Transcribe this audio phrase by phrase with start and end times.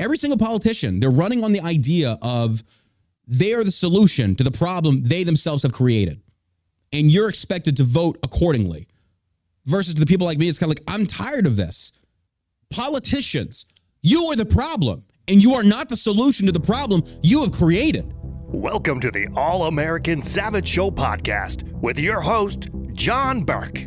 [0.00, 2.64] Every single politician, they're running on the idea of
[3.26, 6.22] they are the solution to the problem they themselves have created.
[6.90, 8.88] And you're expected to vote accordingly.
[9.66, 11.92] Versus to the people like me, it's kind of like, I'm tired of this.
[12.70, 13.66] Politicians,
[14.00, 17.52] you are the problem, and you are not the solution to the problem you have
[17.52, 18.10] created.
[18.46, 23.80] Welcome to the All American Savage Show podcast with your host, John Burke,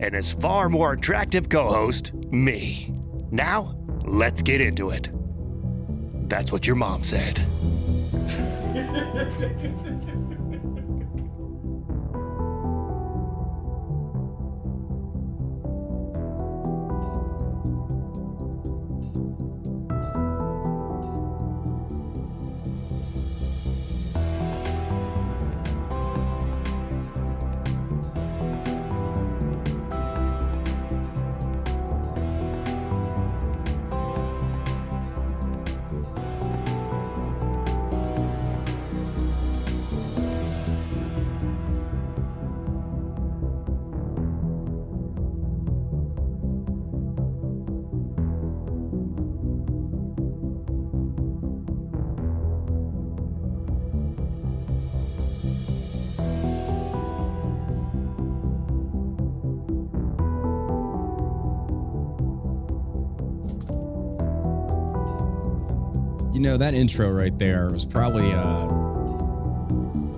[0.00, 2.94] and his far more attractive co host, me.
[3.30, 3.74] Now,
[4.04, 5.08] let's get into it.
[6.34, 7.46] That's what your mom said.
[66.54, 68.66] know, that intro right there was probably, uh,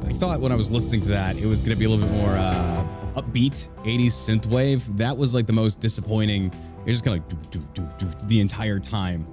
[0.06, 2.06] I thought when I was listening to that, it was going to be a little
[2.06, 4.84] bit more uh, upbeat 80s synthwave.
[4.98, 6.52] That was like the most disappointing.
[6.84, 9.26] It's just kind of like do, do, do, do, the entire time.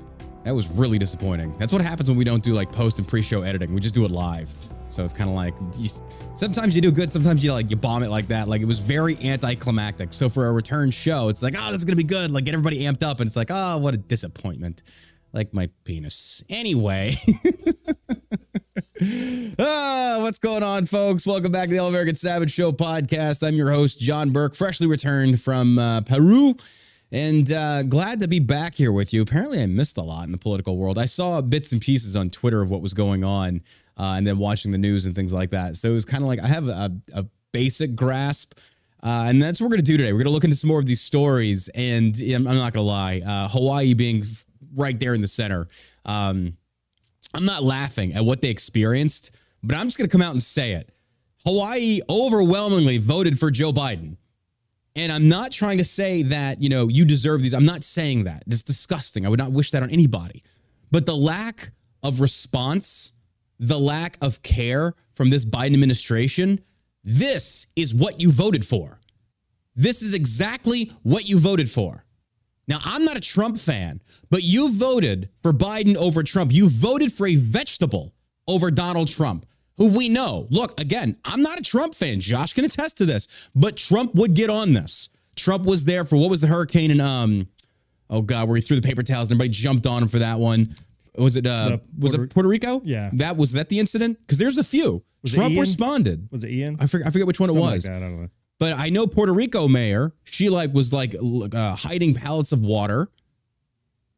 [0.46, 1.56] That was really disappointing.
[1.58, 3.74] That's what happens when we don't do like post and pre-show editing.
[3.74, 4.50] We just do it live.
[4.88, 5.90] So it's kind of like you,
[6.36, 8.48] sometimes you do good, sometimes you like you bomb it like that.
[8.48, 10.14] Like it was very anticlimactic.
[10.14, 12.30] So for a return show, it's like, oh, this is gonna be good.
[12.30, 14.84] Like get everybody amped up, and it's like, oh, what a disappointment
[15.34, 16.44] like my penis.
[16.48, 17.16] Anyway.
[19.60, 21.26] ah, what's going on, folks?
[21.26, 23.46] Welcome back to the All American Savage Show podcast.
[23.46, 26.56] I'm your host, John Burke, freshly returned from uh, Peru.
[27.12, 29.22] And uh, glad to be back here with you.
[29.22, 30.98] Apparently, I missed a lot in the political world.
[30.98, 33.62] I saw bits and pieces on Twitter of what was going on,
[33.98, 35.76] uh, and then watching the news and things like that.
[35.76, 38.58] So it was kind of like I have a, a basic grasp
[39.04, 40.14] uh, and that's what we're going to do today.
[40.14, 41.70] We're going to look into some more of these stories.
[41.76, 44.24] And I'm, I'm not going to lie, uh, Hawaii being
[44.76, 45.68] right there in the center.
[46.06, 46.58] Um,
[47.34, 49.32] I'm not laughing at what they experienced,
[49.64, 50.90] but I'm just going to come out and say it.
[51.46, 54.18] Hawaii overwhelmingly voted for Joe Biden.
[54.96, 57.54] And I'm not trying to say that, you know, you deserve these.
[57.54, 58.44] I'm not saying that.
[58.48, 59.26] It's disgusting.
[59.26, 60.44] I would not wish that on anybody.
[60.92, 61.72] But the lack
[62.04, 63.14] of response,
[63.60, 66.62] the lack of care from this Biden administration,
[67.04, 69.00] this is what you voted for.
[69.76, 72.03] This is exactly what you voted for.
[72.68, 76.52] Now, I'm not a Trump fan, but you voted for Biden over Trump.
[76.54, 78.14] You voted for a vegetable
[78.48, 79.46] over Donald Trump,
[79.78, 80.48] who we know.
[80.50, 82.20] Look, again, I'm not a Trump fan.
[82.22, 85.10] Josh can attest to this, but Trump would get on this.
[85.36, 87.48] Trump was there for what was the hurricane and um
[88.10, 90.40] oh god, where he threw the paper towels and everybody jumped on him for that
[90.40, 90.76] one.
[91.18, 92.82] Was it uh was it Puerto Rico?
[92.86, 93.10] Yeah.
[93.14, 94.20] That was that the incident?
[94.20, 95.04] Because there's a few.
[95.24, 96.28] Was Trump responded.
[96.32, 96.78] Was it Ian?
[96.80, 97.84] I forget, I forget which one Something it like was.
[97.86, 98.30] that, I don't know.
[98.64, 103.10] But I know Puerto Rico mayor, she like was like uh, hiding pallets of water.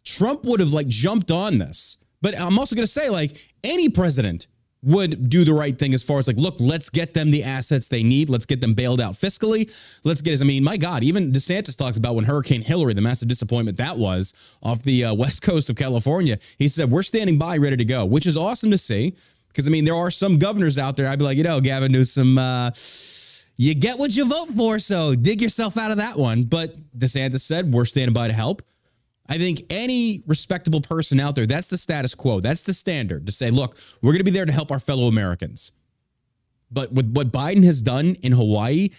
[0.04, 1.98] Trump would have like jumped on this.
[2.22, 4.46] But I'm also going to say like any president
[4.84, 7.88] would do the right thing as far as like, look, let's get them the assets
[7.88, 8.30] they need.
[8.30, 9.74] Let's get them bailed out fiscally.
[10.04, 10.42] Let's get us.
[10.42, 13.98] I mean, my God, even DeSantis talks about when Hurricane Hilary, the massive disappointment that
[13.98, 16.38] was off the uh, west coast of California.
[16.60, 19.16] He said, we're standing by, ready to go, which is awesome to see.
[19.48, 21.08] Because I mean, there are some governors out there.
[21.08, 22.70] I'd be like, you know, Gavin Newsom, uh,
[23.58, 24.80] you get what you vote for.
[24.80, 26.44] So dig yourself out of that one.
[26.44, 28.62] But DeSantis said, we're standing by to help.
[29.28, 32.42] I think any respectable person out there, that's the status quo.
[32.42, 35.08] That's the standard to say, look, we're going to be there to help our fellow
[35.08, 35.72] Americans.
[36.70, 38.90] But with what Biden has done in Hawaii,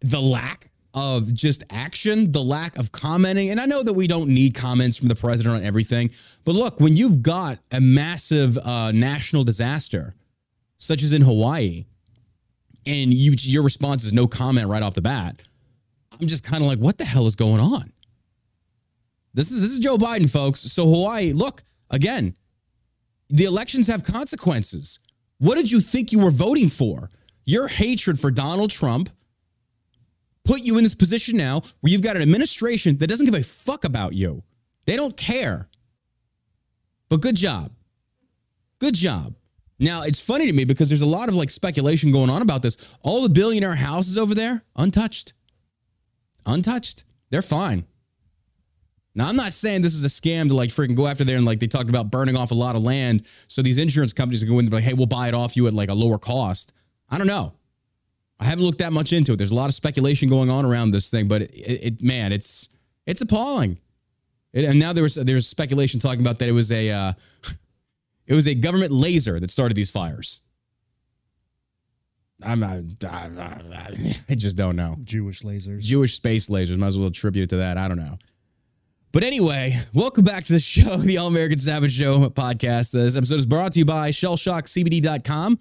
[0.00, 4.28] the lack of just action, the lack of commenting, and I know that we don't
[4.28, 6.10] need comments from the president on everything,
[6.44, 10.14] but look, when you've got a massive uh, national disaster,
[10.78, 11.86] such as in Hawaii,
[12.86, 15.40] and you your response is no comment right off the bat,
[16.20, 17.92] I'm just kind of like, what the hell is going on?
[19.32, 20.60] This is this is Joe Biden, folks.
[20.60, 22.34] So Hawaii, look again.
[23.30, 25.00] The elections have consequences.
[25.38, 27.10] What did you think you were voting for?
[27.44, 29.10] Your hatred for Donald Trump
[30.44, 33.42] put you in this position now where you've got an administration that doesn't give a
[33.42, 34.42] fuck about you.
[34.86, 35.68] They don't care.
[37.08, 37.72] But good job.
[38.78, 39.34] Good job.
[39.78, 42.62] Now, it's funny to me because there's a lot of like speculation going on about
[42.62, 42.76] this.
[43.02, 45.32] All the billionaire houses over there, untouched.
[46.46, 47.04] Untouched.
[47.30, 47.84] They're fine.
[49.16, 51.46] Now, I'm not saying this is a scam to like freaking go after there and
[51.46, 53.26] like they talked about burning off a lot of land.
[53.48, 55.66] So these insurance companies are going to be like, hey, we'll buy it off you
[55.66, 56.72] at like a lower cost.
[57.08, 57.52] I don't know.
[58.40, 59.36] I haven't looked that much into it.
[59.36, 62.68] There's a lot of speculation going on around this thing, but it, it man, it's
[63.06, 63.78] it's appalling.
[64.52, 67.12] It, and now there was there's speculation talking about that it was a uh,
[68.26, 70.40] it was a government laser that started these fires.
[72.42, 72.82] I'm not,
[74.28, 74.96] I just don't know.
[75.00, 75.80] Jewish lasers.
[75.80, 76.76] Jewish space lasers.
[76.76, 77.78] Might as well attribute it to that.
[77.78, 78.18] I don't know.
[79.12, 82.92] But anyway, welcome back to the show, the All American Savage Show podcast.
[82.92, 85.58] This episode is brought to you by shellshockcbd.com.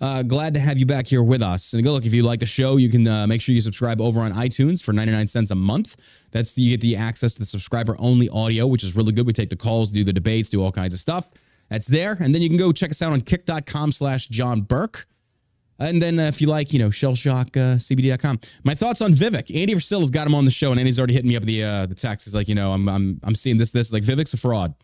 [0.00, 1.72] Uh, glad to have you back here with us.
[1.72, 4.00] And go look, if you like the show, you can uh, make sure you subscribe
[4.00, 5.96] over on iTunes for 99 cents a month.
[6.30, 9.26] That's the, you get the access to the subscriber only audio, which is really good.
[9.26, 11.28] We take the calls, do the debates, do all kinds of stuff.
[11.68, 12.16] That's there.
[12.20, 15.06] And then you can go check us out on kick.com slash John Burke.
[15.78, 18.36] And then uh, if you like, you know, shellshockcbd.com.
[18.42, 19.54] Uh, My thoughts on Vivek.
[19.54, 21.86] Andy Frisella's got him on the show, and Andy's already hitting me up the uh,
[21.86, 22.26] the text.
[22.26, 24.74] He's like, you know, I'm I'm I'm seeing this this like Vivek's a fraud.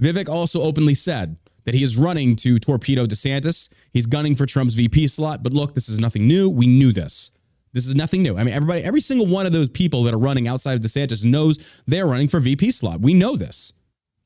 [0.00, 3.68] Vivek also openly said that he is running to torpedo DeSantis.
[3.92, 5.42] He's gunning for Trump's VP slot.
[5.42, 6.48] But look, this is nothing new.
[6.48, 7.32] We knew this.
[7.72, 8.36] This is nothing new.
[8.36, 11.24] I mean, everybody, every single one of those people that are running outside of DeSantis
[11.24, 13.00] knows they're running for VP slot.
[13.00, 13.72] We know this.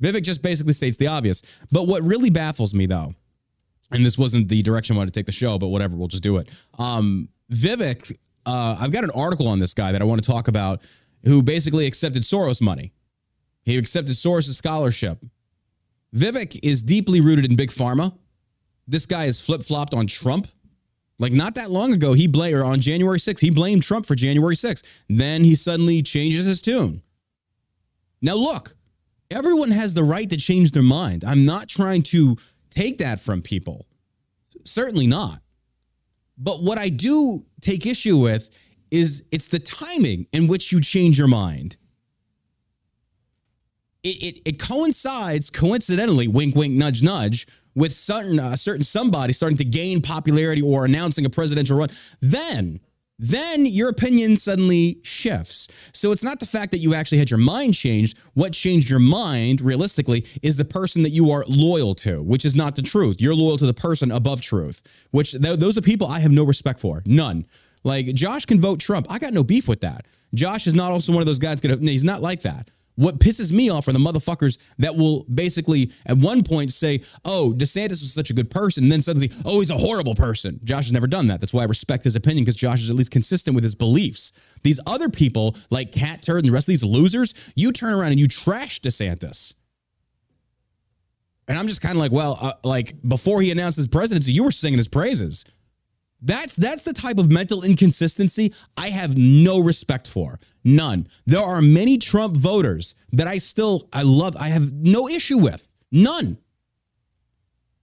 [0.02, 1.42] Vivek just basically states the obvious.
[1.70, 3.14] But what really baffles me, though,
[3.90, 6.22] and this wasn't the direction I wanted to take the show, but whatever, we'll just
[6.22, 6.50] do it.
[6.78, 8.12] Um, Vivek,
[8.44, 10.82] uh, I've got an article on this guy that I want to talk about
[11.24, 12.92] who basically accepted Soros money.
[13.64, 15.18] He accepted Soros' scholarship.
[16.14, 18.16] Vivek is deeply rooted in big pharma.
[18.86, 20.46] This guy is flip flopped on Trump.
[21.18, 24.14] Like not that long ago, he blamed, or on January 6th, he blamed Trump for
[24.14, 24.82] January 6th.
[25.08, 27.02] Then he suddenly changes his tune.
[28.20, 28.76] Now, look,
[29.30, 31.24] everyone has the right to change their mind.
[31.24, 32.36] I'm not trying to
[32.70, 33.86] take that from people.
[34.64, 35.40] Certainly not.
[36.38, 38.50] But what I do take issue with
[38.90, 41.76] is it's the timing in which you change your mind.
[44.02, 49.58] It, it, it coincides, coincidentally, wink, wink, nudge, nudge, with certain, uh, certain somebody starting
[49.58, 51.90] to gain popularity or announcing a presidential run.
[52.20, 52.80] Then
[53.18, 55.68] then your opinion suddenly shifts.
[55.92, 58.18] So it's not the fact that you actually had your mind changed.
[58.34, 62.54] What changed your mind, realistically, is the person that you are loyal to, which is
[62.54, 63.20] not the truth.
[63.20, 64.82] You're loyal to the person above truth,
[65.12, 67.02] which th- those are people I have no respect for.
[67.06, 67.46] None.
[67.84, 69.06] Like Josh can vote Trump.
[69.08, 70.06] I got no beef with that.
[70.34, 71.60] Josh is not also one of those guys.
[71.60, 72.70] Gonna, he's not like that.
[72.96, 77.54] What pisses me off are the motherfuckers that will basically at one point say, oh,
[77.56, 80.58] DeSantis was such a good person, and then suddenly, oh, he's a horrible person.
[80.64, 81.40] Josh has never done that.
[81.40, 84.32] That's why I respect his opinion because Josh is at least consistent with his beliefs.
[84.62, 88.12] These other people, like Cat Turd and the rest of these losers, you turn around
[88.12, 89.54] and you trash DeSantis.
[91.48, 94.42] And I'm just kind of like, well, uh, like before he announced his presidency, you
[94.42, 95.44] were singing his praises.
[96.26, 100.40] That's that's the type of mental inconsistency I have no respect for.
[100.64, 101.06] None.
[101.24, 105.68] There are many Trump voters that I still I love I have no issue with.
[105.92, 106.38] None.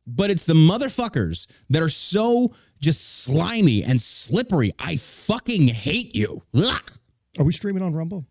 [0.05, 4.73] But it's the motherfuckers that are so just slimy and slippery.
[4.77, 6.43] I fucking hate you.
[6.53, 6.91] Ugh.
[7.39, 8.25] Are we streaming on Rumble?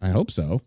[0.00, 0.62] I hope so.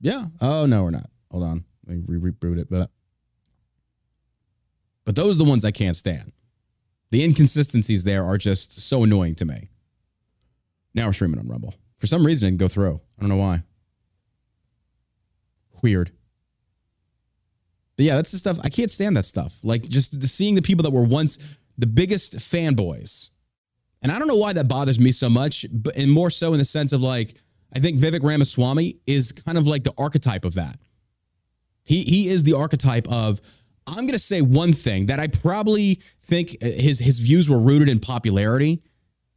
[0.00, 0.26] Yeah.
[0.40, 1.08] Oh no, we're not.
[1.30, 1.64] Hold on.
[1.86, 2.68] Let me reboot it.
[2.68, 2.90] But
[5.04, 6.32] but those are the ones I can't stand.
[7.10, 9.68] The inconsistencies there are just so annoying to me.
[10.94, 11.74] Now we're streaming on Rumble.
[11.96, 13.00] For some reason, it didn't go through.
[13.18, 13.64] I don't know why.
[15.82, 16.12] Weird.
[17.96, 18.58] But yeah, that's the stuff.
[18.62, 19.58] I can't stand that stuff.
[19.62, 21.38] Like just seeing the people that were once
[21.76, 23.28] the biggest fanboys.
[24.02, 26.58] And I don't know why that bothers me so much, but and more so in
[26.58, 27.34] the sense of like,
[27.74, 30.78] I think Vivek Ramaswamy is kind of like the archetype of that.
[31.84, 33.40] He he is the archetype of
[33.86, 37.58] I'm going to say one thing that I probably think uh, his his views were
[37.58, 38.82] rooted in popularity.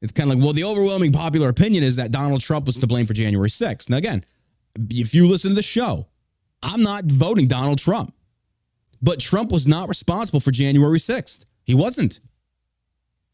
[0.02, 2.88] It's kind of like, well, the overwhelming popular opinion is that Donald Trump was to
[2.88, 3.90] blame for January 6th.
[3.90, 4.26] Now, again,
[4.90, 6.08] if you listen to the show,
[6.62, 8.14] I'm not voting Donald Trump,
[9.02, 11.46] but Trump was not responsible for January 6th.
[11.64, 12.20] He wasn't.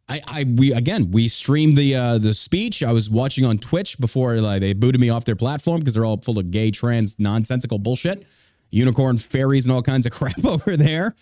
[0.07, 2.81] I, I we again we streamed the uh, the speech.
[2.81, 6.05] I was watching on Twitch before like, they booted me off their platform because they're
[6.05, 8.25] all full of gay, trans, nonsensical bullshit
[8.69, 11.15] unicorn fairies and all kinds of crap over there.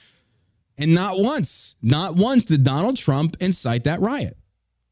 [0.77, 4.37] And not once, not once did Donald Trump incite that riot.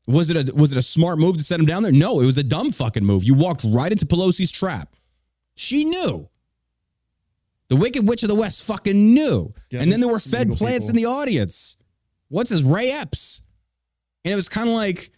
[0.07, 1.91] Was it a was it a smart move to set him down there?
[1.91, 3.23] No, it was a dumb fucking move.
[3.23, 4.95] You walked right into Pelosi's trap.
[5.55, 6.29] She knew.
[7.69, 9.53] The Wicked Witch of the West fucking knew.
[9.71, 10.89] Yeah, and then there were fed plants people.
[10.99, 11.77] in the audience.
[12.29, 13.41] What's his Ray Epps?
[14.23, 15.11] And it was kind of like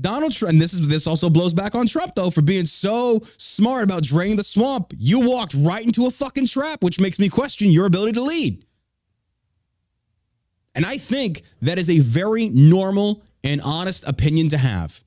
[0.00, 3.20] Donald Trump, and this is this also blows back on Trump though for being so
[3.38, 4.92] smart about draining the swamp.
[4.96, 8.64] You walked right into a fucking trap, which makes me question your ability to lead.
[10.74, 15.04] And I think that is a very normal and honest opinion to have.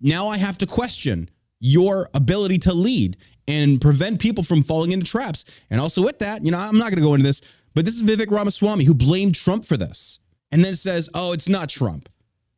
[0.00, 1.28] Now I have to question
[1.60, 3.16] your ability to lead
[3.46, 5.44] and prevent people from falling into traps.
[5.70, 7.42] And also with that, you know, I'm not going to go into this,
[7.74, 10.20] but this is Vivek Ramaswamy who blamed Trump for this
[10.52, 12.08] and then says, oh, it's not Trump.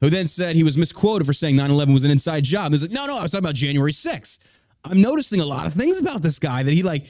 [0.00, 2.72] Who then said he was misquoted for saying 9 11 was an inside job.
[2.72, 4.38] He's like, no, no, I was talking about January 6th.
[4.84, 7.06] I'm noticing a lot of things about this guy that he like,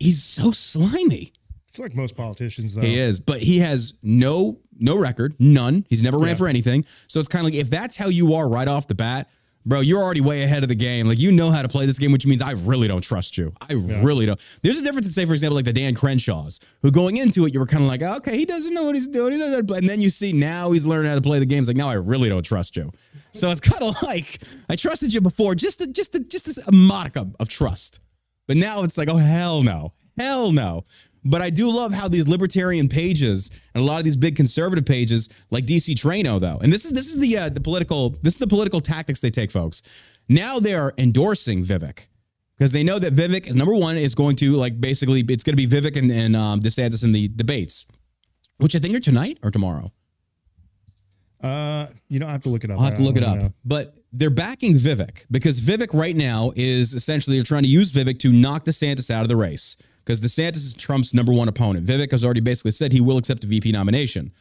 [0.00, 1.32] he's so slimy.
[1.68, 2.82] It's like most politicians, though.
[2.82, 5.86] He is, but he has no no record, none.
[5.88, 6.34] He's never ran Yeah.
[6.34, 6.84] for anything.
[7.06, 9.30] So it's kind of like if that's how you are right off the bat,
[9.64, 11.06] bro, you're already way ahead of the game.
[11.06, 13.52] Like you know how to play this game, which means I really don't trust you.
[13.68, 14.40] I really don't.
[14.62, 17.54] There's a difference in say, for example, like the Dan Crenshaws, who going into it,
[17.54, 19.40] you were kind of like, okay, he doesn't know what he's doing.
[19.40, 21.68] And then you see now he's learning how to play the games.
[21.68, 22.90] Like now I really don't trust you.
[23.32, 26.72] So it's kind of like I trusted you before, just to, just to, just a
[26.72, 28.00] modicum of trust.
[28.46, 30.84] But now it's like, oh hell no, hell no.
[31.24, 34.84] But I do love how these libertarian pages and a lot of these big conservative
[34.84, 38.34] pages, like DC Draino, though, and this is this is the uh, the political this
[38.34, 39.82] is the political tactics they take, folks.
[40.28, 42.08] Now they are endorsing Vivek
[42.58, 45.56] because they know that Vivek is number one is going to like basically it's going
[45.56, 47.86] to be Vivek and, and um, DeSantis in the debates,
[48.58, 49.92] which I think are tonight or tomorrow.
[51.40, 52.78] Uh, you I have to look it up.
[52.78, 53.38] I'll have to look it up.
[53.38, 53.52] know.
[53.64, 58.18] But they're backing Vivek because Vivek right now is essentially they're trying to use Vivek
[58.20, 61.86] to knock DeSantis out of the race because DeSantis is Trump's number one opponent.
[61.86, 64.32] Vivek has already basically said he will accept a VP nomination.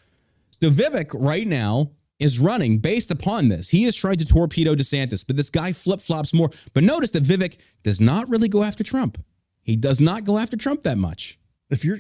[0.50, 3.70] So Vivek right now is running based upon this.
[3.70, 6.50] He is trying to torpedo DeSantis, but this guy flip flops more.
[6.74, 9.24] But notice that Vivek does not really go after Trump.
[9.64, 11.40] He does not go after Trump that much.
[11.70, 11.98] If you're,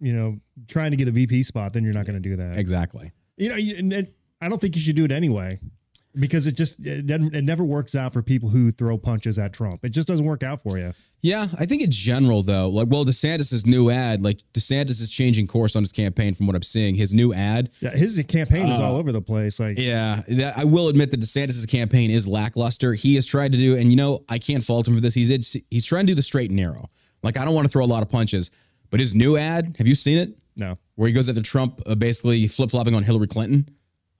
[0.00, 0.38] you know,
[0.68, 2.58] trying to get a VP spot, then you're not going to do that.
[2.58, 3.12] Exactly.
[3.36, 4.06] You know, you,
[4.40, 5.60] I don't think you should do it anyway,
[6.18, 9.80] because it just it, it never works out for people who throw punches at Trump.
[9.84, 10.92] It just doesn't work out for you.
[11.22, 15.46] Yeah, I think in general though, like well, DeSantis's new ad, like DeSantis is changing
[15.46, 16.94] course on his campaign from what I'm seeing.
[16.94, 19.58] His new ad, Yeah, his campaign is all over the place.
[19.60, 22.94] Like, Uh, yeah, that, I will admit that DeSantis's campaign is lackluster.
[22.94, 25.14] He has tried to do, and you know, I can't fault him for this.
[25.14, 26.88] He's he's trying to do the straight and narrow.
[27.22, 28.50] Like I don't want to throw a lot of punches,
[28.90, 30.36] but his new ad, have you seen it?
[30.56, 33.70] no, Where he goes after Trump, uh, basically flip flopping on Hillary Clinton.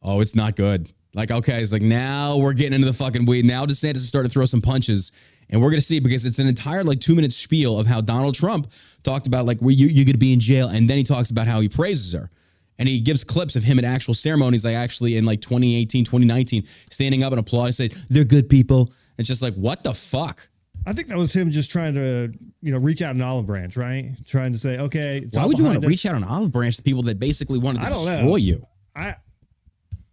[0.00, 0.90] Oh, it's not good.
[1.14, 3.44] Like, okay, it's like now we're getting into the fucking weed.
[3.44, 5.12] Now DeSantis has started to throw some punches,
[5.50, 8.34] and we're gonna see because it's an entire like two minute spiel of how Donald
[8.34, 11.30] Trump talked about like, well, you you're gonna be in jail, and then he talks
[11.30, 12.30] about how he praises her.
[12.78, 16.66] And he gives clips of him at actual ceremonies, like actually in like 2018, 2019,
[16.90, 18.90] standing up and applauding, saying, they're good people.
[19.18, 20.48] It's just like, what the fuck?
[20.86, 23.76] I think that was him just trying to, you know, reach out an olive branch,
[23.76, 24.16] right?
[24.26, 25.90] Trying to say, okay, it's Why would you want to us.
[25.90, 28.16] reach out an olive branch to people that basically wanted to I don't know.
[28.16, 28.66] destroy you?
[28.96, 29.16] I,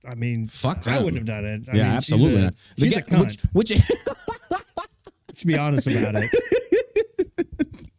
[0.09, 0.99] I mean, Fuck that.
[0.99, 1.69] I wouldn't have done it.
[1.71, 2.29] I yeah, mean, absolutely.
[2.31, 2.53] She's a, not.
[2.79, 3.53] She's guy- a cunt.
[3.53, 3.91] which, which
[5.27, 6.31] Let's be honest about it.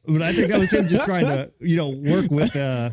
[0.07, 2.91] but I think that was him just trying to, you know, work with, uh,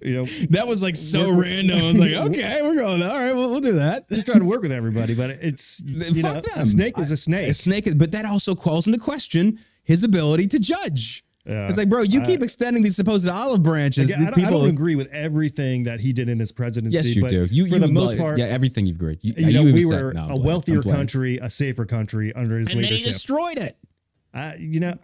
[0.00, 1.78] you know, That was like so random.
[1.78, 3.02] I was like, okay, we're going.
[3.02, 4.08] All right, we'll, we'll do that.
[4.08, 5.14] just trying to work with everybody.
[5.14, 6.44] But it's, you know, them.
[6.60, 7.48] a snake is a snake.
[7.50, 11.24] A snake, but that also calls into question his ability to judge.
[11.44, 11.66] Yeah.
[11.66, 14.10] It's like, bro, you I- keep extending these supposed olive branches.
[14.10, 14.60] Again, these I, don't, I people.
[14.60, 16.94] don't agree with everything that he did in his presidency.
[16.96, 17.46] yes, you but do.
[17.50, 19.18] You, for you the most part, yeah, everything you've agreed.
[19.22, 22.68] You, you know, we said- were no, a wealthier country, a safer country under his
[22.68, 22.90] leadership.
[22.90, 23.76] and then he destroyed it.
[24.32, 24.96] I, you know,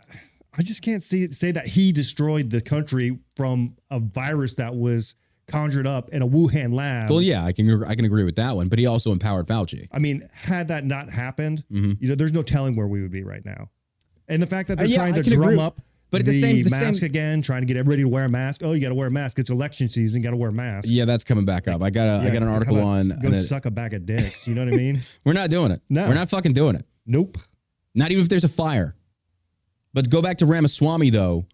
[0.57, 5.17] I just can't see say that he destroyed the country from a virus that was
[5.49, 7.11] conjured up in a Wuhan lab.
[7.11, 9.89] Well, yeah, I can I can agree with that one, but he also empowered Fauci.
[9.93, 11.97] I mean, had that not happened, Mhm.
[12.01, 13.71] you know, there's no telling where we would be right now.
[14.29, 15.59] And the fact that Uh, they're yeah, trying to drum agree.
[15.61, 15.81] up
[16.11, 18.25] But at the the, same- the mask same- again, trying to get everybody to wear
[18.25, 18.63] a mask.
[18.65, 19.39] Oh, you got to wear a mask.
[19.39, 20.23] It's election season.
[20.23, 20.89] Got to wear a mask.
[20.91, 21.83] Yeah, that's coming back up.
[21.83, 23.09] I got a I Yeah, got an article about on.
[23.21, 23.41] Go on it.
[23.41, 24.49] suck a bag of dicks.
[24.49, 25.03] You know what I mean?
[25.27, 25.83] We're not doing it.
[25.91, 26.09] No.
[26.09, 26.87] we're not fucking doing it.
[27.07, 27.37] nope.
[27.95, 28.95] Not even if there's a fire.
[29.95, 31.47] But go back to Ramaswamy though.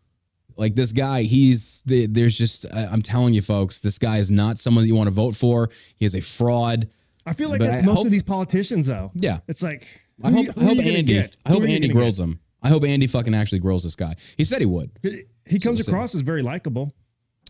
[0.56, 4.30] Like this guy, he's the, there's just I- I'm telling you, folks, this guy is
[4.30, 5.68] not someone that you want to vote for.
[5.96, 6.88] He is a fraud.
[7.26, 9.10] I feel like But that's I most hope- of these politicians, though.
[9.14, 11.36] Yeah, It's like, I hope you- I hope Andy get?
[11.44, 12.38] I hope Who are you Andy gonna grills him.
[12.64, 14.16] I hope Andy fucking actually grills this guy.
[14.36, 14.90] He said he would.
[15.02, 15.28] get?
[15.46, 16.92] He comes So- across as very likable.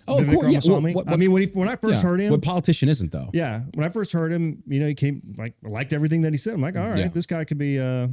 [0.06, 0.42] Oh, of Vivek course.
[0.44, 0.49] Yeah.
[0.49, 0.92] Ramaswamy.
[0.92, 2.09] What- what- I mean, when he when I first yeah.
[2.11, 3.30] heard him, What politician isn't though?
[3.33, 6.37] yeah, when I first heard him, you know, he came like liked everything that he
[6.37, 6.52] said.
[6.54, 7.09] I'm like, all right, Yeah.
[7.09, 8.09] this guy could be uh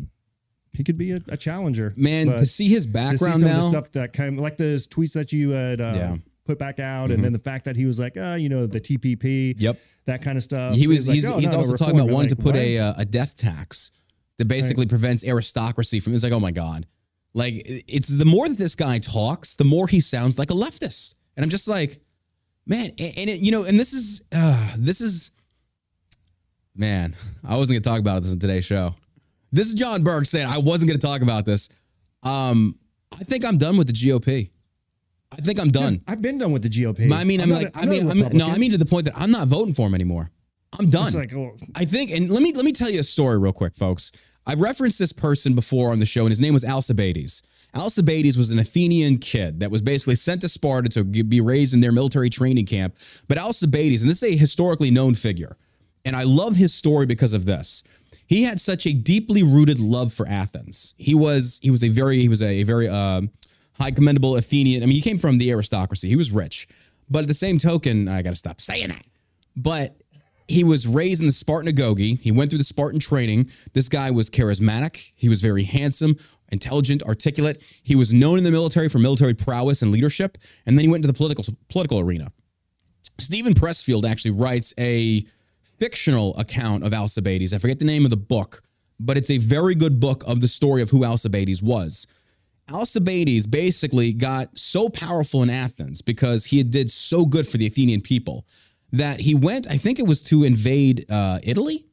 [0.74, 1.93] he could be a, a challenger.
[1.98, 3.70] Man, But to see his see background the now.
[3.70, 6.01] stuff that came like those tweets that you had uh, Yeah.
[6.08, 6.15] Mm-hmm.
[6.46, 8.79] put back out, and then the fact that he was like, uh, you know, the
[8.79, 9.77] TPP, Yep.
[10.05, 10.75] that kind of stuff.
[10.75, 12.77] He was like, he's, oh, he's no, no, also talking about wanting to put a
[12.77, 13.91] uh, a death tax
[14.42, 16.16] that basically prevents aristocracy from.
[16.16, 16.88] It's like, oh my god,
[17.34, 21.14] like it's the more that this guy talks, the more he sounds like a leftist,
[21.38, 22.00] and I'm just like,
[22.66, 25.30] man, and, and it, you know, and this is uh, this is,
[26.76, 27.16] man,
[27.48, 28.96] I wasn't gonna talk about this in today's show.
[29.52, 31.70] This is John Burke saying I wasn't gonna talk about this.
[32.24, 32.78] Um,
[33.12, 34.50] I think I'm done with the GOP.
[35.32, 36.02] I think I'm done.
[36.08, 37.12] I've been done with the GOP.
[37.12, 38.86] I mean, I'm, not like, a- I I'm mean, I'm, no, I mean to the
[38.86, 40.30] point that I'm not voting for him anymore.
[40.78, 41.08] I'm done.
[41.08, 43.52] It's like, oh, I think, and let me let me tell you a story real
[43.54, 44.12] quick, folks.
[44.46, 47.44] I've referenced this person before on the show, and his name was Alcibiades.
[47.76, 51.80] Alcibiades was an Athenian kid that was basically sent to Sparta to be raised in
[51.80, 52.96] their military training camp.
[53.28, 55.58] But Alcibiades, and this is a historically known figure,
[56.04, 57.84] and I love his story because of this.
[58.26, 60.96] He had such a deeply rooted love for Athens.
[60.98, 63.22] He was he was a very he was a, very uh,
[63.74, 64.84] high commendable Athenian.
[64.84, 66.10] I mean, he came from the aristocracy.
[66.10, 66.68] He was rich,
[67.10, 69.06] but at the same token, I got to stop saying that.
[69.56, 70.00] But
[70.51, 72.20] he was raised in the Spartan agoge.
[72.20, 73.50] He went through the Spartan training.
[73.74, 75.13] This guy was charismatic.
[75.15, 76.17] He was very handsome,
[76.50, 77.63] intelligent, articulate.
[77.81, 80.38] He was known in the military for military prowess and leadership.
[80.65, 82.31] And then he went into the political political arena.
[83.17, 85.25] Steven Pressfield actually writes a
[85.79, 87.53] fictional account of Alcibiades.
[87.53, 88.62] I forget the name of the book,
[89.00, 92.08] but it's a very good book of the story of who Alcibiades was.
[92.72, 98.01] Alcibiades basically got so powerful in Athens because he did so good for the Athenian
[98.01, 98.46] people
[98.92, 101.86] that he went, I think it was to invade uh, Italy.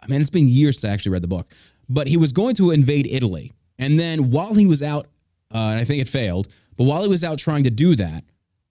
[0.00, 1.52] I mean, it's been years since I actually read the book,
[1.88, 3.52] but he was going to invade Italy.
[3.78, 5.06] And then while he was out,
[5.54, 8.24] uh, and I think it failed, but while he was out trying to do that,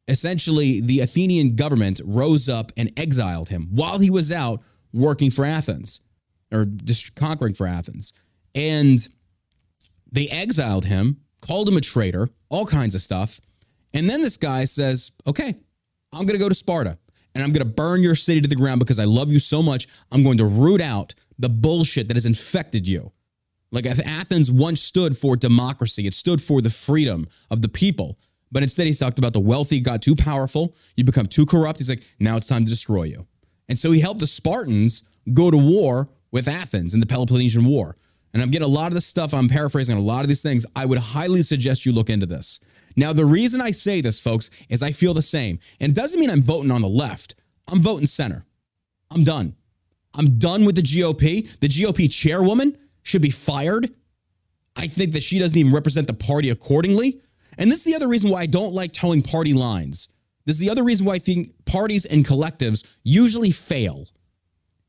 [0.07, 5.45] essentially the Athenian government rose up and exiled him while he was out working for
[5.45, 6.01] Athens
[6.51, 6.67] or
[7.15, 8.11] conquering for Athens.
[8.55, 9.07] And
[10.11, 13.39] they exiled him, called him a traitor, all kinds of stuff.
[13.93, 15.55] And then this guy says, okay,
[16.11, 16.97] I'm going to go to Sparta
[17.35, 19.61] and I'm going to burn your city to the ground because I love you so
[19.61, 19.87] much.
[20.11, 23.11] I'm going to root out the bullshit that has infected you.
[23.71, 28.17] Like if Athens once stood for democracy, it stood for the freedom of the people.
[28.51, 31.79] But instead, he's talked about the wealthy got too powerful, you become too corrupt.
[31.79, 33.27] He's like, now it's time to destroy you.
[33.67, 37.95] And so he helped the Spartans go to war with Athens in the Peloponnesian War.
[38.33, 40.65] And I'm getting a lot of this stuff, I'm paraphrasing a lot of these things.
[40.75, 42.59] I would highly suggest you look into this.
[42.99, 45.59] Now, the reason I say this, folks, is I feel the same.
[45.79, 47.35] And it doesn't mean I'm voting on the left,
[47.67, 48.45] I'm voting center.
[49.11, 49.55] I'm done.
[50.13, 51.59] I'm done with the GOP.
[51.59, 53.93] The GOP chairwoman should be fired.
[54.75, 57.21] I think that she doesn't even represent the party accordingly.
[57.57, 60.09] And this is the other reason why I don't like toeing party lines.
[60.45, 64.07] This is the other reason why I think parties and collectives usually fail.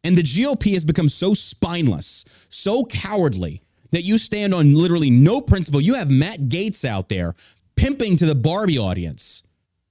[0.04, 5.40] And the GOP has become so spineless, so cowardly that you stand on literally no
[5.40, 5.80] principle.
[5.80, 7.34] You have Matt Gaetz out there
[7.80, 9.42] pimping to the Barbie audience,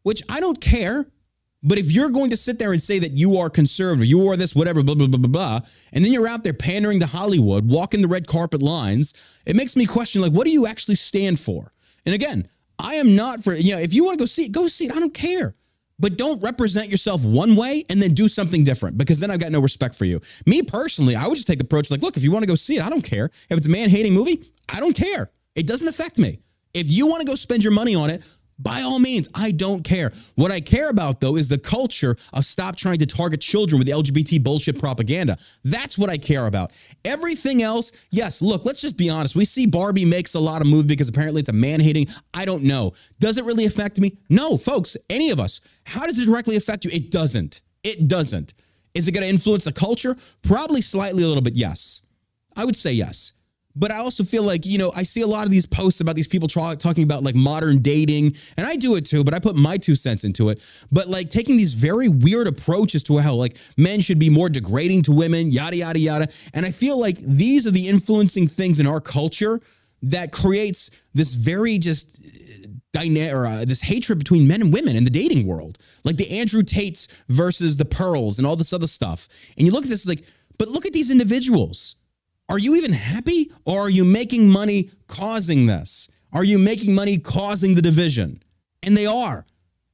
[0.03, 1.07] which I don't care.
[1.61, 4.37] But if you're going to sit there and say that you are conservative, you are
[4.37, 5.59] this, whatever, blah, blah, blah, blah, blah,
[5.91, 9.13] and then you're out there pandering to Hollywood, walking the red carpet lines,
[9.45, 11.73] it makes me question, like, what do you actually stand for?
[12.05, 12.47] And again,
[12.77, 14.85] I am not for, you know, if you want to go see it, go see
[14.85, 14.95] it.
[14.95, 15.55] I don't care.
[15.97, 19.51] But don't represent yourself one way and then do something different because then I've got
[19.51, 20.21] no respect for you.
[20.45, 22.55] Me personally, I would just take the approach like, look, if you want to go
[22.55, 23.25] see it, I don't care.
[23.49, 25.31] If it's a man hating movie, I don't care.
[25.55, 26.39] It doesn't affect me.
[26.73, 28.23] If you want to go spend your money on it,
[28.61, 30.11] by all means, I don't care.
[30.35, 33.87] What I care about, though, is the culture of stop trying to target children with
[33.87, 35.37] LGBT bullshit propaganda.
[35.63, 36.71] That's what I care about.
[37.05, 39.33] Everything else, yes, look, let's just be honest.
[39.33, 42.07] We see Barbie makes a lot of moves because apparently it's a man hating.
[42.33, 42.91] I don't know.
[43.19, 44.17] Does it really affect me?
[44.29, 45.61] No, folks, any of us.
[45.85, 46.91] How does it directly affect you?
[46.91, 47.61] It doesn't.
[47.83, 48.53] It doesn't.
[48.93, 50.17] Is it going to influence the culture?
[50.41, 52.01] Probably slightly a little bit, yes.
[52.57, 53.33] I would say yes.
[53.79, 56.17] But I also feel like, you know, I see a lot of these posts about
[56.17, 59.39] these people tra- talking about like modern dating, and I do it too, but I
[59.39, 60.61] put my two cents into it.
[60.91, 65.03] But like taking these very weird approaches to how like men should be more degrading
[65.03, 66.27] to women, yada, yada, yada.
[66.53, 69.61] And I feel like these are the influencing things in our culture
[70.01, 74.97] that creates this very just uh, dynamic or uh, this hatred between men and women
[74.97, 78.87] in the dating world, like the Andrew Tates versus the Pearls and all this other
[78.87, 79.29] stuff.
[79.57, 80.25] And you look at this like,
[80.57, 81.95] but look at these individuals.
[82.49, 86.09] Are you even happy or are you making money causing this?
[86.33, 88.41] Are you making money causing the division?
[88.83, 89.45] And they are.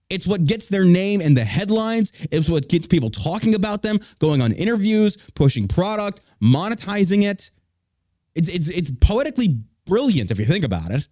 [0.09, 2.11] It's what gets their name in the headlines.
[2.31, 7.51] It's what gets people talking about them, going on interviews, pushing product, monetizing it.
[8.35, 11.07] It's, it's, it's poetically brilliant if you think about it.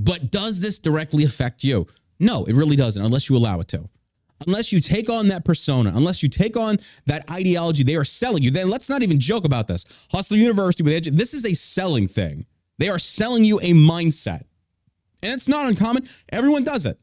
[0.00, 1.86] But does this directly affect you?
[2.18, 3.88] No, it really doesn't, unless you allow it to
[4.46, 8.42] unless you take on that persona, unless you take on that ideology they are selling
[8.42, 9.84] you, then let's not even joke about this.
[10.10, 12.46] Hustler University, with this is a selling thing.
[12.78, 14.44] They are selling you a mindset.
[15.22, 16.08] And it's not uncommon.
[16.30, 16.98] Everyone does it.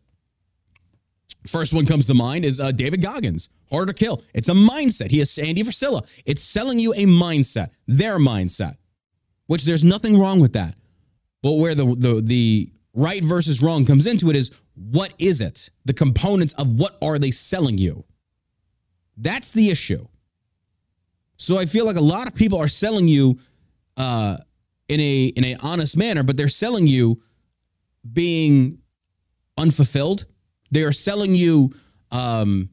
[1.47, 4.21] First one comes to mind is uh, David Goggins, Hard to Kill.
[4.33, 5.09] It's a mindset.
[5.09, 6.05] He is Andy Frisella.
[6.25, 8.75] It's selling you a mindset, their mindset,
[9.47, 10.75] which there's nothing wrong with that.
[11.41, 15.69] But where the, the, the right versus wrong comes into it is what is it?
[15.85, 18.05] The components of what are they selling you?
[19.17, 20.07] That's the issue.
[21.37, 23.39] So I feel like a lot of people are selling you
[23.97, 24.37] uh,
[24.87, 27.21] in a in a honest manner, but they're selling you
[28.11, 28.79] being
[29.57, 30.25] unfulfilled.
[30.71, 31.73] They are selling you
[32.11, 32.69] um,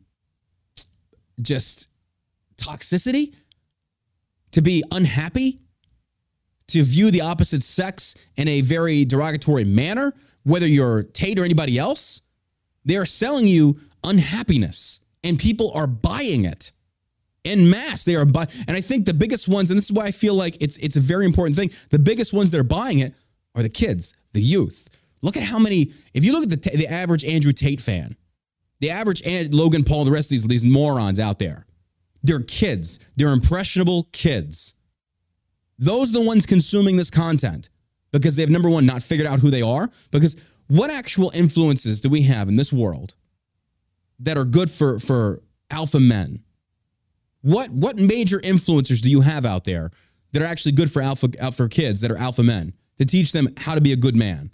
[1.40, 1.88] just
[2.56, 3.34] toxicity
[4.52, 5.60] to be unhappy
[6.68, 10.12] to view the opposite sex in a very derogatory manner,
[10.46, 12.22] whether you're Tate or anybody else.
[12.84, 16.70] They are selling you unhappiness, and people are buying it
[17.42, 18.04] in mass.
[18.04, 20.34] They are buying, and I think the biggest ones, and this is why I feel
[20.34, 21.72] like it's it's a very important thing.
[21.90, 23.12] The biggest ones that are buying it
[23.56, 24.88] are the kids, the youth.
[25.20, 25.92] Look at how many.
[26.14, 28.16] If you look at the the average Andrew Tate fan,
[28.78, 31.66] the average Logan Paul, the rest of these these morons out there,
[32.22, 33.00] they're kids.
[33.16, 34.74] They're impressionable kids.
[35.76, 37.68] Those are the ones consuming this content
[38.18, 39.90] because they've number one not figured out who they are.
[40.10, 40.36] Because
[40.68, 43.14] what actual influences do we have in this world
[44.20, 46.42] that are good for for alpha men?
[47.42, 49.90] What what major influencers do you have out there
[50.32, 53.48] that are actually good for alpha for kids that are alpha men to teach them
[53.56, 54.50] how to be a good man?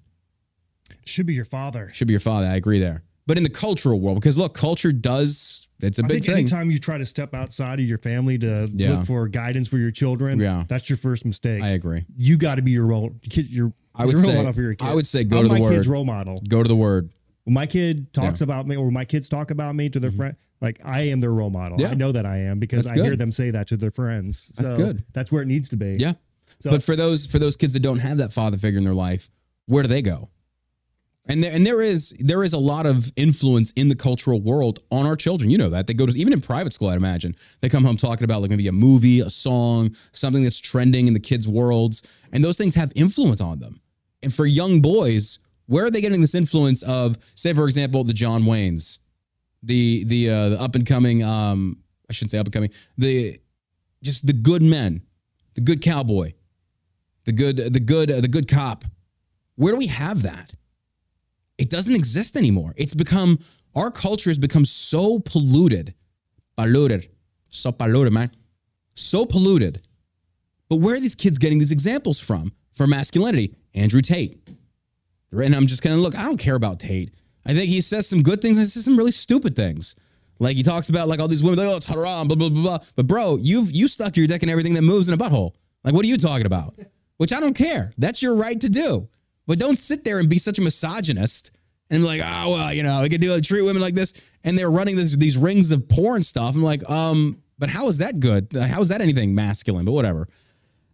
[1.05, 1.91] Should be your father.
[1.93, 2.47] Should be your father.
[2.47, 3.03] I agree there.
[3.27, 6.35] But in the cultural world, because look, culture does it's a I big think thing.
[6.37, 8.97] anytime you try to step outside of your family to Yeah.
[8.97, 10.65] look for guidance for your children, Yeah.
[10.69, 11.63] that's your first mistake.
[11.63, 12.05] I agree.
[12.17, 13.15] you got to be your role.
[13.33, 14.87] Your, I would your role say- model for your kid.
[14.87, 15.93] I would say go I'm to the my kid's word.
[15.95, 16.43] role model.
[16.49, 17.11] Go to the word.
[17.45, 18.45] When my kid talks Yeah.
[18.45, 20.17] about me, or my kids talk about me to their mm-hmm.
[20.17, 21.81] friend, like I am their role model.
[21.81, 21.89] Yeah.
[21.89, 24.51] I know that I am because I hear them say that to their friends.
[24.55, 25.05] So That's good.
[25.13, 25.97] That's where it needs to be.
[25.99, 26.15] Yeah.
[26.61, 28.95] So but for those for those kids that don't have that father figure in their
[28.95, 29.29] life,
[29.67, 30.29] where do they go?
[31.27, 34.81] And there and there is there is a lot of influence in the cultural world
[34.91, 35.51] on our children.
[35.51, 36.89] You know that they go to even in private school.
[36.89, 40.59] I'd imagine they come home talking about like maybe a movie, a song, something that's
[40.59, 43.81] trending in the kids' worlds, and those things have influence on them.
[44.23, 47.17] And for young boys, where are they getting this influence of?
[47.37, 48.99] Say, for example, the John Waynes,
[49.63, 51.23] the the uh, the up and coming.
[51.23, 51.79] Um,
[52.11, 52.71] I shouldn't say up and coming.
[52.99, 53.41] The
[54.03, 55.03] just the good men,
[55.55, 56.35] the good cowboy,
[57.27, 58.85] the good the good the good cop.
[59.55, 60.55] Where do we have that?
[61.59, 62.75] It doesn't exist anymore.
[62.77, 63.39] It's become
[63.75, 65.95] our culture has become so polluted,
[66.57, 67.09] polluted,
[67.49, 68.31] so polluted, man,
[68.95, 69.87] so polluted.
[70.69, 73.55] But where are these kids getting these examples from for masculinity?
[73.75, 74.49] Andrew Tate.
[75.33, 76.19] And I'm just gonna look.
[76.19, 77.15] I don't care about Tate.
[77.47, 79.97] I think he says some good things and he says some really stupid things.
[80.39, 82.63] Like he talks about like all these women, like, oh, it's haram, blah, blah, blah,
[82.63, 82.79] blah.
[82.97, 85.53] But bro, you've you stuck your dick in everything that moves in a butthole.
[85.85, 86.75] Like, what are you talking about?
[87.17, 87.93] Which I don't care.
[87.99, 89.09] That's your right to do.
[89.53, 91.51] But don't sit there and be such a misogynist
[91.91, 94.15] and be like, oh well, you know, we could do treat women like this.
[94.45, 96.55] And they're running this, these rings of porn stuff.
[96.55, 98.49] I'm like, um, but how is that good?
[98.55, 99.85] How is that anything masculine?
[99.85, 100.27] But whatever.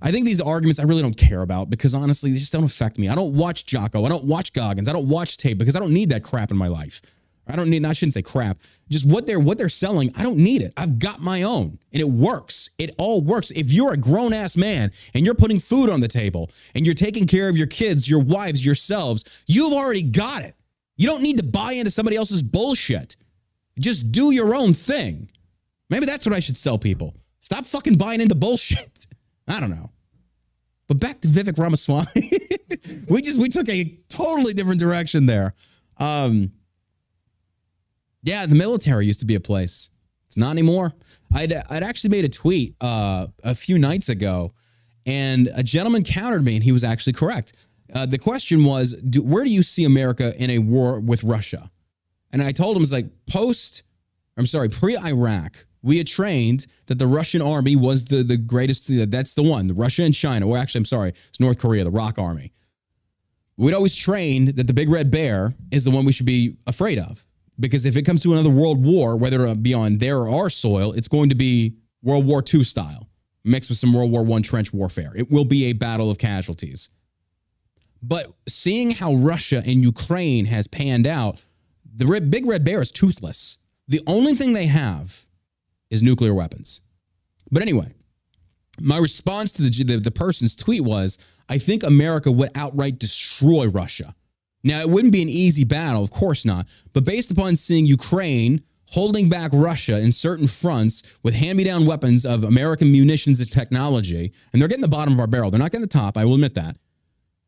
[0.03, 2.99] I think these arguments I really don't care about because honestly, they just don't affect
[2.99, 3.09] me.
[3.09, 4.05] I don't watch Jocko.
[4.05, 4.88] I don't watch Goggins.
[4.88, 7.01] I don't watch Tate because I don't need that crap in my life.
[7.49, 7.85] I don't need.
[7.87, 8.59] I shouldn't say crap.
[8.91, 10.13] Just what they're what they're selling.
[10.17, 10.73] I don't need it.
[10.77, 12.71] I've got my own, and it works.
[12.77, 13.51] It all works.
[13.53, 16.95] If you're a grown ass man and you're putting food on the table and you're
[16.95, 20.57] taking care of your kids, your wives, yourselves, you've already got it.
[20.97, 23.17] You don't need to buy into somebody else's bullshit.
[23.79, 25.31] Just do your own thing.
[25.89, 27.15] Maybe that's what I should sell people.
[27.41, 29.07] Stop fucking buying into bullshit.
[29.49, 29.91] I don't know.
[30.87, 32.33] But back to Vivek Ramaswamy.
[33.09, 35.55] we just we took a totally different direction there.
[35.99, 36.53] Um
[38.29, 39.91] yeah, the military used to be a place.
[40.27, 40.93] It's not anymore.
[41.35, 44.53] I'd I'd actually made a tweet uh, a few nights ago,
[45.07, 47.55] and a gentleman countered me, and he was actually correct.
[47.95, 51.71] Uh, the question was, do, where do you see America in a war with Russia?
[52.31, 53.83] And I told him, it's like post,
[54.37, 58.91] I'm sorry, pre-Iraq, we had trained that the Russian army was the the greatest.
[59.11, 60.47] That's the one, Russia and China.
[60.47, 62.53] Or actually, I'm sorry, it's North Korea, the Rock Army.
[63.57, 66.99] We'd always trained that the big red bear is the one we should be afraid
[66.99, 67.25] of.
[67.61, 70.51] Because if it comes to another world war, whether it be on their or our
[70.51, 73.09] soil, it's going to be World War II style,
[73.44, 75.12] mixed with some World War I trench warfare.
[75.16, 76.90] It will be a battle of casualties.
[78.01, 81.38] But seeing how Russia and Ukraine has panned out,
[81.85, 83.59] the red, big red bear is toothless.
[83.88, 85.27] The only thing they have
[85.90, 86.83] is nuclear weapons.
[87.51, 87.94] But anyway,
[88.81, 91.18] my response to the, the, the person's tweet was
[91.49, 94.14] I think America would outright destroy Russia.
[94.64, 98.62] Now, it wouldn't be an easy battle, of course not, but based upon seeing Ukraine
[98.90, 103.51] holding back Russia in certain fronts with hand me down weapons of American munitions and
[103.51, 105.51] technology, and they're getting the bottom of our barrel.
[105.51, 106.77] They're not getting the top, I will admit that.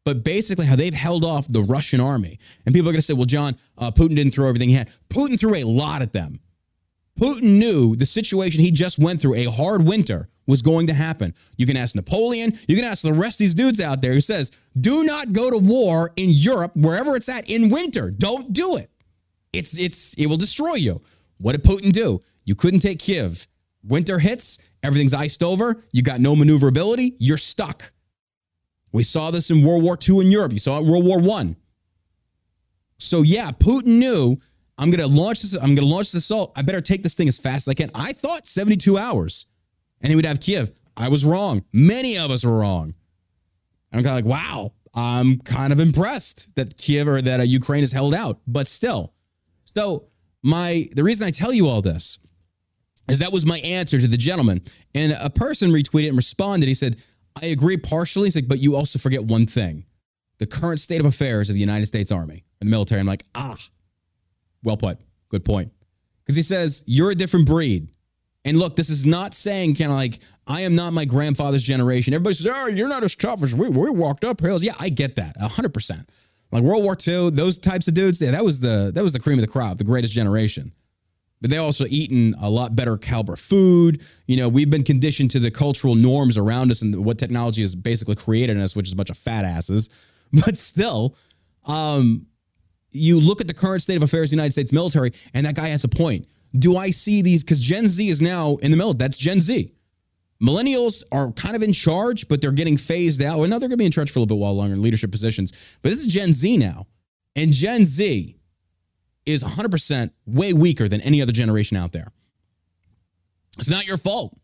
[0.04, 2.38] But basically, how they've held off the Russian army.
[2.64, 4.90] And people are going to say, well, John, uh, Putin didn't throw everything he had.
[5.10, 6.40] Putin threw a lot at them.
[7.18, 11.34] Putin knew the situation he just went through, a hard winter, was going to happen.
[11.56, 14.20] You can ask Napoleon, you can ask the rest of these dudes out there who
[14.20, 18.10] says, do not go to war in Europe, wherever it's at in winter.
[18.10, 18.90] Don't do it.
[19.52, 21.00] It's it's it will destroy you.
[21.38, 22.20] What did Putin do?
[22.44, 23.48] You couldn't take Kiev.
[23.82, 27.92] Winter hits, everything's iced over, you got no maneuverability, you're stuck.
[28.92, 30.52] We saw this in World War II in Europe.
[30.52, 31.56] You saw it in World War One.
[32.98, 34.38] So yeah, Putin knew
[34.76, 35.54] I'm gonna launch this.
[35.54, 36.52] I'm gonna launch this assault.
[36.56, 37.90] I better take this thing as fast as I can.
[37.94, 39.46] I thought 72 hours,
[40.00, 40.70] and he would have Kiev.
[40.96, 41.64] I was wrong.
[41.72, 42.94] Many of us were wrong.
[43.92, 47.44] And I'm kind of like, wow, I'm kind of impressed that Kiev or that uh,
[47.44, 49.14] Ukraine has held out, but still.
[49.64, 50.06] So
[50.42, 52.18] my the reason I tell you all this
[53.08, 54.62] is that was my answer to the gentleman.
[54.94, 56.66] And a person retweeted and responded.
[56.66, 57.02] He said,
[57.40, 58.26] I agree partially.
[58.26, 59.84] He's like, but you also forget one thing
[60.38, 63.00] the current state of affairs of the United States Army and the military.
[63.00, 63.56] I'm like, ah,
[64.62, 64.98] well put.
[65.28, 65.70] Good point.
[66.24, 67.88] Because he says, you're a different breed.
[68.44, 72.14] And look, this is not saying kind of like, I am not my grandfather's generation.
[72.14, 74.64] Everybody says, oh, you're not as tough as we, we walked up hills.
[74.64, 76.08] Yeah, I get that 100%.
[76.50, 79.20] Like World War II, those types of dudes, yeah, that was the that was the
[79.20, 80.72] cream of the crop, the greatest generation
[81.40, 84.02] but they also eaten a lot better caliber food.
[84.26, 87.74] You know, we've been conditioned to the cultural norms around us and what technology has
[87.74, 89.88] basically created in us, which is a bunch of fat asses.
[90.32, 91.16] But still,
[91.66, 92.26] um,
[92.92, 95.66] you look at the current state of affairs the United States military, and that guy
[95.68, 96.28] has a point.
[96.58, 97.44] Do I see these?
[97.44, 98.94] Because Gen Z is now in the middle.
[98.94, 99.72] That's Gen Z.
[100.42, 103.38] Millennials are kind of in charge, but they're getting phased out.
[103.38, 104.82] Well, now they're going to be in charge for a little bit while longer in
[104.82, 105.52] leadership positions.
[105.82, 106.86] But this is Gen Z now.
[107.36, 108.40] And Gen Z,
[109.26, 112.12] is 100% way weaker than any other generation out there.
[113.58, 114.38] It's not your fault.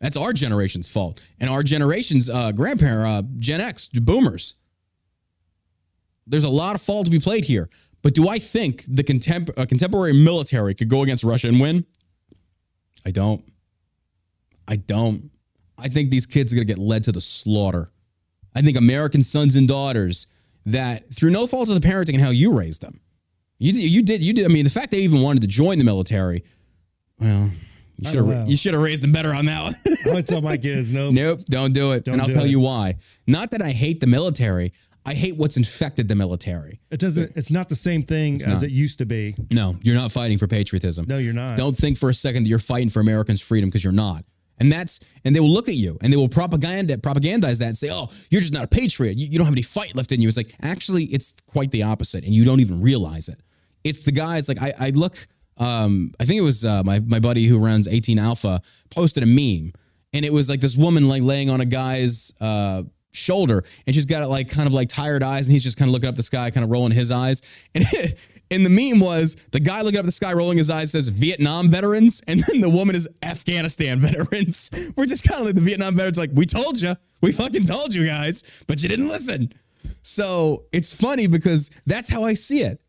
[0.00, 1.20] That's our generation's fault.
[1.38, 4.54] And our generation's uh, grandparent, uh, Gen X, boomers.
[6.26, 7.68] There's a lot of fault to be played here.
[8.02, 11.84] But do I think the contem- uh, contemporary military could go against Russia and win?
[13.04, 13.44] I don't.
[14.66, 15.30] I don't.
[15.78, 17.88] I think these kids are going to get led to the slaughter.
[18.54, 20.26] I think American sons and daughters
[20.66, 23.00] that, through no fault of the parenting and how you raised them,
[23.58, 24.44] you you did you did.
[24.44, 26.44] I mean, the fact they even wanted to join the military.
[27.18, 27.50] Well,
[27.98, 29.76] you should have you should have raised them better on that one.
[30.06, 31.10] I would tell my kids no.
[31.10, 32.04] Nope, don't do it.
[32.04, 32.50] Don't and I'll tell it.
[32.50, 32.96] you why.
[33.26, 34.72] Not that I hate the military.
[35.06, 36.80] I hate what's infected the military.
[36.90, 37.32] It doesn't.
[37.34, 38.62] It's not the same thing as not.
[38.64, 39.34] it used to be.
[39.50, 41.06] No, you're not fighting for patriotism.
[41.08, 41.56] No, you're not.
[41.56, 44.24] Don't think for a second that you're fighting for Americans' freedom because you're not.
[44.58, 47.78] And that's and they will look at you and they will propaganda propagandize that and
[47.78, 49.16] say, "Oh, you're just not a patriot.
[49.16, 51.82] You, you don't have any fight left in you." It's like actually, it's quite the
[51.82, 53.40] opposite, and you don't even realize it.
[53.84, 55.26] It's the guys like I, I look.
[55.56, 58.60] Um, I think it was uh, my my buddy who runs 18 Alpha
[58.90, 59.72] posted a meme,
[60.12, 64.06] and it was like this woman like laying on a guy's uh, shoulder, and she's
[64.06, 66.16] got it like kind of like tired eyes, and he's just kind of looking up
[66.16, 67.42] the sky, kind of rolling his eyes,
[67.74, 67.84] and.
[68.52, 71.68] And the meme was the guy looking up the sky, rolling his eyes, says Vietnam
[71.68, 74.70] veterans, and then the woman is Afghanistan veterans.
[74.96, 77.94] We're just kind of like the Vietnam veterans, like we told you, we fucking told
[77.94, 79.52] you guys, but you didn't listen.
[80.02, 82.80] So it's funny because that's how I see it.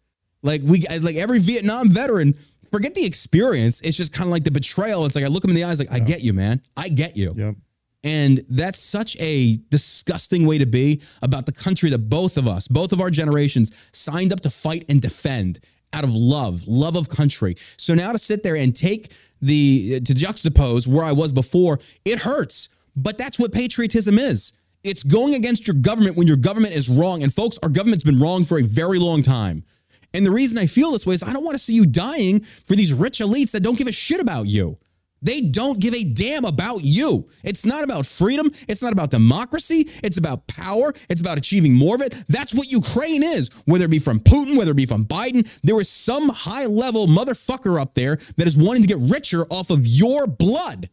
[0.41, 2.35] Like we, like every Vietnam veteran,
[2.71, 3.81] forget the experience.
[3.81, 5.05] It's just kind of like the betrayal.
[5.05, 7.15] It's like I look him in the eyes, like I get you, man, I get
[7.15, 7.31] you.
[7.35, 7.55] Yep.
[8.03, 12.67] And that's such a disgusting way to be about the country that both of us,
[12.67, 15.59] both of our generations, signed up to fight and defend
[15.93, 17.55] out of love, love of country.
[17.77, 19.11] So now to sit there and take
[19.41, 22.69] the, to juxtapose where I was before, it hurts.
[22.95, 24.53] But that's what patriotism is.
[24.83, 27.21] It's going against your government when your government is wrong.
[27.23, 29.63] And folks, our government's been wrong for a very long time.
[30.13, 32.41] And the reason I feel this way is I don't want to see you dying
[32.41, 34.77] for these rich elites that don't give a shit about you.
[35.21, 37.29] They don't give a damn about you.
[37.43, 38.51] It's not about freedom.
[38.67, 39.89] It's not about democracy.
[40.03, 40.93] It's about power.
[41.09, 42.13] It's about achieving more of it.
[42.27, 45.47] That's what Ukraine is, whether it be from Putin, whether it be from Biden.
[45.63, 49.69] There is some high level motherfucker up there that is wanting to get richer off
[49.69, 50.89] of your blood.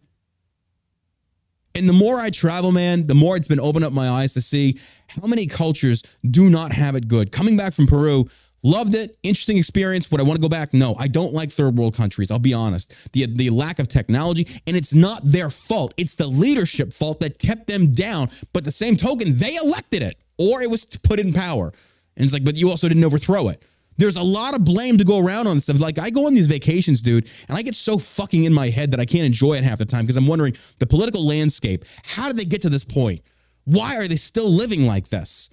[1.74, 4.40] And the more I travel, man, the more it's been opened up my eyes to
[4.40, 7.30] see how many cultures do not have it good.
[7.30, 8.28] Coming back from Peru,
[8.62, 10.10] loved it, interesting experience.
[10.10, 10.74] Would I want to go back?
[10.74, 12.30] No, I don't like third world countries.
[12.30, 13.12] I'll be honest.
[13.12, 15.94] The the lack of technology, and it's not their fault.
[15.96, 18.30] It's the leadership fault that kept them down.
[18.52, 21.72] But the same token, they elected it, or it was put in power.
[22.16, 23.62] And it's like, but you also didn't overthrow it.
[23.96, 25.80] There's a lot of blame to go around on stuff.
[25.80, 28.92] Like I go on these vacations, dude, and I get so fucking in my head
[28.92, 31.84] that I can't enjoy it half the time because I'm wondering the political landscape.
[32.04, 33.22] How did they get to this point?
[33.64, 35.50] Why are they still living like this?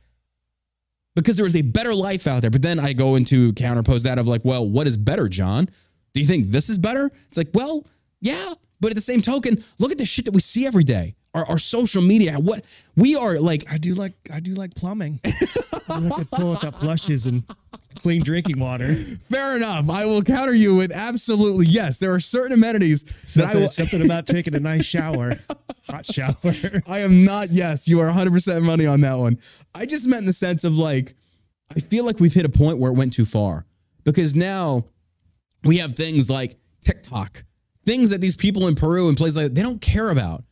[1.15, 2.51] Because there is a better life out there.
[2.51, 5.69] But then I go into counterpose that of like, well, what is better, John?
[6.13, 7.11] Do you think this is better?
[7.27, 7.85] It's like, well,
[8.21, 8.53] yeah.
[8.79, 11.15] But at the same token, look at the shit that we see every day.
[11.35, 12.63] Our, our social media, what
[12.95, 14.13] we are like, I do like.
[14.31, 15.19] I do like plumbing.
[15.89, 17.43] I like to pull out the flushes and
[17.99, 18.95] clean drinking water.
[19.29, 19.89] fair enough.
[19.89, 21.97] I will counter you with absolutely yes.
[21.97, 23.67] There are certain amenities that I Something, will.
[23.67, 25.37] something about taking a nice shower,
[25.89, 26.35] hot shower.
[26.87, 27.51] I am not.
[27.51, 29.37] Yes, you are 100% money on that one.
[29.75, 31.15] I just meant in the sense of like,
[31.75, 33.65] I feel like we've hit a point where it went too far
[34.05, 34.85] because now
[35.65, 37.43] we have things like TikTok,
[37.85, 40.45] things that these people in Peru and places like that, they don't care about.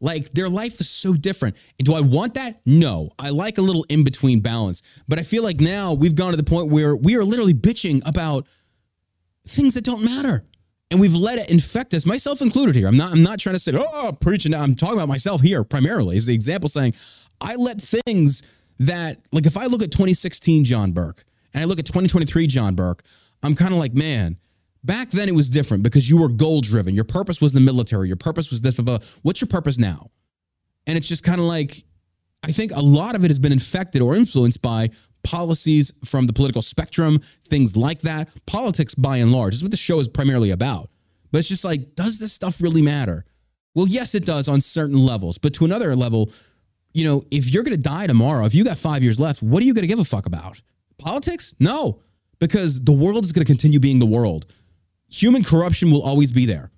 [0.00, 1.56] Like their life is so different.
[1.78, 2.60] And do I want that?
[2.66, 3.10] No.
[3.18, 4.82] I like a little in between balance.
[5.08, 8.06] But I feel like now we've gone to the point where we are literally bitching
[8.06, 8.46] about
[9.46, 10.44] things that don't matter.
[10.90, 12.86] And we've let it infect us, myself included here.
[12.86, 14.54] I'm not I'm not trying to say, oh, preaching.
[14.54, 16.94] I'm talking about myself here primarily as the example saying,
[17.40, 18.42] I let things
[18.78, 22.74] that, like, if I look at 2016 John Burke and I look at 2023 John
[22.74, 23.02] Burke,
[23.42, 24.36] I'm kind of like, man,
[24.84, 26.94] back then it was different because you were goal driven.
[26.94, 28.08] Your purpose was the military.
[28.08, 28.74] Your purpose was this.
[28.74, 29.06] Blah, blah.
[29.22, 30.10] What's your purpose now?
[30.86, 31.82] And it's just kind of like,
[32.42, 34.90] I think a lot of it has been infected or influenced by
[35.22, 38.28] policies from the political spectrum, things like that.
[38.46, 40.90] Politics, by and large, is what the show is primarily about.
[41.32, 43.24] But it's just like, does this stuff really matter?
[43.74, 45.38] Well, yes, it does on certain levels.
[45.38, 46.30] But to another level,
[46.92, 49.62] you know, if you're going to die tomorrow, if you got five years left, what
[49.62, 50.60] are you going to give a fuck about?
[50.98, 51.54] Politics?
[51.58, 52.00] No,
[52.38, 54.46] because the world is going to continue being the world.
[55.08, 56.70] Human corruption will always be there.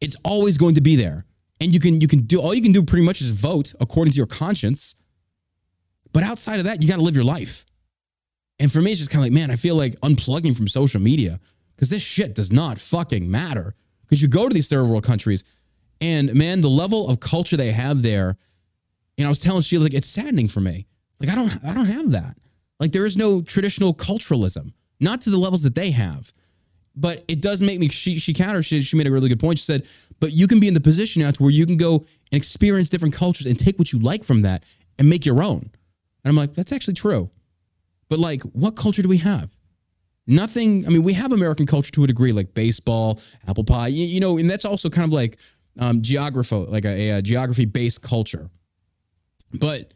[0.00, 1.24] It's always going to be there.
[1.60, 4.12] And you can you can do all you can do pretty much is vote according
[4.12, 4.96] to your conscience.
[6.12, 7.64] But outside of that, you got to live your life.
[8.58, 11.00] And for me, it's just kind of like, man, I feel like unplugging from social
[11.00, 11.40] media
[11.72, 13.74] because this shit does not fucking matter.
[14.02, 15.42] Because you go to these third world countries,
[16.00, 18.36] and man, the level of culture they have there,
[19.16, 20.86] and I was telling Sheila, like, it's saddening for me.
[21.18, 22.36] Like, I don't, I don't have that.
[22.78, 26.32] Like, there is no traditional culturalism, not to the levels that they have.
[26.94, 27.88] But it does make me.
[27.88, 28.64] She she countered.
[28.64, 29.58] She, she made a really good point.
[29.58, 29.86] She said,
[30.20, 32.90] "But you can be in the position now to where you can go and experience
[32.90, 34.64] different cultures and take what you like from that
[34.98, 35.70] and make your own."
[36.24, 37.30] And I'm like, that's actually true.
[38.08, 39.50] But like, what culture do we have?
[40.26, 40.86] Nothing.
[40.86, 44.20] I mean, we have American culture to a degree, like baseball, apple pie, you, you
[44.20, 45.38] know, and that's also kind of like
[45.78, 48.48] um, geography, like a, a geography based culture.
[49.52, 49.94] But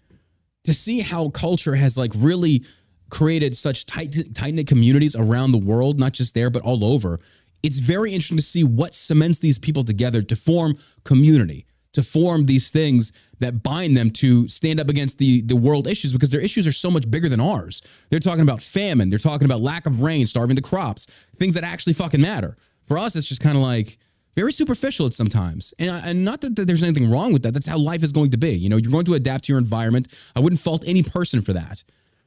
[0.65, 2.65] to see how culture has like really
[3.11, 7.21] created such tight tight knit communities around the world, not just there but all over,
[7.63, 11.67] it's very interesting to see what cements these people together to form community
[11.97, 16.13] to form these things that bind them to stand up against the the world issues
[16.13, 17.81] because their issues are so much bigger than ours.
[18.11, 21.65] They're talking about famine, they're talking about lack of rain, starving the crops, things that
[21.65, 22.59] actually fucking matter.
[22.85, 23.97] For us, it's just kind of like
[24.35, 25.73] very superficial at sometimes.
[25.79, 27.55] And, and not that, that there's anything wrong with that.
[27.55, 28.51] That's how life is going to be.
[28.51, 30.09] You know, you're going to adapt to your environment.
[30.37, 31.83] I wouldn't fault any person for that.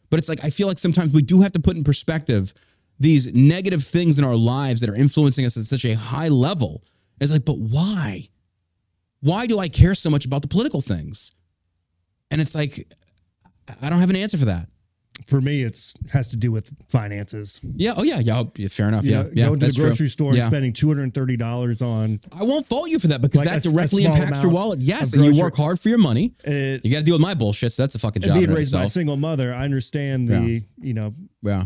[0.10, 2.54] But it's like I feel like sometimes we do have to put in perspective
[3.00, 6.84] these negative things in our lives that are influencing us at such a high level.
[7.22, 8.30] It's like, but why?
[9.22, 11.34] why do I care so much about the political things?
[12.32, 12.91] And it's like,
[13.82, 14.69] I don't have an answer for that.
[15.27, 17.60] For me, it's has to do with finances.
[17.75, 17.93] Yeah.
[17.97, 18.19] Oh yeah.
[18.19, 18.43] Yeah.
[18.55, 19.03] yeah fair enough.
[19.03, 19.23] You yeah.
[19.34, 19.45] yeah.
[19.47, 19.86] going to the that's true.
[19.86, 23.08] grocery store and spending two hundred and thirty dollars on I won't fault you for
[23.08, 24.79] that because Like that a- a directly small impacts your wallet.
[24.79, 26.34] Yes, and you work hard for your money.
[26.43, 26.84] it.
[26.86, 27.73] You got to deal with my bullshit.
[27.73, 28.38] So that's a fucking job.
[28.38, 31.65] being raised by a single mother, I understand the you know Yeah.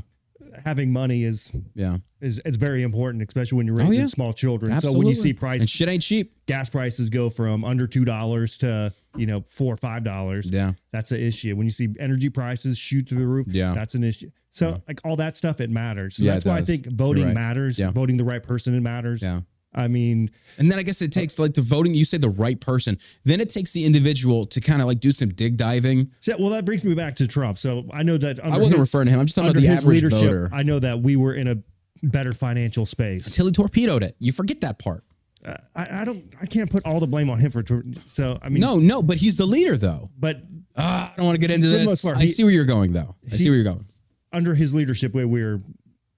[0.66, 1.98] having money is Yeah.
[2.24, 4.06] Is it's very important, especially when you're Oh, raising yeah.
[4.08, 4.72] small children.
[4.72, 4.96] Absolutely.
[4.96, 6.34] So when you see price and shit ain't cheap.
[6.46, 10.72] gas prices go from under two dollars to you know four or five dollars, Yeah.
[10.92, 11.56] that's an issue.
[11.56, 13.74] When you see energy prices shoot through the roof, Yeah.
[13.74, 14.30] that's an issue.
[14.52, 16.16] So like all that stuff, it matters.
[16.18, 17.34] So Yeah, that's why I think voting right.
[17.34, 17.78] matters.
[17.80, 17.92] Yeah.
[17.92, 19.22] Voting the right person, it matters.
[19.22, 19.42] Yeah.
[19.76, 21.96] I mean, And then I guess it takes like the voting.
[21.96, 23.00] You say the right person.
[23.24, 26.12] Then it takes the individual to kind of like do some dig diving.
[26.20, 27.58] so, well, that brings me back to Trump.
[27.58, 29.20] So I know that I wasn't his, referring to him.
[29.20, 30.50] I'm just talking about the his average leadership, voter.
[30.54, 31.56] I know that we were in a
[32.04, 33.28] better financial space.
[33.28, 34.16] Until he torpedoed it.
[34.20, 35.04] You forget that part.
[35.46, 37.64] Uh, I, I don't, I can't put all the blame on him for.
[38.06, 40.10] So I mean, No, no, but he's the leader though.
[40.18, 40.42] but
[40.76, 42.02] Ah, I don't want to get into this.
[42.02, 43.16] part, I he- see where you're going though.
[43.32, 43.86] I see where you're going.
[44.32, 45.62] under his leadership, we we're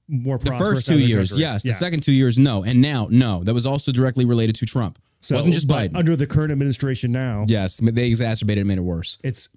[0.08, 0.76] more The prosperous.
[0.78, 1.42] first two years, country.
[1.42, 1.66] yes.
[1.66, 1.72] Yeah.
[1.72, 2.64] The second two years, no.
[2.64, 3.44] And now, no.
[3.44, 5.00] That was also directly related to Trump.
[5.22, 5.98] So, wasn't just but Biden.
[5.98, 9.18] Under the current administration now, yes, they exacerbated it and made it worse.
[9.24, 9.50] it's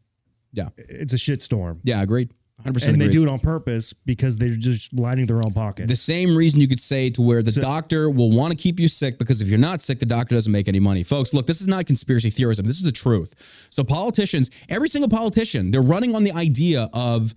[0.55, 0.71] Yeah.
[0.79, 2.31] it's a shitstorm, Yeah, agreed.
[2.65, 5.87] 100% and they do it on purpose because they're just lining their own pocket.
[5.87, 8.81] the same reason you could say to where the So- doctor will want to keep
[8.81, 11.05] you sick because if you're not sick, the doctor doesn't make any money.
[11.05, 12.67] Folks, look, this is not conspiracy theorism.
[12.67, 13.35] This is the truth.
[13.71, 17.35] So politicians, every single politician, they're running on the idea of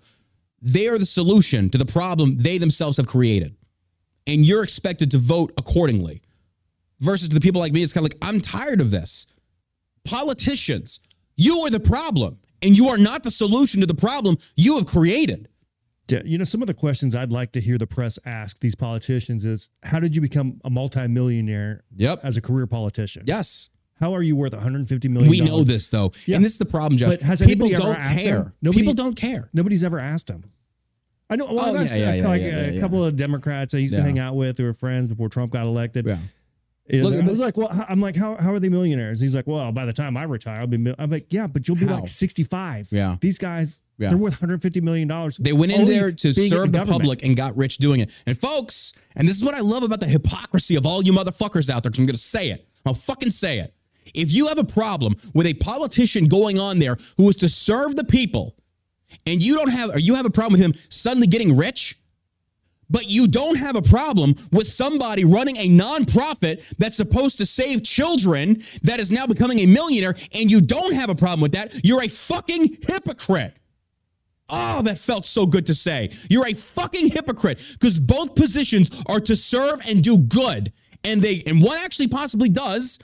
[0.61, 3.55] they are the solution to the problem they themselves have created.
[4.25, 6.21] And you're expected to vote accordingly.
[6.99, 9.25] Versus to the people like me, it's kind of like, I'm tired of this.
[10.05, 10.99] Politicians,
[11.35, 12.37] you are the problem.
[12.61, 15.47] And you are not the solution to the problem you have created.
[16.09, 18.75] Yeah, you know, some of the questions I'd like to hear the press ask these
[18.75, 22.19] politicians is, how did you become a multimillionaire Yep.
[22.23, 23.23] as a career politician?
[23.25, 23.69] Yes.
[23.95, 25.29] How are you worth 150 million?
[25.29, 26.35] We know this though, Yeah.
[26.35, 27.09] and this is the problem, Josh.
[27.11, 28.53] But has People don't asked care.
[28.61, 29.49] Nobody- People don't care.
[29.53, 30.43] Nobody's ever asked him.
[31.29, 31.45] I know.
[31.45, 34.35] Well, Oh, yeah, yeah, yeah, like a couple of Democrats I used to hang out
[34.35, 36.05] with who were friends before Trump got elected.
[36.91, 39.21] You know, Look, it was like, well, I'm like, how, how are they millionaires?
[39.21, 40.77] He's like, well, by the time I retire, I'll be.
[40.77, 40.95] Mil-.
[40.99, 41.95] I'm like, yeah, but you'll be How?
[41.95, 42.89] like 65.
[42.91, 43.15] Yeah.
[43.21, 44.09] These guys, Yeah.
[44.09, 45.37] they're worth 150 million dollars.
[45.37, 46.89] They went in there to serve the government.
[46.89, 48.09] public and got rich doing it.
[48.25, 51.69] And folks, and this is what I love about the hypocrisy of all you motherfuckers
[51.69, 52.67] out there, because I'm going to say it.
[52.85, 53.73] I'll fucking say it.
[54.13, 57.95] If you have a problem with a politician going on there who is to serve
[57.95, 58.57] the people,
[59.25, 61.97] and you don't have, or you have a problem with him suddenly getting rich,
[62.91, 67.83] But you don't have a problem with somebody running a nonprofit that's supposed to save
[67.83, 71.85] children that is now becoming a millionaire, and you don't have a problem with that.
[71.85, 73.55] You're a fucking hypocrite.
[74.49, 76.11] Oh, that felt so good to say.
[76.29, 80.73] You're a fucking hypocrite because both positions are to serve and do good.
[81.05, 82.99] And they and one actually possibly does.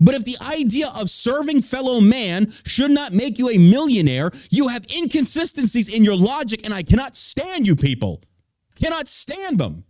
[0.00, 4.68] But if the idea of serving fellow man should not make you a millionaire, you
[4.68, 8.22] have inconsistencies in your logic, and I cannot stand you people.
[8.80, 9.84] Cannot stand them.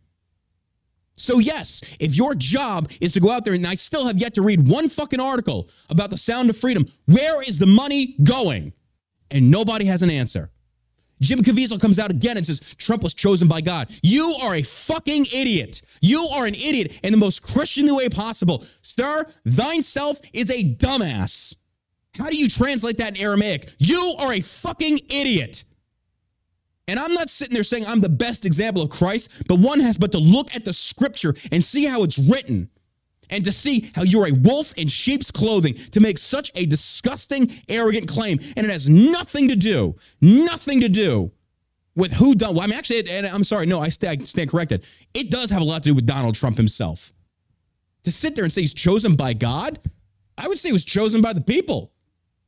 [1.16, 4.34] So, yes, if your job is to go out there, and I still have yet
[4.34, 8.74] to read one fucking article about the sound of freedom, where is the money going?
[9.30, 10.50] And nobody has an answer.
[11.20, 13.88] Jim Caviezel comes out again and says Trump was chosen by God.
[14.02, 15.80] You are a fucking idiot.
[16.02, 18.64] You are an idiot in the most Christianly way possible.
[18.82, 21.56] Sir, thine self is a dumbass.
[22.18, 23.72] How do you translate that in Aramaic?
[23.78, 25.64] You are a fucking idiot.
[26.88, 29.98] And I'm not sitting there saying I'm the best example of Christ, but one has
[29.98, 32.70] but to look at the scripture and see how it's written
[33.28, 37.50] and to see how you're a wolf in sheep's clothing to make such a disgusting,
[37.68, 38.38] arrogant claim.
[38.56, 41.32] And it has nothing to do, nothing to do
[41.96, 42.54] with who done.
[42.54, 44.84] Well, I mean, actually, and I'm sorry, no, I stand corrected.
[45.12, 47.12] It does have a lot to do with Donald Trump himself.
[48.04, 49.80] To sit there and say he's chosen by God,
[50.38, 51.90] I would say he was chosen by the people.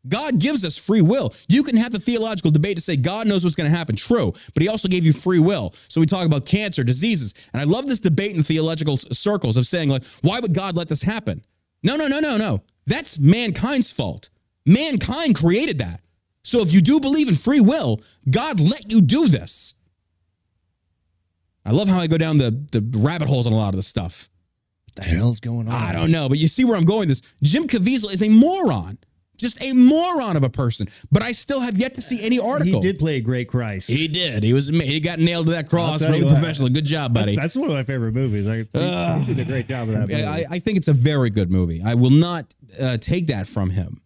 [0.07, 1.35] God gives us free will.
[1.49, 3.97] You can have the theological debate to say God knows what's going to happen.
[3.97, 4.33] True.
[4.55, 5.75] But he also gave you free will.
[5.89, 7.35] So we talk about cancer, diseases.
[7.53, 10.89] And I love this debate in theological circles of saying, like, why would God let
[10.89, 11.45] this happen?
[11.83, 12.63] No, no, no, no, no.
[12.87, 14.31] That's mankind's fault.
[14.65, 16.01] Mankind created that.
[16.43, 19.75] So if you do believe in free will, God let you do this.
[21.65, 23.87] I love how I go down the, the rabbit holes on a lot of this
[23.87, 24.31] stuff.
[24.87, 25.75] What the hell's going on?
[25.75, 27.09] I don't know, but you see where I'm going.
[27.09, 28.97] This Jim Caviezel is a moron
[29.39, 30.89] just a moron of a person.
[31.11, 32.83] But I still have yet to see any article.
[32.83, 33.89] He did play a great Christ.
[33.89, 34.43] He did.
[34.43, 34.69] He was.
[34.69, 36.03] He got nailed to that cross.
[36.03, 36.69] Really professional.
[36.69, 37.35] Good job, buddy.
[37.35, 38.45] That's, that's one of my favorite movies.
[38.45, 40.25] Like, he, he did a great job of that movie.
[40.25, 41.81] I, I think it's a very good movie.
[41.83, 44.03] I will not uh, take that from him.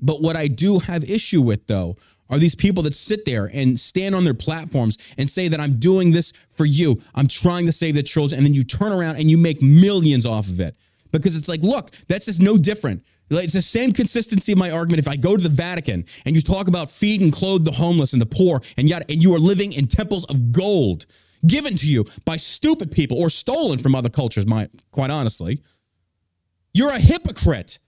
[0.00, 1.96] But what I do have issue with, though,
[2.28, 5.78] are these people that sit there and stand on their platforms and say that I'm
[5.78, 7.00] doing this for you.
[7.14, 8.38] I'm trying to save the children.
[8.38, 10.76] And then you turn around and you make millions off of it.
[11.12, 13.04] Because it's like, look, that's just no different.
[13.30, 15.00] It's the same consistency of my argument.
[15.00, 18.12] If I go to the Vatican and you talk about feed and clothe the homeless
[18.12, 21.06] and the poor, and yet and you are living in temples of gold
[21.46, 25.62] given to you by stupid people or stolen from other cultures, my quite honestly,
[26.72, 27.78] you're a hypocrite.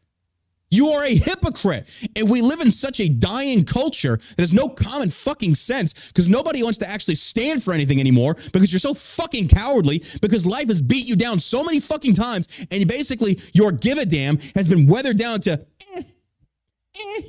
[0.71, 1.89] You are a hypocrite.
[2.17, 6.29] And we live in such a dying culture that has no common fucking sense because
[6.29, 10.69] nobody wants to actually stand for anything anymore because you're so fucking cowardly because life
[10.69, 14.69] has beat you down so many fucking times and basically your give a damn has
[14.69, 15.53] been weathered down to
[15.95, 16.03] eh,
[16.97, 17.23] eh.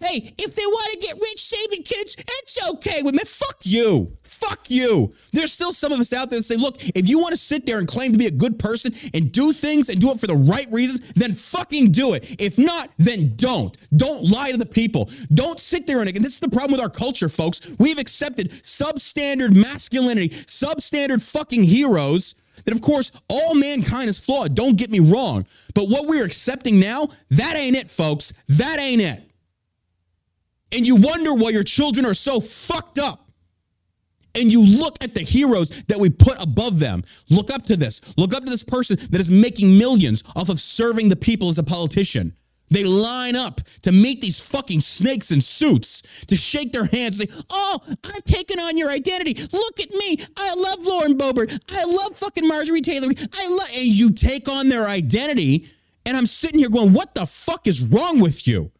[0.00, 3.22] Hey, if they want to get rich saving kids, it's okay with me.
[3.24, 4.12] Fuck you.
[4.22, 5.12] Fuck you.
[5.32, 7.66] There's still some of us out there that say, look, if you want to sit
[7.66, 10.28] there and claim to be a good person and do things and do it for
[10.28, 12.36] the right reasons, then fucking do it.
[12.40, 13.76] If not, then don't.
[13.96, 15.10] Don't lie to the people.
[15.34, 17.68] Don't sit there and, and this is the problem with our culture, folks.
[17.78, 22.36] We've accepted substandard masculinity, substandard fucking heroes.
[22.64, 24.54] That of course all mankind is flawed.
[24.54, 25.46] Don't get me wrong.
[25.74, 28.32] But what we're accepting now, that ain't it, folks.
[28.48, 29.27] That ain't it
[30.72, 33.24] and you wonder why your children are so fucked up.
[34.34, 37.02] And you look at the heroes that we put above them.
[37.28, 38.00] Look up to this.
[38.16, 41.58] Look up to this person that is making millions off of serving the people as
[41.58, 42.34] a politician.
[42.70, 47.18] They line up to meet these fucking snakes in suits to shake their hands.
[47.18, 49.34] and Say, "Oh, I've taken on your identity.
[49.52, 50.18] Look at me.
[50.36, 51.58] I love Lauren Boebert.
[51.70, 53.10] I love fucking Marjorie Taylor.
[53.32, 55.68] I love." And you take on their identity,
[56.04, 58.70] and I'm sitting here going, "What the fuck is wrong with you?"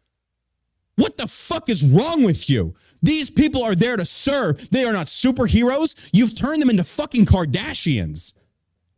[0.99, 2.75] What the fuck is wrong with you?
[3.01, 4.69] These people are there to serve.
[4.69, 5.95] They are not superheroes.
[6.11, 8.33] You've turned them into fucking Kardashians.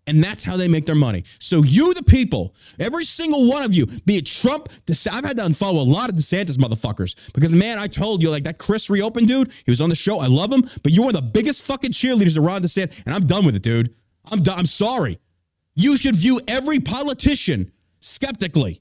[0.07, 1.25] And that's how they make their money.
[1.37, 5.43] So you, the people, every single one of you, be it Trump, I've had to
[5.43, 9.27] unfollow a lot of DeSantis motherfuckers because man, I told you like that Chris reopened
[9.27, 9.51] dude.
[9.63, 10.19] He was on the show.
[10.19, 13.45] I love him, but you are the biggest fucking cheerleaders around DeSantis, and I'm done
[13.45, 13.93] with it, dude.
[14.31, 14.57] I'm done.
[14.57, 15.19] I'm sorry.
[15.75, 18.80] You should view every politician skeptically.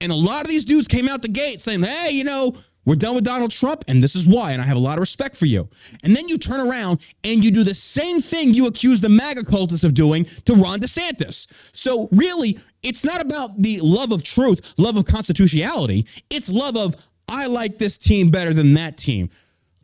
[0.00, 2.54] And a lot of these dudes came out the gate saying, hey, you know,
[2.86, 4.52] we're done with Donald Trump, and this is why.
[4.52, 5.68] And I have a lot of respect for you.
[6.04, 9.42] And then you turn around and you do the same thing you accuse the MAGA
[9.42, 11.48] cultists of doing to Ron DeSantis.
[11.72, 16.06] So, really, it's not about the love of truth, love of constitutionality.
[16.30, 16.94] It's love of,
[17.28, 19.30] I like this team better than that team.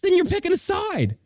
[0.03, 1.19] Then you're picking a side.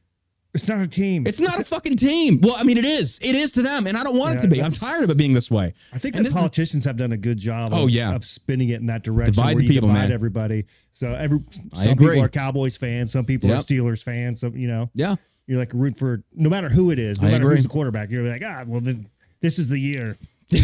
[0.56, 1.26] It's not a team.
[1.26, 2.40] It's not a fucking team.
[2.42, 3.18] Well, I mean, it is.
[3.22, 4.62] It is to them, and I don't want Yeah, it to be.
[4.62, 5.72] I'm tired of it being this way.
[5.92, 7.70] I think And the this is- politicians have done a good job.
[7.72, 8.14] Oh, of, yeah.
[8.14, 9.34] of spinning it in that direction.
[9.34, 10.12] Divide where the you people, divide man.
[10.12, 10.64] Everybody.
[10.92, 11.40] So every
[11.74, 12.06] I some agree.
[12.08, 14.40] people are Cowboys fans, some people are Steelers fans.
[14.40, 14.90] Some you know.
[14.94, 15.16] Yeah.
[15.46, 17.56] You're like root for no matter who it is, no I matter agree.
[17.56, 18.10] who's the quarterback.
[18.10, 19.08] You're like, ah, well, then
[19.40, 20.16] this is the year.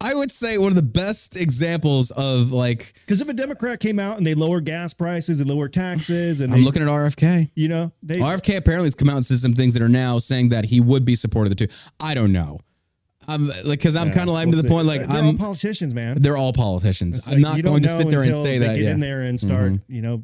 [0.00, 3.98] I would say one of the best examples of like Because if a Democrat came
[3.98, 7.50] out and they lower gas prices and lower taxes, and I'm they, looking at RFK.
[7.56, 10.18] you know, they RFK apparently has come out and said some things that are now
[10.20, 11.74] saying that he would be supportive of the two.
[11.98, 12.60] I don't know.
[13.26, 14.72] I'm like because I'm Yeah, kind of like we'll to the see.
[14.72, 15.36] point like they're all I'm.
[15.38, 16.16] politicians, man.
[16.20, 17.18] They're all politicians.
[17.18, 18.74] It's I'm not going to sit there and say they that.
[18.76, 18.88] Get Yeah.
[18.90, 18.94] Mm-hmm.
[18.94, 20.22] in there and start, you know,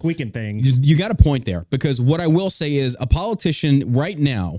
[0.00, 0.78] tweaking things.
[0.86, 4.58] you got a point there because what I will say is a politician right now,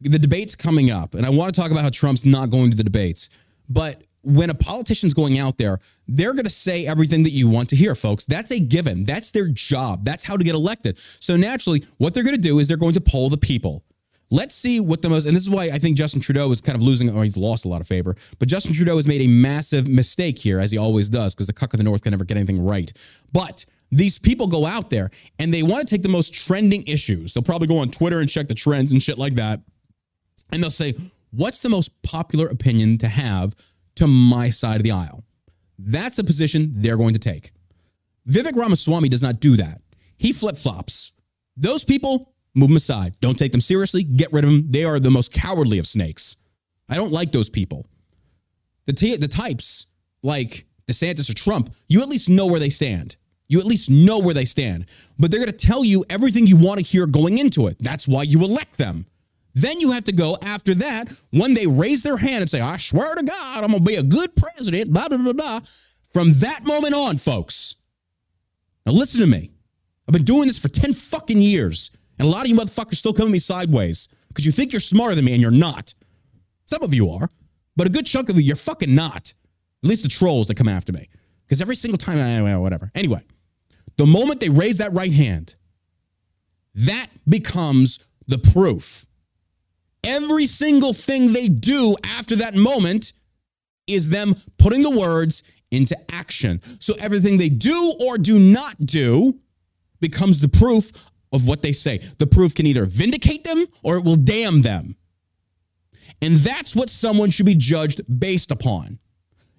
[0.00, 2.76] the debate's coming up, and I want to talk about how Trump's not going to
[2.76, 3.28] the debates.
[3.68, 7.68] But when a politician's going out there, they're going to say everything that you want
[7.70, 8.24] to hear, folks.
[8.24, 9.04] That's a given.
[9.04, 10.04] That's their job.
[10.04, 10.98] That's how to get elected.
[11.20, 13.84] So naturally, what they're going to do is they're going to poll the people.
[14.30, 16.74] Let's see what the most, and this is why I think Justin Trudeau is kind
[16.74, 18.16] of losing, or he's lost a lot of favor.
[18.38, 21.52] But Justin Trudeau has made a massive mistake here, as he always does, because the
[21.52, 22.92] cuck of the North can never get anything right.
[23.32, 27.34] But these people go out there and they want to take the most trending issues.
[27.34, 29.60] They'll probably go on Twitter and check the trends and shit like that.
[30.50, 30.94] And they'll say,
[31.36, 33.54] what's the most popular opinion to have
[33.96, 35.24] to my side of the aisle?
[35.78, 37.52] That's the position they're going to take.
[38.28, 39.82] Vivek Ramaswamy does not do that.
[40.16, 41.12] He flip flops.
[41.56, 43.14] Those people, move them aside.
[43.20, 44.02] Don't take them seriously.
[44.02, 44.66] Get rid of them.
[44.70, 46.36] They are the most cowardly of snakes.
[46.88, 47.86] I don't like those people.
[48.86, 49.86] The, t- the types
[50.22, 53.16] like DeSantis or Trump, you at least know where they stand.
[53.48, 54.86] You at least know where they stand.
[55.18, 57.76] But they're going to tell you everything you want to hear going into it.
[57.80, 59.06] That's why you elect them.
[59.54, 62.76] Then you have to go after that when they raise their hand and say, I
[62.76, 65.60] swear to God, I'm going to be a good president, blah, blah, blah, blah.
[66.12, 67.76] From that moment on, folks,
[68.84, 69.50] now listen to me.
[70.08, 71.90] I've been doing this for 10 fucking years.
[72.18, 74.80] And a lot of you motherfuckers still come at me sideways because you think you're
[74.80, 75.94] smarter than me and you're not.
[76.66, 77.28] Some of you are,
[77.76, 79.34] but a good chunk of you, you're fucking not.
[79.82, 81.08] At least the trolls that come after me.
[81.44, 82.90] Because every single time, anyway, whatever.
[82.94, 83.22] Anyway,
[83.96, 85.54] the moment they raise that right hand,
[86.74, 89.06] that becomes the proof.
[90.06, 93.12] Every single thing they do after that moment
[93.86, 96.60] is them putting the words into action.
[96.80, 99.38] So everything they do or do not do
[100.00, 100.92] becomes the proof
[101.32, 102.00] of what they say.
[102.18, 104.96] The proof can either vindicate them or it will damn them.
[106.22, 108.98] And that's what someone should be judged based upon.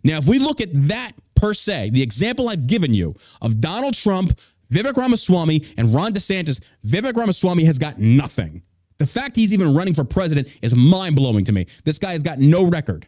[0.03, 3.93] Now, if we look at that per se, the example I've given you of Donald
[3.93, 4.37] Trump,
[4.71, 8.63] Vivek Ramaswamy, and Ron DeSantis, Vivek Ramaswamy has got nothing.
[8.97, 11.67] The fact he's even running for president is mind blowing to me.
[11.83, 13.07] This guy has got no record.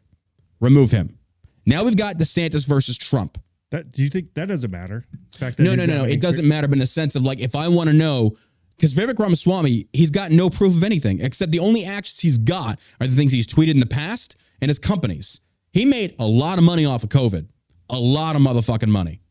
[0.60, 1.18] Remove him.
[1.66, 3.38] Now we've got DeSantis versus Trump.
[3.72, 5.06] That, do you think that doesn't matter?
[5.40, 6.04] That No, no, no, no.
[6.06, 8.38] It doesn't matter, but in the sense of like, if I want to know,
[8.78, 12.80] because Vivek Ramaswamy, he's got no proof of anything except the only actions he's got
[13.02, 15.42] are the things he's tweeted in the past and his companies.
[15.72, 17.50] He made a lot of money off of COVID,
[17.90, 19.22] a lot of motherfucking money.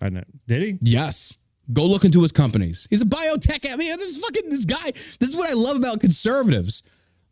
[0.00, 0.24] I know.
[0.46, 0.78] Did he?
[0.82, 1.36] Yes.
[1.72, 2.86] Go look into his companies.
[2.90, 3.70] He's a biotech.
[3.70, 4.92] I mean, this is fucking this guy.
[4.92, 6.82] This is what I love about conservatives.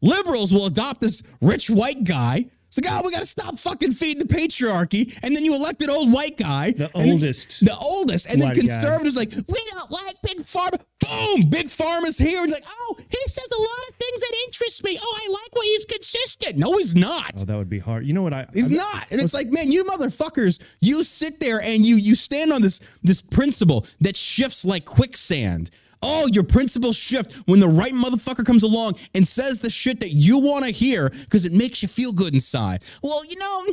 [0.00, 2.46] Liberals will adopt this rich white guy.
[2.68, 5.18] It's like, oh, we got to stop fucking feeding the patriarchy.
[5.22, 6.72] And then you elect an old white guy.
[6.72, 8.26] The and then- oldest the oldest.
[8.26, 8.60] And then white guy.
[8.60, 10.80] conservatives like, we don't like big pharma.
[11.00, 12.42] Boom, big pharma's here.
[12.42, 14.98] And like, oh, he says a lot of things that interest me.
[15.00, 16.56] Oh, I like when he's consistent.
[16.58, 17.32] No, he's not.
[17.40, 18.04] Oh, that would be hard.
[18.06, 18.34] You know what?
[18.34, 19.06] I He's I- not.
[19.10, 22.80] And it's like, man, you motherfuckers, you sit there and you you stand on this
[23.02, 25.70] this principle that shifts like quicksand.
[26.02, 30.12] Oh, your principles shift when the right motherfucker comes along and says the shit that
[30.12, 32.82] you want to hear because it makes you feel good inside.
[33.02, 33.66] Well, you know,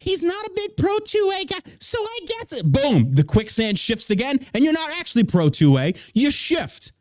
[0.00, 2.70] he's not a big pro 2A guy, so I guess it.
[2.70, 5.96] Boom, the quicksand shifts again, and you're not actually pro 2A.
[6.14, 6.92] You shift.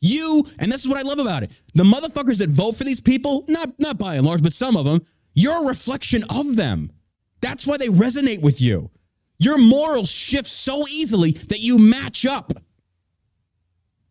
[0.00, 1.52] You, and this is what I love about it.
[1.74, 4.84] The motherfuckers that vote for these people, not not by and large, but some of
[4.84, 5.02] them,
[5.34, 6.92] you're a reflection of them.
[7.40, 8.90] That's why they resonate with you.
[9.38, 12.52] Your morals shift so easily that you match up.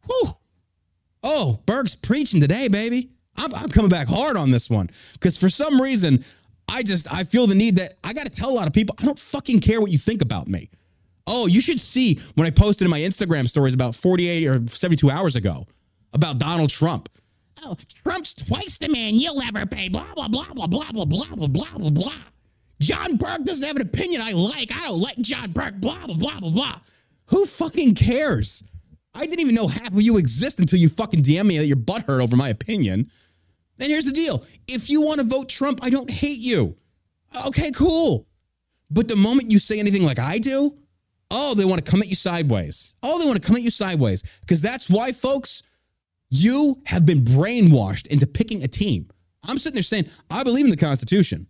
[0.07, 0.29] Whew.
[1.23, 3.09] Oh, Berg's preaching today, baby.
[3.35, 6.23] I'm, I'm coming back hard on this one because for some reason,
[6.69, 8.95] I just I feel the need that I got to tell a lot of people
[8.99, 10.69] I don't fucking care what you think about me.
[11.27, 15.09] Oh, you should see when I posted in my Instagram stories about 48 or 72
[15.09, 15.65] hours ago
[16.13, 17.09] about Donald Trump.
[17.63, 19.89] Oh, Trump's twice the man you'll ever pay.
[19.89, 22.13] Blah blah blah blah blah blah blah blah blah blah blah.
[22.79, 24.75] John Burke doesn't have an opinion I like.
[24.75, 25.79] I don't like John Burke.
[25.79, 26.79] Blah blah blah blah blah.
[27.27, 28.63] Who fucking cares?
[29.15, 31.77] I didn't even know half of you exist until you fucking DM me that your
[31.77, 33.09] butt hurt over my opinion.
[33.79, 36.77] And here's the deal: if you want to vote Trump, I don't hate you.
[37.47, 38.27] Okay, cool.
[38.89, 40.77] But the moment you say anything like I do,
[41.31, 42.93] oh, they want to come at you sideways.
[43.01, 44.21] Oh, they want to come at you sideways.
[44.41, 45.63] Because that's why, folks,
[46.29, 49.09] you have been brainwashed into picking a team.
[49.43, 51.47] I'm sitting there saying, I believe in the Constitution,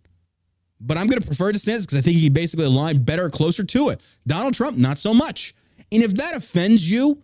[0.80, 3.88] but I'm going to prefer DeSantis because I think he basically aligned better, closer to
[3.90, 4.00] it.
[4.26, 5.54] Donald Trump, not so much.
[5.92, 7.22] And if that offends you,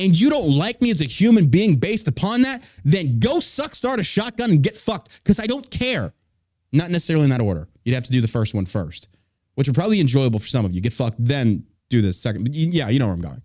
[0.00, 3.74] and you don't like me as a human being based upon that, then go suck,
[3.74, 6.12] start a shotgun, and get fucked because I don't care.
[6.72, 7.68] Not necessarily in that order.
[7.84, 9.08] You'd have to do the first one first,
[9.54, 10.80] which would probably be enjoyable for some of you.
[10.80, 12.54] Get fucked, then do the second.
[12.54, 13.42] Yeah, you know where I'm going.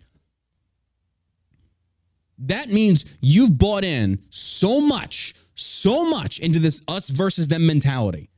[2.38, 8.30] That means you've bought in so much, so much into this us versus them mentality.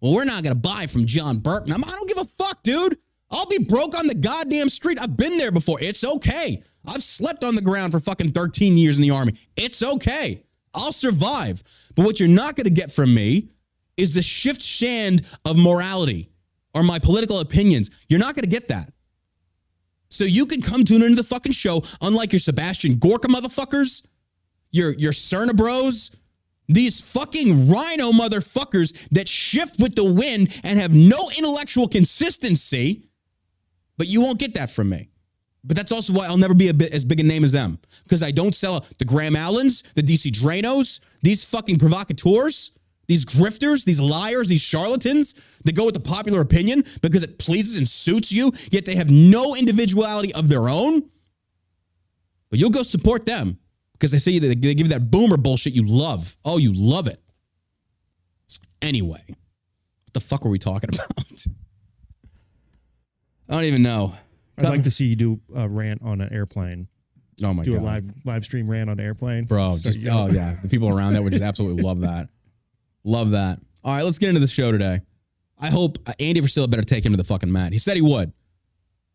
[0.00, 1.64] Well, we're not going to buy from John Burke.
[1.68, 2.98] I don't give a fuck, dude.
[3.30, 4.98] I'll be broke on the goddamn street.
[5.00, 5.80] I've been there before.
[5.80, 6.62] It's okay.
[6.88, 9.34] I've slept on the ground for fucking 13 years in the army.
[9.56, 10.42] It's okay.
[10.74, 11.62] I'll survive.
[11.94, 13.50] But what you're not going to get from me
[13.96, 16.30] is the shift shand of morality
[16.74, 17.90] or my political opinions.
[18.08, 18.92] You're not going to get that.
[20.10, 24.04] So you can come tune into the fucking show, unlike your Sebastian Gorka motherfuckers,
[24.70, 26.10] your your Cerna bros,
[26.66, 33.04] these fucking rhino motherfuckers that shift with the wind and have no intellectual consistency.
[33.98, 35.10] But you won't get that from me.
[35.64, 38.22] But that's also why I'll never be bit as big a name as them because
[38.22, 42.72] I don't sell the Graham Allens, the DC Drainos, these fucking provocateurs,
[43.06, 45.34] these grifters, these liars, these charlatans
[45.64, 49.10] that go with the popular opinion because it pleases and suits you, yet they have
[49.10, 51.02] no individuality of their own.
[52.50, 53.58] But you'll go support them
[53.92, 56.36] because they say they give you that boomer bullshit you love.
[56.44, 57.20] Oh, you love it.
[58.80, 61.46] Anyway, what the fuck were we talking about?
[63.48, 64.14] I don't even know.
[64.58, 66.88] I'd like to see you do a rant on an airplane.
[67.42, 69.76] Oh my do god, Do a live live stream rant on an airplane, bro!
[69.78, 72.28] Just oh yeah, the people around that would just absolutely love that.
[73.04, 73.60] Love that.
[73.84, 75.00] All right, let's get into the show today.
[75.58, 77.72] I hope uh, Andy Frisella better take him to the fucking mat.
[77.72, 78.32] He said he would.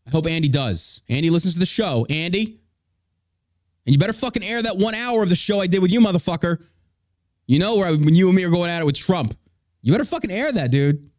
[0.07, 1.01] I hope Andy does.
[1.09, 2.05] Andy listens to the show.
[2.09, 2.59] Andy,
[3.85, 5.99] and you better fucking air that one hour of the show I did with you,
[5.99, 6.63] motherfucker.
[7.45, 9.33] You know where I, when you and me are going at it with Trump.
[9.81, 11.09] You better fucking air that, dude.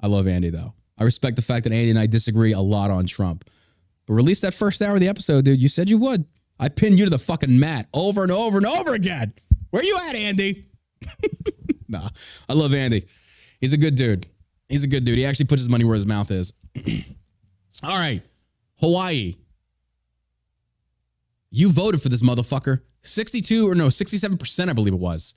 [0.00, 0.74] I love Andy though.
[0.98, 3.48] I respect the fact that Andy and I disagree a lot on Trump.
[4.06, 5.60] But release that first hour of the episode, dude.
[5.62, 6.24] You said you would.
[6.58, 9.32] I pinned you to the fucking mat over and over and over again.
[9.70, 10.64] Where you at, Andy?
[11.88, 12.08] nah,
[12.48, 13.06] I love Andy.
[13.60, 14.26] He's a good dude.
[14.68, 15.18] He's a good dude.
[15.18, 16.52] He actually puts his money where his mouth is.
[17.82, 18.22] All right,
[18.80, 19.36] Hawaii.
[21.50, 22.80] You voted for this motherfucker.
[23.02, 25.34] 62 or no, 67%, I believe it was.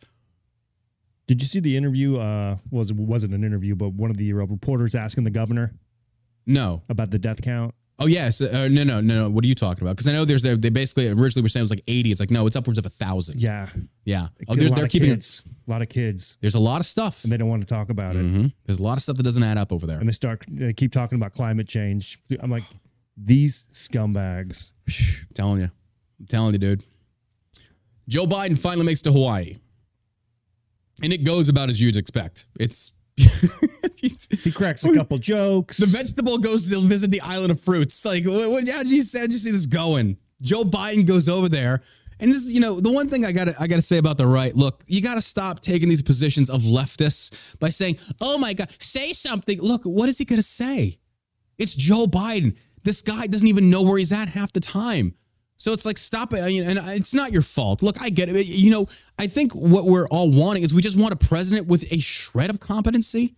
[1.28, 2.18] Did you see the interview?
[2.18, 5.74] Uh, was wasn't an interview, but one of the reporters asking the governor
[6.46, 6.84] No.
[6.88, 7.74] about the death count.
[7.98, 8.42] Oh, yes.
[8.42, 9.30] Uh, no, no, no, no.
[9.30, 9.96] What are you talking about?
[9.96, 12.12] Because I know there's, they basically originally were saying it was like 80.
[12.12, 13.42] It's like, no, it's upwards of a thousand.
[13.42, 13.70] Yeah,
[14.04, 14.28] Yeah.
[14.50, 16.86] Oh, they're, lot they're of keeping kids, a lot of kids, There's a lot of
[16.86, 17.24] stuff.
[17.24, 18.26] and they don't want to talk about it.
[18.26, 18.52] Mhm.
[18.66, 19.98] There's a lot of stuff that doesn't add up over there.
[20.00, 22.20] And they start they keep talking about climate change.
[22.42, 22.64] I'm like,
[23.16, 24.72] these scumbags.
[24.90, 25.72] I'm telling you.
[26.20, 26.84] I'm telling you, dude.
[28.10, 29.56] Joe Biden finally makes it to Hawaii.
[31.02, 32.48] And it goes about as you'd expect.
[32.60, 32.92] It's
[34.44, 35.78] He cracks a couple jokes.
[35.78, 38.06] the vegetable goes to visit the island of fruits.
[38.06, 40.18] Like, what, what, how'd you how'd you see this going?
[40.42, 41.82] Joe Biden goes over there,
[42.20, 44.56] and this, you know, the one thing I gotta I gotta say about the right.
[44.56, 49.14] Look, you gotta stop taking these positions of leftists by saying, "Oh my God, say
[49.14, 51.00] something." Look, what is he gonna say?
[51.58, 52.56] It's Joe Biden.
[52.84, 55.16] This guy doesn't even know where he's at half the time.
[55.58, 56.40] So it's like, stop it.
[56.40, 57.82] And it's not your fault.
[57.82, 58.46] Look, I get it.
[58.46, 58.88] You know,
[59.18, 62.50] I think what we're all wanting is we just want a president with a shred
[62.50, 63.36] of competency.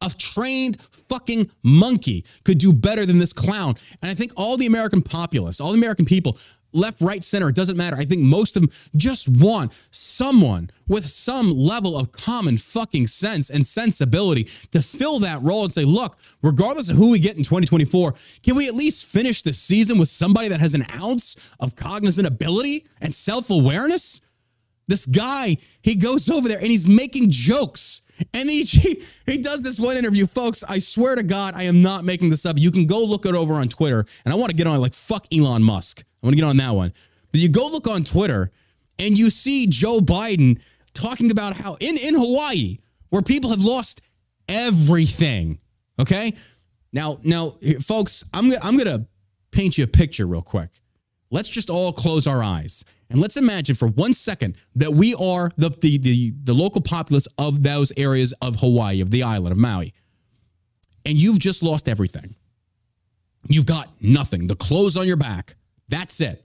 [0.00, 3.74] A trained fucking monkey could do better than this clown.
[4.00, 6.38] And I think all the American populace, all the American people,
[6.72, 7.96] left, right, center, it doesn't matter.
[7.96, 13.50] I think most of them just want someone with some level of common fucking sense
[13.50, 17.42] and sensibility to fill that role and say, look, regardless of who we get in
[17.42, 21.76] 2024, can we at least finish the season with somebody that has an ounce of
[21.76, 24.20] cognizant ability and self awareness?
[24.88, 28.02] This guy, he goes over there and he's making jokes.
[28.34, 30.64] And he, he he does this one interview, folks.
[30.64, 32.58] I swear to God, I am not making this up.
[32.58, 34.04] You can go look it over on Twitter.
[34.24, 36.04] And I want to get on like fuck Elon Musk.
[36.22, 36.92] I want to get on that one.
[37.32, 38.50] But you go look on Twitter
[38.98, 40.60] and you see Joe Biden
[40.94, 42.78] talking about how in, in Hawaii,
[43.10, 44.00] where people have lost
[44.48, 45.58] everything.
[46.00, 46.34] Okay.
[46.92, 49.06] Now, now, folks, I'm I'm gonna
[49.50, 50.70] paint you a picture real quick.
[51.30, 55.50] Let's just all close our eyes and let's imagine for one second that we are
[55.56, 59.58] the, the, the, the local populace of those areas of Hawaii, of the island of
[59.58, 59.94] Maui.
[61.06, 62.34] And you've just lost everything.
[63.48, 64.46] You've got nothing.
[64.46, 65.56] The clothes on your back.
[65.88, 66.44] That's it.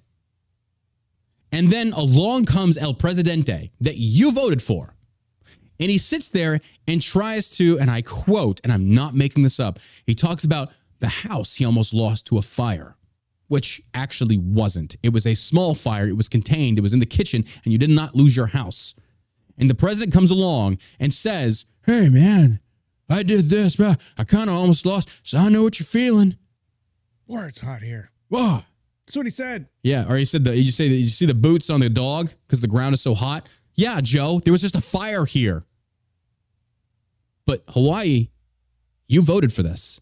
[1.52, 4.96] And then along comes El Presidente that you voted for.
[5.80, 9.60] And he sits there and tries to, and I quote, and I'm not making this
[9.60, 12.96] up, he talks about the house he almost lost to a fire
[13.54, 14.96] which actually wasn't.
[15.04, 16.08] It was a small fire.
[16.08, 16.80] It was contained.
[16.80, 18.96] It was in the kitchen, and you did not lose your house.
[19.60, 22.62] And the president comes along and says, Hey, man,
[23.08, 26.36] I did this, but I kind of almost lost, so I know what you're feeling.
[27.28, 28.10] Boy, it's hot here.
[28.30, 28.62] Whoa.
[29.06, 29.68] That's what he said.
[29.84, 32.32] Yeah, or he said the you say that you see the boots on the dog
[32.48, 33.48] because the ground is so hot.
[33.76, 35.64] Yeah, Joe, there was just a fire here.
[37.46, 38.30] But Hawaii,
[39.08, 40.00] you voted for this.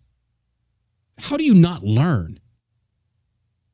[1.18, 2.40] How do you not learn?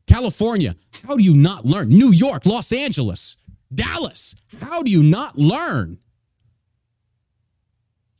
[0.07, 0.75] California,
[1.05, 1.89] how do you not learn?
[1.89, 3.37] New York, Los Angeles,
[3.73, 5.97] Dallas, how do you not learn?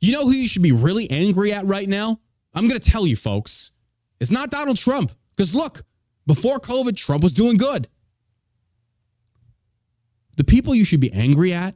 [0.00, 2.20] You know who you should be really angry at right now?
[2.54, 3.72] I'm going to tell you, folks.
[4.20, 5.12] It's not Donald Trump.
[5.36, 5.82] Because look,
[6.28, 7.88] before COVID, Trump was doing good.
[10.36, 11.74] The people you should be angry at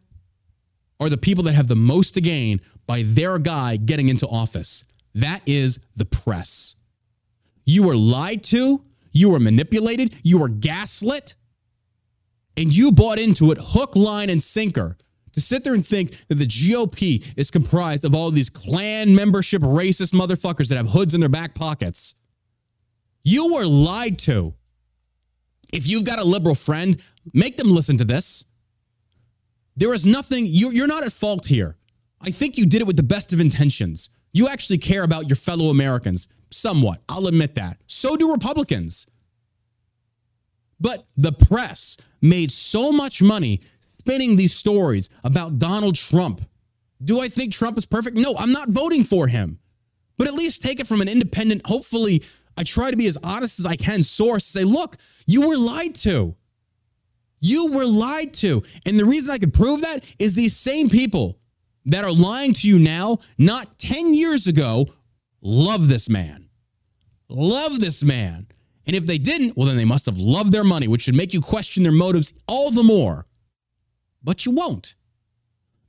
[1.00, 4.84] are the people that have the most to gain by their guy getting into office.
[5.14, 6.76] That is the press.
[7.64, 11.34] You were lied to, you were manipulated, you were gaslit,
[12.56, 14.98] and you bought into it hook, line, and sinker
[15.32, 19.62] to sit there and think that the GOP is comprised of all these Klan membership
[19.62, 22.14] racist motherfuckers that have hoods in their back pockets.
[23.24, 24.54] You were lied to.
[25.72, 27.00] If you've got a liberal friend,
[27.32, 28.44] make them listen to this.
[29.76, 31.76] There is nothing, you're, not at fault here.
[32.20, 34.10] I think you did it with the best of intentions.
[34.32, 37.00] You actually care about your fellow Americans somewhat.
[37.08, 37.78] I'll admit that.
[37.86, 39.06] So do Republicans.
[40.78, 46.42] But the press made so much money spinning these stories about Donald Trump.
[47.02, 48.16] Do I think Trump is perfect?
[48.16, 49.58] No, I'm not voting for him.
[50.18, 52.22] But at least take it from an independent, hopefully,
[52.56, 54.96] I try to be as honest as I can source say, look,
[55.26, 56.36] you were lied to.
[57.40, 58.62] You were lied to.
[58.86, 61.38] And the reason I can prove that is these same people
[61.86, 64.88] that are lying to you now, not 10 years ago,
[65.40, 66.48] love this man.
[67.28, 68.46] Love this man.
[68.86, 71.34] And if they didn't, well, then they must have loved their money, which should make
[71.34, 73.26] you question their motives all the more.
[74.22, 74.94] But you won't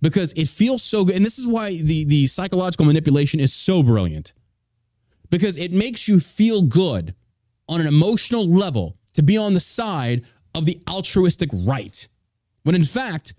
[0.01, 1.15] because it feels so good.
[1.15, 4.33] And this is why the, the psychological manipulation is so brilliant
[5.33, 7.15] because it makes you feel good
[7.67, 10.23] on an emotional level to be on the side
[10.53, 12.07] of the altruistic right.
[12.61, 13.33] When in fact,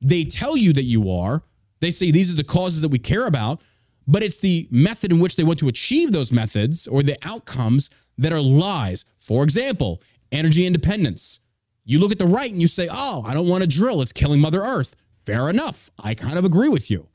[0.00, 1.42] they tell you that you are,
[1.80, 3.62] they say these are the causes that we care about,
[4.06, 7.90] but it's the method in which they want to achieve those methods or the outcomes
[8.16, 9.04] that are lies.
[9.18, 11.40] For example, energy independence.
[11.84, 14.02] You look at the right and you say, oh, I don't want to drill.
[14.02, 14.94] It's killing Mother Earth.
[15.26, 15.90] Fair enough.
[15.98, 17.08] I kind of agree with you.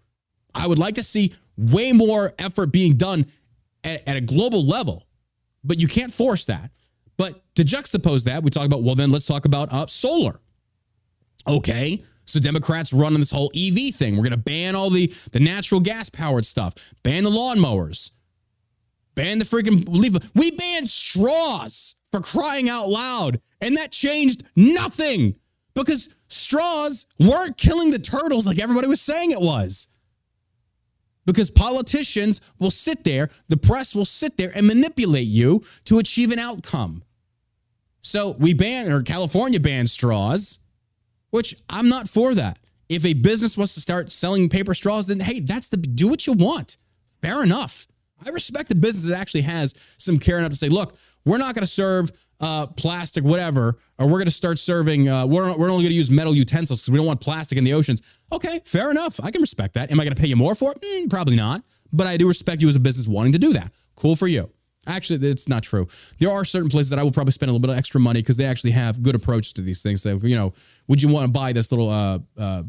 [0.53, 3.27] I would like to see way more effort being done
[3.85, 5.07] at, at a global level,
[5.63, 6.71] but you can't force that.
[7.17, 10.41] But to juxtapose that, we talk about, well, then let's talk about uh, solar.
[11.47, 12.03] Okay.
[12.25, 14.15] So Democrats running this whole EV thing.
[14.15, 16.73] We're going to ban all the, the natural gas powered stuff,
[17.03, 18.11] ban the lawnmowers,
[19.13, 20.15] ban the freaking leaf.
[20.33, 23.39] We banned straws for crying out loud.
[23.61, 25.35] And that changed nothing
[25.75, 29.87] because straws weren't killing the turtles like everybody was saying it was
[31.25, 36.31] because politicians will sit there, the press will sit there and manipulate you to achieve
[36.31, 37.03] an outcome.
[38.01, 40.59] So we ban, or California bans straws,
[41.31, 42.59] which I'm not for that.
[42.87, 46.27] If a business wants to start selling paper straws, then hey, that's the do what
[46.27, 46.77] you want.
[47.21, 47.87] Fair enough.
[48.23, 50.95] I respect a business that actually has some care enough to say, look,
[51.25, 55.25] we're not going to serve uh, plastic, whatever, or we're going to start serving, uh,
[55.25, 57.73] we're, we're only going to use metal utensils because we don't want plastic in the
[57.73, 58.01] oceans.
[58.31, 59.19] Okay, fair enough.
[59.23, 59.91] I can respect that.
[59.91, 60.81] Am I going to pay you more for it?
[60.81, 61.63] Mm, probably not.
[61.93, 63.71] But I do respect you as a business wanting to do that.
[63.95, 64.49] Cool for you.
[64.87, 65.87] Actually, it's not true.
[66.19, 68.21] There are certain places that I will probably spend a little bit of extra money
[68.21, 70.01] because they actually have good approach to these things.
[70.01, 70.53] So, you know,
[70.87, 72.63] would you want to buy this little, uh, uh,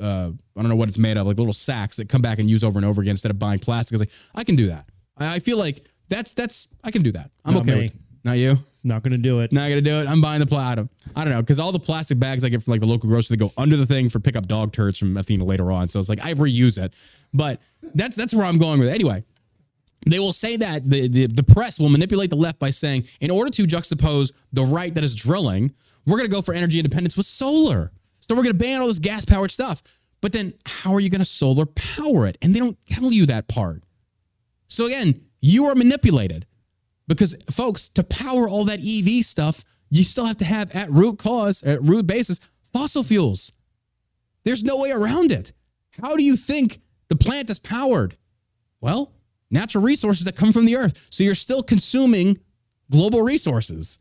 [0.00, 2.50] uh, I don't know what it's made of, like little sacks that come back and
[2.50, 3.92] use over and over again instead of buying plastic?
[3.92, 4.86] It's like, I can do that.
[5.16, 7.30] I, I feel like that's, that's, I can do that.
[7.44, 7.90] I'm Not okay
[8.24, 8.58] Not you?
[8.82, 9.52] Not going to do it.
[9.52, 10.06] Not gonna do it.
[10.06, 10.88] I'm buying the platinum.
[11.14, 13.36] I don't know because all the plastic bags I get from like the local grocery,
[13.36, 15.88] they go under the thing for pick up dog turds from Athena later on.
[15.88, 16.94] So it's like I reuse it,
[17.34, 17.60] but
[17.94, 18.92] that's that's where I'm going with it.
[18.92, 19.24] Anyway,
[20.06, 23.30] they will say that the, the the press will manipulate the left by saying in
[23.30, 25.74] order to juxtapose the right that is drilling,
[26.06, 27.92] we're gonna go for energy independence with solar.
[28.20, 29.82] So we're gonna ban all this gas powered stuff.
[30.22, 32.38] But then how are you gonna solar power it?
[32.40, 33.82] And they don't tell you that part.
[34.68, 36.46] So again, you are manipulated.
[37.10, 41.18] Because, folks, to power all that EV stuff, you still have to have at root
[41.18, 42.38] cause, at root basis,
[42.72, 43.52] fossil fuels.
[44.44, 45.52] There's no way around it.
[46.00, 48.16] How do you think the plant is powered?
[48.80, 49.12] Well,
[49.50, 51.08] natural resources that come from the earth.
[51.10, 52.38] So you're still consuming
[52.92, 53.98] global resources.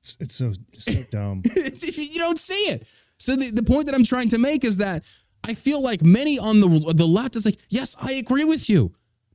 [0.00, 1.42] It's, it's so it's so dumb.
[1.54, 2.86] you don't see it.
[3.16, 5.04] So the, the point that I'm trying to make is that
[5.48, 8.92] I feel like many on the the left is like, yes, I agree with you,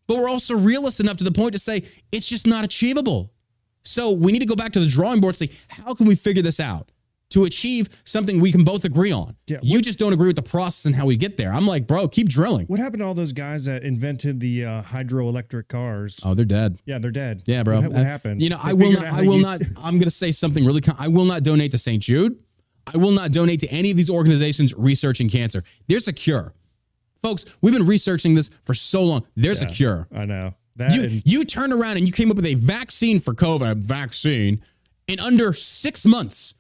[0.08, 3.32] but we're also realist enough to the point to say it's just not achievable.
[3.84, 6.16] So we need to go back to the drawing board and say, how can we
[6.16, 6.92] figure this out?
[7.32, 9.36] to achieve something we can both agree on.
[9.48, 11.52] Yeah, you just don't agree with the process and how we get there.
[11.52, 12.68] I'm like, bro, keep drilling.
[12.68, 16.20] What happened to all those guys that invented the uh, hydroelectric cars?
[16.24, 16.78] Oh, they're dead.
[16.86, 17.42] Yeah, they're dead.
[17.48, 17.82] Yeah, bro.
[17.82, 18.42] What, what happened?
[18.42, 19.06] You know, They I will not.
[19.06, 19.62] I will you- not.
[19.78, 20.82] I'm going to say something really.
[20.82, 22.02] Con- I will not donate to St.
[22.02, 22.38] Jude.
[22.94, 25.64] I will not donate to any of these organizations researching cancer.
[25.88, 26.54] There's a cure,
[27.26, 27.46] folks.
[27.62, 29.26] We've been researching this for so long.
[29.36, 30.08] There's a cure.
[30.14, 30.92] I know that.
[30.94, 33.76] You and- you turned around and you came up with a vaccine for COVID, a
[33.76, 34.62] vaccine
[35.08, 36.54] in under six months.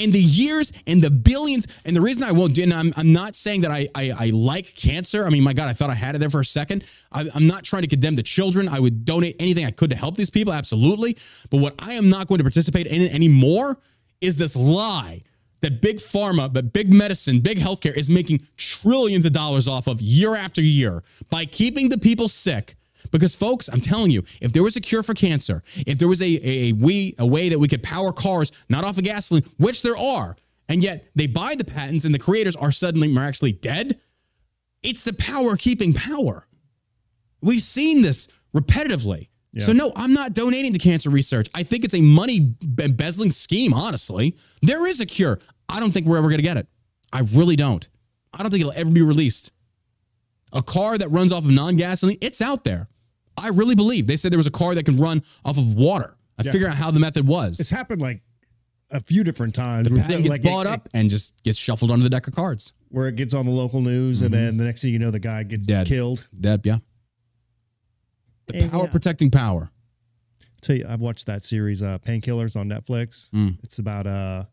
[0.00, 3.12] And the years and the billions, and the reason I won't do, and I'm, I'm
[3.12, 5.24] not saying that I, I I like cancer.
[5.26, 6.84] I mean, my God, I thought I had it there for a second.
[7.10, 8.68] I, I'm not trying to condemn the children.
[8.68, 11.16] I would donate anything I could to help these people, absolutely.
[11.50, 13.78] But what I am not going to participate in anymore
[14.20, 15.22] is this lie
[15.60, 20.00] that big pharma, but big medicine, big healthcare is making trillions of dollars off of
[20.00, 22.76] year after year by keeping the people sick.
[23.10, 26.20] Because folks, I'm telling you, if there was a cure for cancer, if there was
[26.20, 29.44] a, a, a we a way that we could power cars not off of gasoline,
[29.56, 30.36] which there are,
[30.68, 34.00] and yet they buy the patents and the creators are suddenly miraculously dead,
[34.82, 36.46] it's the power keeping power.
[37.40, 39.28] We've seen this repetitively.
[39.58, 39.66] Yeah.
[39.66, 41.48] So no, I'm not donating to cancer research.
[41.54, 43.74] I think it's a money embezzling scheme.
[43.74, 45.38] Honestly, there is a cure.
[45.68, 46.66] I don't think we're ever going to get it.
[47.12, 47.86] I really don't.
[48.32, 49.52] I don't think it'll ever be released.
[50.52, 52.88] A car that runs off of non-gasoline, it's out there.
[53.36, 56.16] I really believe they said there was a car that can run off of water.
[56.38, 56.52] I Yeah.
[56.52, 57.60] figure out how the method was.
[57.60, 58.22] it's happened like
[58.90, 59.88] a few different times.
[59.88, 62.34] the patent gets like, bought it- up and just gets shuffled under the deck of
[62.34, 62.72] cards.
[62.90, 64.44] where it gets on the local news, and mm-hmm.
[64.44, 65.86] then the next thing you know, the guy gets Dead.
[65.86, 66.26] killed.
[66.40, 66.78] Dead, yeah.
[68.48, 68.90] The And, power yeah.
[68.90, 69.70] protecting power.
[70.60, 73.30] tell you, I've watched that series, uh, Painkillers on Netflix.
[73.30, 73.58] Mm.
[73.62, 74.44] It's about uh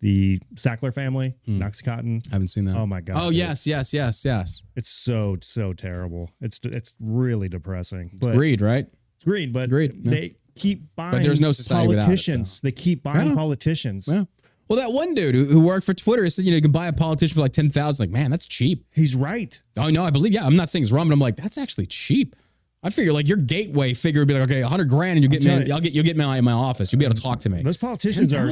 [0.00, 1.60] the Sackler family, Mm.
[1.60, 2.26] Oxycontin.
[2.30, 2.76] I haven't seen that.
[2.76, 3.16] Oh my god!
[3.22, 4.62] oh yes, yes, yes, yes.
[4.76, 6.30] it's so so terrible.
[6.40, 8.10] It's it's really depressing.
[8.20, 8.86] But Greed, right?
[9.16, 10.10] It's greed, but Greed, yeah.
[10.10, 11.10] they keep buying.
[11.12, 12.60] But there's no society without it, politicians.
[12.62, 13.34] They keep buying Yeah.
[13.34, 14.08] politicians.
[14.10, 14.24] Yeah.
[14.68, 16.86] Well, that one dude who, who worked for Twitter said, you know, you can buy
[16.86, 18.02] a politician for like 10,000.
[18.04, 18.86] Like, man, that's cheap.
[18.94, 19.60] He's right.
[19.76, 21.86] Oh, no, I believe, yeah, I'm not saying it's wrong, but I'm like, that's actually
[21.86, 22.36] cheap.
[22.82, 25.44] I figure like your gateway figure would be like, okay, 100 grand and you get
[25.44, 25.74] me, you.
[25.74, 26.92] I'll get, you'll get me in my office.
[26.92, 27.62] You'll be able to talk to me.
[27.62, 28.50] Those politicians are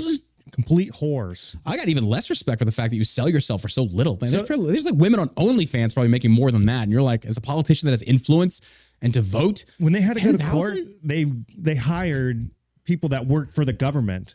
[0.51, 1.57] complete whores.
[1.67, 4.19] I got even less respect for the fact that you sell yourself for so little.
[4.21, 6.83] Man, So- there's, probably, there's like women on OnlyFans probably making more than that.
[6.85, 8.61] And you're like, as a politician that has influence
[9.01, 10.95] and to vote, When they had to go to court, 10,000?
[11.05, 11.25] they
[11.57, 12.51] they hired
[12.85, 14.35] people that worked for the government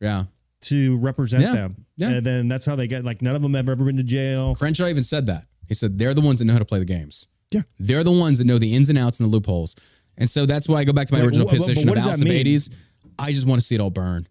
[0.00, 0.24] yeah.
[0.62, 1.52] to represent Yeah.
[1.52, 1.86] them.
[1.96, 2.10] Yeah.
[2.10, 4.54] And then that's how they get like none of them have ever been to jail.
[4.54, 5.46] Crenshaw even said that.
[5.66, 7.26] He said they're the ones that know how to play the games.
[7.50, 7.62] Yeah.
[7.78, 9.74] They're the ones that know the ins and outs and the loopholes.
[10.16, 12.04] And so that's why I go back to my Wait, original wh- position what of
[12.04, 12.34] does House of mean?
[12.34, 12.70] Hades.
[13.18, 14.26] I just want to see it all burn.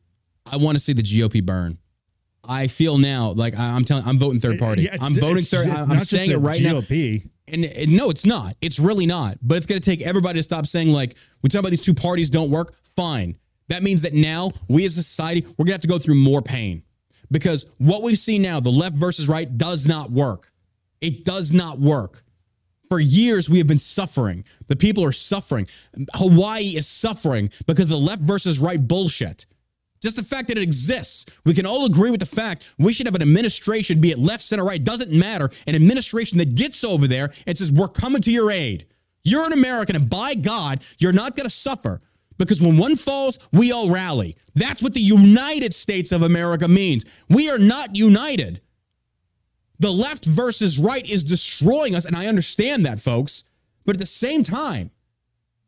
[0.51, 1.77] I want to see the GOP burn.
[2.47, 4.83] I feel now like I- I'm telling, I'm voting third party.
[4.83, 5.67] Yeah, I'm voting third.
[5.67, 6.81] I'm saying it right now.
[7.49, 8.55] And, and no, it's not.
[8.61, 9.37] It's really not.
[9.41, 11.93] But it's going to take everybody to stop saying like we talk about these two
[11.93, 12.75] parties don't work.
[12.95, 13.37] Fine.
[13.69, 16.15] That means that now we as a society we're going to have to go through
[16.15, 16.83] more pain
[17.31, 20.51] because what we've seen now, the left versus right, does not work.
[21.01, 22.23] It does not work.
[22.89, 24.45] For years, we have been suffering.
[24.67, 25.67] The people are suffering.
[26.13, 29.45] Hawaii is suffering because the left versus right bullshit.
[30.01, 31.25] Just the fact that it exists.
[31.43, 34.43] We can all agree with the fact we should have an administration, be it left,
[34.43, 35.49] center, right, doesn't matter.
[35.65, 38.85] An administration that gets over there and says, We're coming to your aid.
[39.23, 41.99] You're an American, and by God, you're not going to suffer.
[42.37, 44.37] Because when one falls, we all rally.
[44.53, 47.03] That's what the United States of America means.
[47.29, 48.61] We are not united.
[49.79, 53.43] The left versus right is destroying us, and I understand that, folks.
[53.85, 54.91] But at the same time,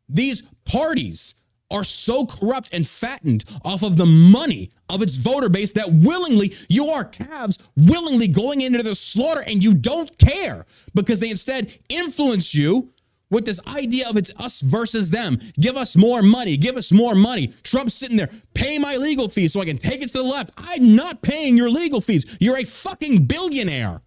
[0.08, 1.36] these parties
[1.70, 6.52] are so corrupt and fattened off of the money of its voter base that willingly,
[6.68, 11.72] you are calves willingly going into the slaughter and you don't care because they instead
[11.88, 12.92] influence you
[13.30, 15.38] with this idea of it's us versus them.
[15.58, 16.56] Give us more money.
[16.56, 17.54] Give us more money.
[17.62, 20.52] Trump's sitting there, pay my legal fees so I can take it to the left.
[20.56, 22.36] I'm not paying your legal fees.
[22.40, 24.02] You're a fucking billionaire.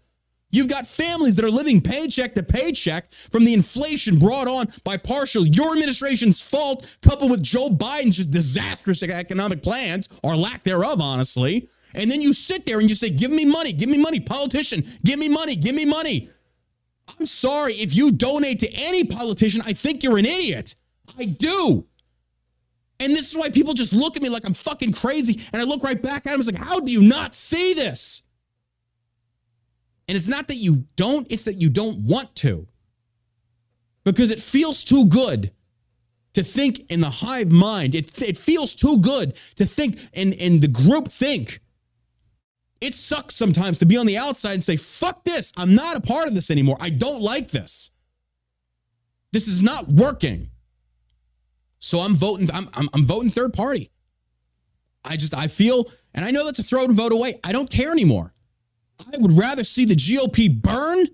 [0.53, 4.97] You've got families that are living paycheck to paycheck from the inflation brought on by
[4.97, 11.67] partial your administration's fault, coupled with Joe Biden's disastrous economic plans or lack thereof, honestly.
[11.95, 14.83] And then you sit there and you say, Give me money, give me money, politician,
[15.03, 16.29] give me money, give me money.
[17.07, 20.75] I'm sorry, if you donate to any politician, I think you're an idiot.
[21.17, 21.85] I do.
[22.99, 25.41] And this is why people just look at me like I'm fucking crazy.
[25.51, 26.39] And I look right back at them.
[26.39, 28.23] It's like, how do you not see this?
[30.07, 32.67] And it's not that you don't, it's that you don't want to.
[34.03, 35.51] Because it feels too good
[36.33, 37.95] to think in the hive mind.
[37.95, 41.59] It, it feels too good to think in, in the group think.
[42.83, 45.53] It sucks sometimes to be on the outside and say, fuck this.
[45.55, 46.75] I'm not a part of this anymore.
[46.81, 47.91] I don't like this.
[49.31, 50.49] This is not working.
[51.79, 53.89] So I'm voting, I'm, I'm, I'm voting third party.
[55.05, 57.39] I just I feel And I know that's a throw and vote away.
[57.41, 58.33] I don't care anymore.
[58.99, 61.07] I would rather see the GOP burn,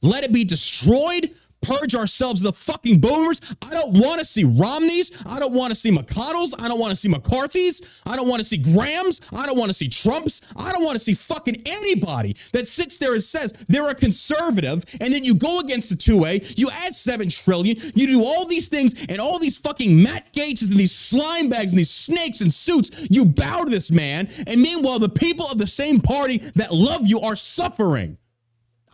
[0.00, 1.30] let it be destroyed,
[1.62, 3.40] purge ourselves the fucking boomers.
[3.62, 5.12] I don't want to see Romneys.
[5.26, 6.54] I don't want to see McConnells.
[6.60, 8.00] I don't want to see McCarthy's.
[8.04, 9.20] I don't want to see Grahams.
[9.32, 10.40] I don't want to see Trumps.
[10.56, 14.84] I don't want to see fucking anybody that sits there and says they're a conservative
[15.00, 18.68] and then you go against the 2A, you add 7 trillion, you do all these
[18.68, 22.52] things and all these fucking Matt Gaetzes and these slime bags and these snakes and
[22.52, 26.72] suits, you bow to this man and meanwhile the people of the same party that
[26.72, 28.18] love you are suffering.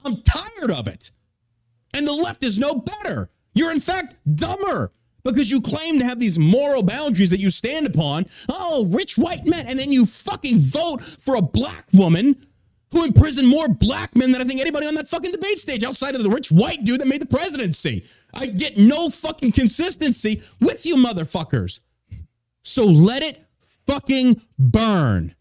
[0.05, 1.11] I'm tired of it.
[1.99, 3.29] And the left is no better.
[3.55, 4.93] You're, in fact, dumber
[5.25, 8.27] because you claim to have these moral boundaries that you stand upon.
[8.49, 9.67] Oh, rich white men.
[9.67, 12.47] And then you fucking vote for a black woman
[12.93, 16.15] who imprisoned more black men than I think anybody on that fucking debate stage outside
[16.15, 18.07] of the rich white dude that made the presidency.
[18.33, 21.81] I get no fucking consistency with you motherfuckers.
[22.63, 23.45] So let it
[23.89, 25.35] fucking burn.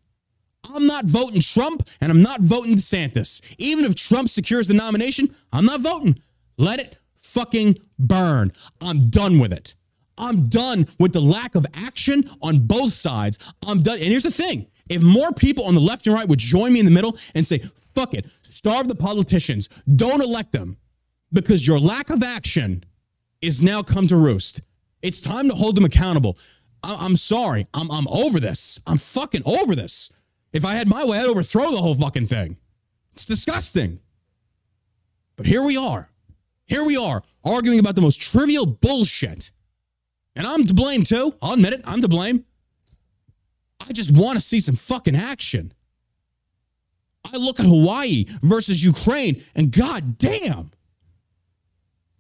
[0.74, 3.42] I'm not voting Trump and I'm not voting DeSantis.
[3.60, 6.20] Even if Trump secures the nomination, I'm not voting.
[6.58, 8.52] Let it fucking burn.
[8.82, 9.76] I'm done with it.
[10.18, 13.38] I'm done with the lack of action on both sides.
[13.68, 14.00] I'm done.
[14.00, 16.80] And here's the thing if more people on the left and right would join me
[16.80, 17.60] in the middle and say,
[17.94, 20.78] fuck it, starve the politicians, don't elect them,
[21.32, 22.84] because your lack of action
[23.42, 24.62] is now come to roost.
[25.02, 26.38] It's time to hold them accountable.
[26.84, 27.68] I- am sorry.
[27.74, 28.80] I'm, I'm over this.
[28.88, 30.10] I'm fucking over this.
[30.54, 32.58] If I had my way, I'd overthrow the whole fucking thing.
[33.14, 34.00] It's disgusting.
[35.36, 36.10] But here we are.
[36.68, 39.52] Here we are arguing about the most trivial bullshit.
[40.36, 41.34] And I'm to blame too.
[41.42, 41.82] I'll admit it.
[41.86, 42.46] I'm to blame.
[43.80, 45.74] I just want to see some fucking action.
[47.34, 50.72] I look at Hawaii versus Ukraine and god damn.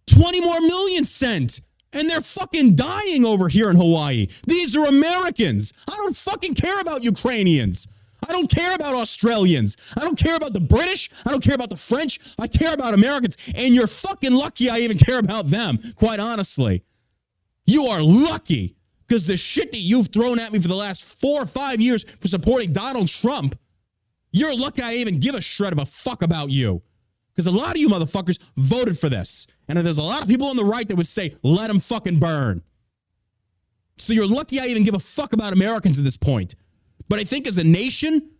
[0.07, 1.61] 20 more million sent
[1.93, 4.27] and they're fucking dying over here in Hawaii.
[4.45, 5.73] These are Americans.
[5.87, 7.87] I don't fucking care about Ukrainians.
[8.27, 9.77] I don't care about Australians.
[9.97, 11.09] I don't care about the British.
[11.25, 12.19] I don't care about the French.
[12.37, 13.37] I care about Americans.
[13.55, 16.83] And you're fucking lucky I even care about them, quite honestly.
[17.65, 18.75] You are lucky
[19.07, 22.03] because the shit that you've thrown at me for the last four or five years
[22.03, 23.57] for supporting Donald Trump,
[24.31, 26.81] you're lucky I even give a shred of a fuck about you.
[27.33, 29.47] Because a lot of you motherfuckers voted for this.
[29.67, 32.19] And there's a lot of people on the right that would say, let them fucking
[32.19, 32.63] burn.
[33.97, 36.55] So you're lucky I even give a fuck about Americans at this point.
[37.09, 38.31] But I think as a nation,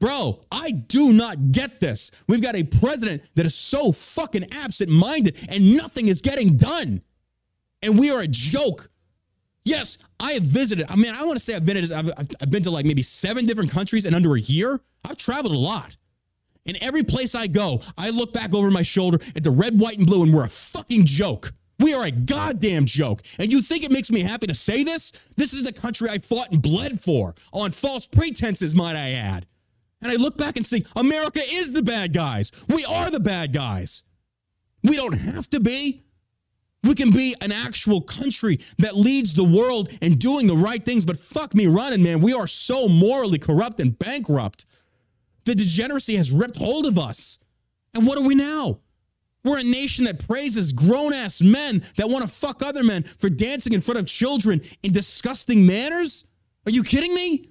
[0.00, 2.10] bro, I do not get this.
[2.28, 7.02] We've got a president that is so fucking absent minded and nothing is getting done.
[7.82, 8.90] And we are a joke.
[9.64, 10.86] Yes, I have visited.
[10.90, 12.10] I mean, I want to say I've been, I've,
[12.40, 14.80] I've been to like maybe seven different countries in under a year.
[15.04, 15.96] I've traveled a lot.
[16.66, 19.98] And every place I go, I look back over my shoulder at the red, white,
[19.98, 21.52] and blue, and we're a fucking joke.
[21.78, 23.20] We are a goddamn joke.
[23.38, 25.12] And you think it makes me happy to say this?
[25.36, 29.46] This is the country I fought and bled for on false pretenses, might I add.
[30.02, 32.52] And I look back and see America is the bad guys.
[32.68, 34.04] We are the bad guys.
[34.82, 36.02] We don't have to be.
[36.82, 41.06] We can be an actual country that leads the world in doing the right things,
[41.06, 42.20] but fuck me running, man.
[42.20, 44.66] We are so morally corrupt and bankrupt.
[45.46, 47.38] The degeneracy has ripped hold of us.
[47.94, 48.80] And what are we now?
[49.44, 53.28] We're a nation that praises grown ass men that want to fuck other men for
[53.28, 56.24] dancing in front of children in disgusting manners?
[56.66, 57.50] Are you kidding me?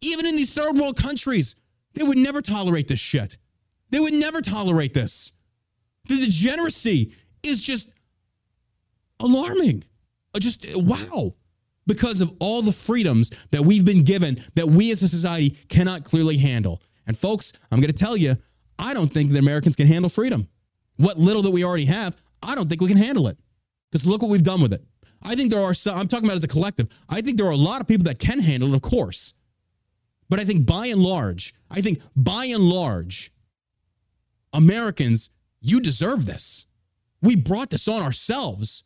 [0.00, 1.54] Even in these third world countries,
[1.94, 3.38] they would never tolerate this shit.
[3.90, 5.32] They would never tolerate this.
[6.08, 7.14] The degeneracy
[7.44, 7.90] is just
[9.20, 9.84] alarming.
[10.34, 11.34] Uh, just wow.
[11.86, 16.04] Because of all the freedoms that we've been given that we as a society cannot
[16.04, 16.82] clearly handle.
[17.06, 18.36] And folks, I'm going to tell you,
[18.78, 20.48] I don't think that Americans can handle freedom
[20.98, 23.38] what little that we already have, I don't think we can handle it.
[23.90, 24.84] Because look what we've done with it.
[25.22, 27.52] I think there are some, I'm talking about as a collective, I think there are
[27.52, 29.32] a lot of people that can handle it, of course.
[30.28, 33.32] But I think by and large, I think by and large,
[34.52, 35.30] Americans,
[35.60, 36.66] you deserve this.
[37.22, 38.84] We brought this on ourselves.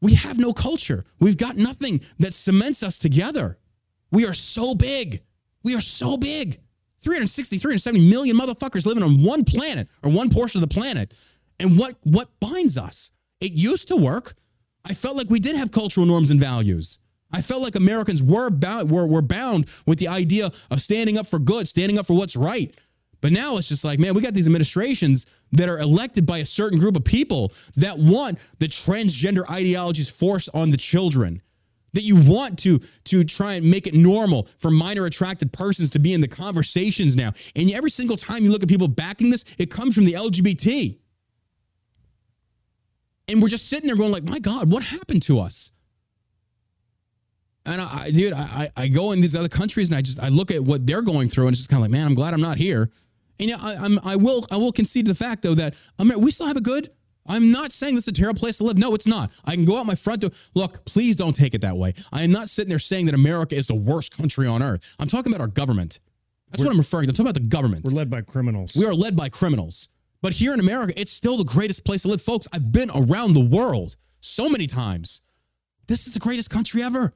[0.00, 1.04] We have no culture.
[1.18, 3.58] We've got nothing that cements us together.
[4.10, 5.22] We are so big.
[5.62, 6.60] We are so big.
[7.00, 11.14] 360, 370 million motherfuckers living on one planet or one portion of the planet.
[11.58, 13.10] And what what binds us?
[13.40, 14.34] It used to work.
[14.84, 16.98] I felt like we did have cultural norms and values.
[17.32, 21.26] I felt like Americans were bound were, were bound with the idea of standing up
[21.26, 22.74] for good, standing up for what's right.
[23.20, 26.46] But now it's just like, man, we got these administrations that are elected by a
[26.46, 31.42] certain group of people that want the transgender ideologies forced on the children
[31.92, 35.98] that you want to to try and make it normal for minor attracted persons to
[35.98, 37.32] be in the conversations now.
[37.56, 40.98] And every single time you look at people backing this, it comes from the LGBT.
[43.28, 45.72] And we're just sitting there going like, "My god, what happened to us?"
[47.66, 50.20] And I, I dude, I, I I go in these other countries and I just
[50.20, 52.14] I look at what they're going through and it's just kind of like, man, I'm
[52.14, 52.90] glad I'm not here.
[53.38, 56.30] And yeah, I, I'm I will I will concede the fact though that Amer- we
[56.30, 56.90] still have it good.
[57.26, 58.78] I'm not saying this is a terrible place to live.
[58.78, 59.30] No, it's not.
[59.44, 60.30] I can go out my front door.
[60.54, 61.94] Look, please don't take it that way.
[62.12, 64.94] I am not sitting there saying that America is the worst country on earth.
[64.98, 66.00] I'm talking about our government.
[66.50, 67.10] That's what I'm referring to.
[67.10, 67.84] I'm talking about the government.
[67.84, 68.74] We're led by criminals.
[68.76, 69.88] We are led by criminals.
[70.22, 72.20] But here in America, it's still the greatest place to live.
[72.20, 75.22] Folks, I've been around the world so many times.
[75.86, 77.14] This is the greatest country ever.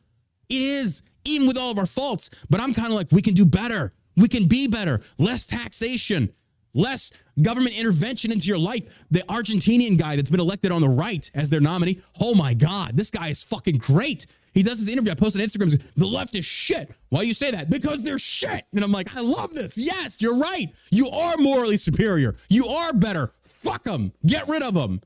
[0.49, 2.31] It is, even with all of our faults.
[2.49, 3.93] But I'm kind of like, we can do better.
[4.17, 5.01] We can be better.
[5.19, 6.33] Less taxation,
[6.75, 7.11] less
[7.41, 8.85] government intervention into your life.
[9.11, 12.01] The Argentinian guy that's been elected on the right as their nominee.
[12.21, 14.27] Oh my God, this guy is fucking great.
[14.53, 15.11] He does his interview.
[15.11, 15.83] I posted on Instagram.
[15.97, 16.91] The left is shit.
[17.09, 17.71] Why do you say that?
[17.71, 18.65] Because they're shit.
[18.73, 19.77] And I'm like, I love this.
[19.77, 20.73] Yes, you're right.
[20.91, 22.37] You are morally superior.
[22.49, 23.33] You are better.
[23.43, 24.13] Fuck them.
[24.25, 25.01] Get rid of them.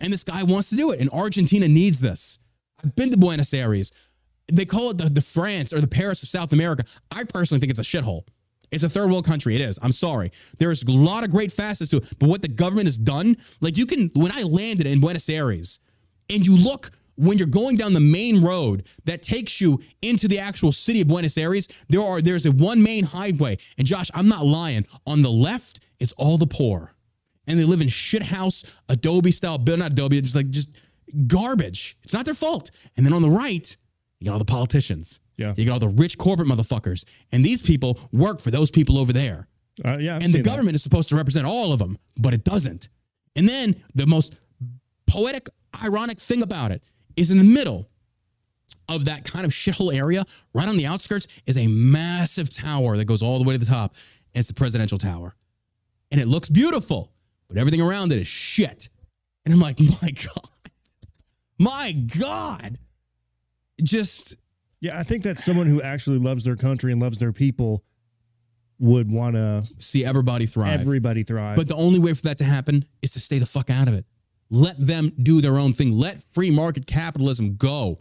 [0.00, 1.00] And this guy wants to do it.
[1.00, 2.38] And Argentina needs this.
[2.84, 3.90] I've been to Buenos Aires.
[4.52, 6.84] They call it the, the France or the Paris of South America.
[7.10, 8.24] I personally think it's a shithole.
[8.70, 9.54] It's a third world country.
[9.54, 9.78] It is.
[9.82, 10.32] I'm sorry.
[10.58, 12.18] There's a lot of great facets to it.
[12.18, 15.80] But what the government has done, like you can, when I landed in Buenos Aires
[16.30, 20.38] and you look when you're going down the main road that takes you into the
[20.38, 23.56] actual city of Buenos Aires, there are there's a one main highway.
[23.78, 24.86] And Josh, I'm not lying.
[25.06, 26.92] On the left, it's all the poor.
[27.46, 30.70] And they live in shit house, Adobe style, build not Adobe, just like just
[31.26, 31.96] garbage.
[32.02, 32.70] It's not their fault.
[32.96, 33.76] And then on the right,
[34.18, 35.20] you got all the politicians.
[35.36, 35.54] Yeah.
[35.56, 37.04] You got all the rich corporate motherfuckers.
[37.32, 39.48] And these people work for those people over there.
[39.84, 42.44] Uh, yeah, I've and the government is supposed to represent all of them, but it
[42.44, 42.88] doesn't.
[43.34, 44.36] And then the most
[45.06, 45.48] poetic,
[45.82, 46.82] ironic thing about it
[47.16, 47.88] is in the middle
[48.88, 53.06] of that kind of shithole area, right on the outskirts, is a massive tower that
[53.06, 53.94] goes all the way to the top.
[54.34, 55.34] And it's the presidential tower.
[56.10, 57.12] And it looks beautiful,
[57.48, 58.88] but everything around it is shit.
[59.44, 60.50] And I'm like, my God.
[61.58, 62.78] My God.
[63.82, 64.36] Just
[64.84, 67.82] Yeah, I think that someone who actually loves their country and loves their people
[68.78, 70.78] would want to see everybody thrive.
[70.78, 71.56] everybody thrive.
[71.56, 73.94] But the only way for that to happen is to stay the fuck out of
[73.94, 74.04] it.
[74.50, 75.92] Let them do their own thing.
[75.92, 77.98] Let free market capitalism go.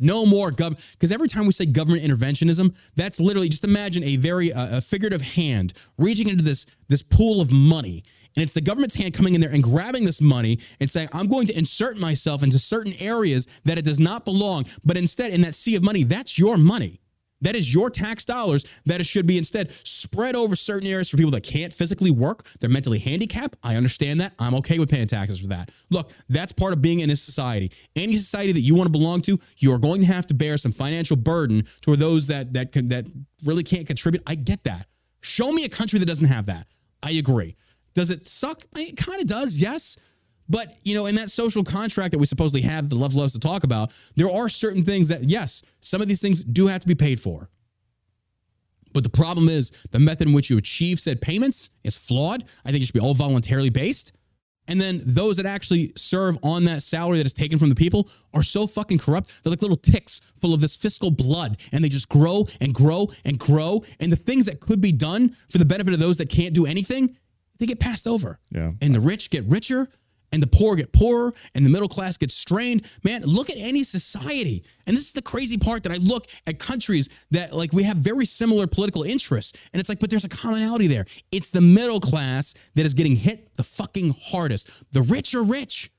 [0.00, 0.84] No more government.
[0.94, 4.80] Because every time we say government interventionism, that's literally just imagine a very uh, a
[4.80, 8.02] figurative hand reaching into this this pool of money,
[8.36, 11.28] and it's the government's hand coming in there and grabbing this money and saying, "I'm
[11.28, 15.40] going to insert myself into certain areas that it does not belong." But instead, in
[15.42, 17.00] that sea of money, that's your money.
[17.42, 21.16] That is your tax dollars that it should be instead spread over certain areas for
[21.16, 22.48] people that can't physically work.
[22.60, 23.58] They're mentally handicapped.
[23.62, 24.32] I understand that.
[24.38, 25.70] I'm okay with paying taxes for that.
[25.90, 27.72] Look, that's part of being in a society.
[27.94, 30.56] Any society that you want to belong to, you are going to have to bear
[30.56, 33.06] some financial burden toward those that that can that
[33.44, 34.22] really can't contribute.
[34.26, 34.86] I get that.
[35.20, 36.66] Show me a country that doesn't have that.
[37.02, 37.56] I agree.
[37.96, 38.62] Does it suck?
[38.76, 39.96] It kind of does, yes.
[40.50, 43.40] But you know, in that social contract that we supposedly have, the love loves to
[43.40, 46.86] talk about, there are certain things that, yes, some of these things do have to
[46.86, 47.48] be paid for.
[48.92, 52.44] But the problem is the method in which you achieve said payments is flawed.
[52.66, 54.12] I think it should be all voluntarily based.
[54.68, 58.10] And then those that actually serve on that salary that is taken from the people
[58.34, 59.30] are so fucking corrupt.
[59.42, 63.08] They're like little ticks full of this fiscal blood, and they just grow and grow
[63.24, 63.84] and grow.
[64.00, 66.66] And the things that could be done for the benefit of those that can't do
[66.66, 67.16] anything,
[67.58, 68.38] they get passed over.
[68.50, 68.72] Yeah.
[68.80, 69.88] And the rich get richer,
[70.32, 72.86] and the poor get poorer, and the middle class gets strained.
[73.04, 74.64] Man, look at any society.
[74.86, 77.96] And this is the crazy part that I look at countries that like we have
[77.96, 79.58] very similar political interests.
[79.72, 81.06] And it's like, but there's a commonality there.
[81.30, 84.68] It's the middle class that is getting hit the fucking hardest.
[84.92, 85.90] The rich are rich.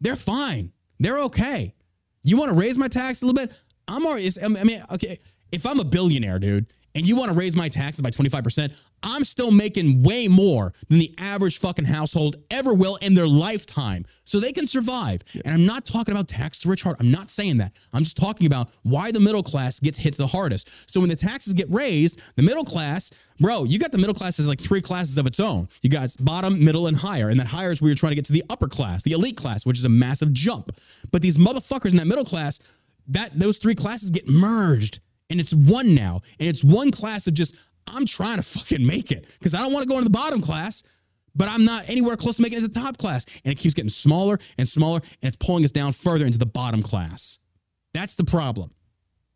[0.00, 0.72] They're fine.
[0.98, 1.74] They're okay.
[2.22, 3.52] You want to raise my tax a little bit?
[3.88, 5.18] I'm already, I mean, okay,
[5.50, 8.72] if I'm a billionaire, dude, and you want to raise my taxes by 25%,
[9.02, 14.04] I'm still making way more than the average fucking household ever will in their lifetime.
[14.24, 15.22] So they can survive.
[15.44, 16.96] And I'm not talking about tax to rich hard.
[17.00, 17.72] I'm not saying that.
[17.92, 20.68] I'm just talking about why the middle class gets hit the hardest.
[20.90, 23.10] So when the taxes get raised, the middle class,
[23.40, 25.68] bro, you got the middle class as like three classes of its own.
[25.82, 27.28] You got bottom, middle, and higher.
[27.28, 29.36] And that higher is where you're trying to get to the upper class, the elite
[29.36, 30.70] class, which is a massive jump.
[31.10, 32.60] But these motherfuckers in that middle class,
[33.08, 35.00] that those three classes get merged
[35.32, 36.20] and it's one now.
[36.38, 37.56] And it's one class of just,
[37.88, 40.40] I'm trying to fucking make it because I don't want to go into the bottom
[40.40, 40.84] class,
[41.34, 43.24] but I'm not anywhere close to making it to the top class.
[43.44, 46.46] And it keeps getting smaller and smaller, and it's pulling us down further into the
[46.46, 47.38] bottom class.
[47.94, 48.70] That's the problem.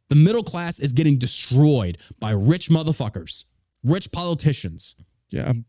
[0.09, 3.45] The middle class is getting destroyed by rich motherfuckers,
[3.83, 4.95] rich politicians.
[5.31, 5.65] yeah, I'm,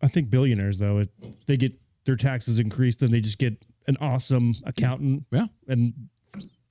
[0.00, 1.08] I think billionaires though, if
[1.46, 1.72] they get
[2.06, 5.46] their taxes increased, then they just get an awesome accountant, Yeah.
[5.68, 5.92] and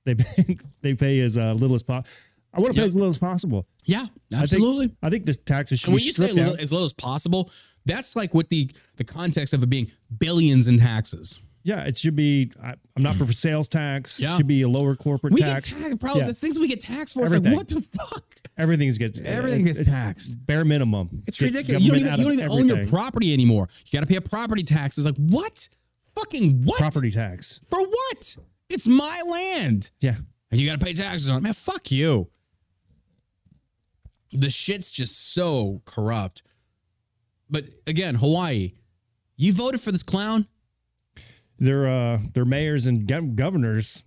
[0.04, 2.08] they pay, they pay as uh, little as possible.
[2.56, 2.86] I want to pay Yep.
[2.86, 3.66] as little as possible.
[3.84, 4.86] Yeah, I absolutely.
[4.86, 6.92] think, I think the taxes should And be when you say little, as little as
[6.92, 7.50] possible,
[7.84, 11.40] that's like with the the context of it being billions in taxes.
[11.66, 12.50] Yeah, it should be.
[12.62, 14.20] I, I'm not for sales tax.
[14.20, 14.36] Yeah.
[14.36, 15.72] should be a lower corporate We tax.
[15.72, 16.26] get taxed, probably Yeah.
[16.28, 18.24] The things we get taxed for, it's like, what the fuck?
[18.58, 20.46] Everything's get Everything gets taxed.
[20.46, 21.22] bare minimum.
[21.26, 21.82] It's Get ridiculous.
[21.82, 23.68] You don't even, you don't even own your property anymore.
[23.86, 24.98] You got to pay a property tax.
[24.98, 25.66] It's like, what?
[26.14, 26.78] Fucking what?
[26.78, 27.60] property tax.
[27.70, 28.36] For what?
[28.68, 29.90] It's my land.
[30.00, 30.16] Yeah,
[30.50, 31.42] And you got to pay taxes on it.
[31.42, 32.28] Man, fuck you.
[34.34, 36.42] The shit's just so corrupt.
[37.48, 38.72] But again, Hawaii,
[39.36, 40.46] you voted for this clown.
[41.58, 44.02] their uh their mayors and gov- governors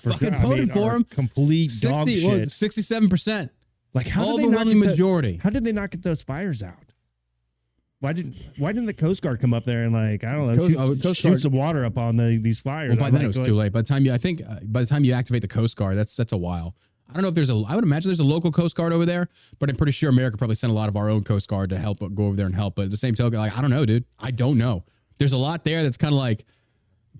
[0.00, 1.04] for fucking I voted mean, for him.
[1.04, 2.70] Complete dog 60, what was shit.
[2.72, 3.50] 67%.
[3.92, 5.40] Like how Overwhelming get the- majority.
[5.42, 6.74] how did they not get those fires out?
[8.00, 10.54] Why didn't Why didn't the Coast Guard come up there and like I don't know
[10.56, 12.90] Coast- shoot, oh, Coast shoot Guard- some water up on the, these fires?
[12.90, 13.72] Well, by I'm then like, it was too late.
[13.72, 15.96] By the time you, I think, uh, by the time you activate the Coast Guard,
[15.96, 16.74] that's that's a while.
[17.08, 17.62] I don't know if there's a.
[17.68, 19.28] I would imagine there's a local Coast Guard over there,
[19.58, 21.78] but I'm pretty sure America probably sent a lot of our own Coast Guard to
[21.78, 22.74] help go over there and help.
[22.74, 24.04] But at the same token, like I don't know, dude.
[24.18, 24.84] I don't know.
[25.18, 26.44] There's a lot there that's kind of like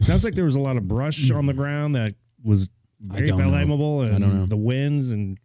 [0.02, 1.36] Sounds like there was a lot of brush hmm.
[1.36, 4.46] on the ground that was very flammable, I and don't know.
[4.46, 5.38] the winds and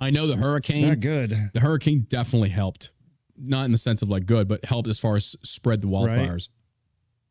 [0.00, 0.88] I know the it's hurricane.
[0.88, 1.50] not good.
[1.52, 2.92] The hurricane definitely helped,
[3.36, 6.48] not in the sense of like good, but helped as far as spread the wildfires.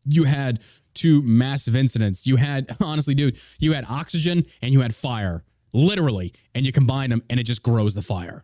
[0.06, 0.60] You had
[0.94, 2.28] two massive incidents.
[2.28, 7.10] You had honestly, dude, you had oxygen and you had fire, literally, and you combine
[7.10, 8.44] them and it just grows the fire.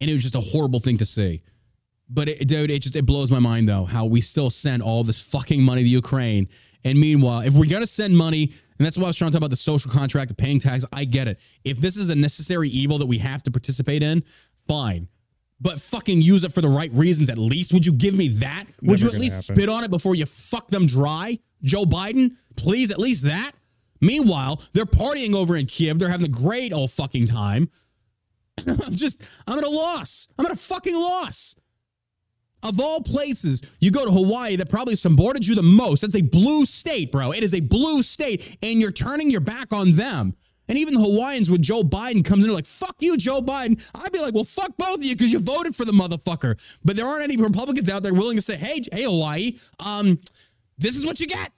[0.00, 1.42] And it was just a horrible thing to see.
[2.08, 5.04] But it, dude, it just it blows my mind though how we still send all
[5.04, 6.48] this fucking money to Ukraine.
[6.84, 9.40] And meanwhile, if we're gonna send money, and that's why I was trying to talk
[9.40, 10.86] about the social contract of paying tax.
[10.90, 11.38] I get it.
[11.64, 14.24] If this is a necessary evil that we have to participate in,
[14.66, 15.06] fine.
[15.60, 17.74] But fucking use it for the right reasons at least.
[17.74, 18.64] Would you give me that?
[18.80, 19.56] Would Never you at least happen.
[19.56, 21.38] spit on it before you fuck them dry?
[21.62, 23.52] Joe Biden, please, at least that.
[24.00, 25.98] Meanwhile, they're partying over in Kiev.
[25.98, 27.70] They're having a great old fucking time.
[28.66, 30.28] I'm just, I'm at a loss.
[30.38, 31.54] I'm at a fucking loss.
[32.62, 36.02] Of all places, you go to Hawaii that probably supported you the most.
[36.02, 37.32] That's a blue state, bro.
[37.32, 40.34] It is a blue state, and you're turning your back on them.
[40.68, 43.82] And even the Hawaiians, when Joe Biden comes in, they're like, fuck you, Joe Biden.
[43.94, 46.60] I'd be like, well, fuck both of you because you voted for the motherfucker.
[46.84, 50.20] But there aren't any Republicans out there willing to say, hey, hey, Hawaii, um,
[50.78, 51.50] this is what you get.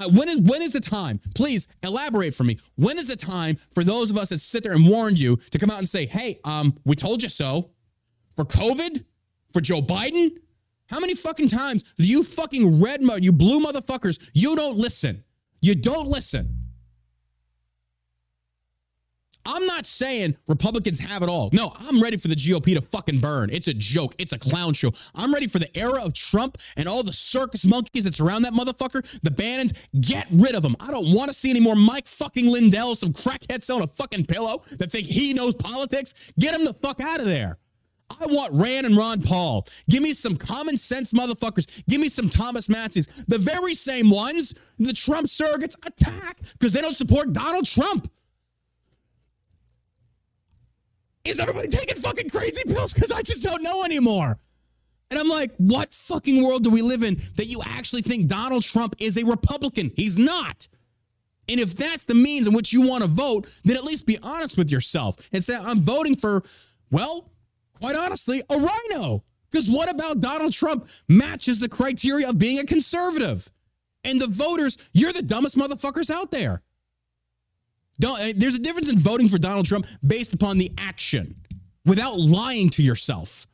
[0.00, 1.20] Uh, when is when is the time?
[1.34, 2.58] Please elaborate for me.
[2.76, 5.58] When is the time for those of us that sit there and warned you to
[5.58, 7.70] come out and say, "Hey, um, we told you so."
[8.34, 9.04] For COVID,
[9.52, 10.30] for Joe Biden,
[10.86, 15.24] how many fucking times do you fucking red mud, you blue motherfuckers, you don't listen.
[15.60, 16.61] You don't listen.
[19.44, 21.50] I'm not saying Republicans have it all.
[21.52, 23.50] No, I'm ready for the GOP to fucking burn.
[23.50, 24.14] It's a joke.
[24.18, 24.92] It's a clown show.
[25.14, 28.52] I'm ready for the era of Trump and all the circus monkeys that's around that
[28.52, 29.04] motherfucker.
[29.22, 30.76] The Bannons, get rid of them.
[30.80, 34.26] I don't want to see any more Mike fucking Lindell, some crackhead selling a fucking
[34.26, 36.14] pillow that think he knows politics.
[36.38, 37.58] Get him the fuck out of there.
[38.20, 39.66] I want Rand and Ron Paul.
[39.88, 41.82] Give me some common sense motherfuckers.
[41.88, 43.08] Give me some Thomas Massies.
[43.28, 48.10] The very same ones the Trump surrogates attack because they don't support Donald Trump.
[51.24, 52.92] Is everybody taking fucking crazy pills?
[52.92, 54.38] Because I just don't know anymore.
[55.10, 58.62] And I'm like, what fucking world do we live in that you actually think Donald
[58.62, 59.92] Trump is a Republican?
[59.94, 60.68] He's not.
[61.48, 64.18] And if that's the means in which you want to vote, then at least be
[64.22, 66.42] honest with yourself and say, I'm voting for,
[66.90, 67.30] well,
[67.78, 69.22] quite honestly, a RINO.
[69.50, 73.50] Because what about Donald Trump matches the criteria of being a conservative?
[74.04, 76.62] And the voters, you're the dumbest motherfuckers out there.
[78.00, 81.34] Don't, uh, there's a difference in voting for Donald Trump based upon the action
[81.84, 83.46] without lying to yourself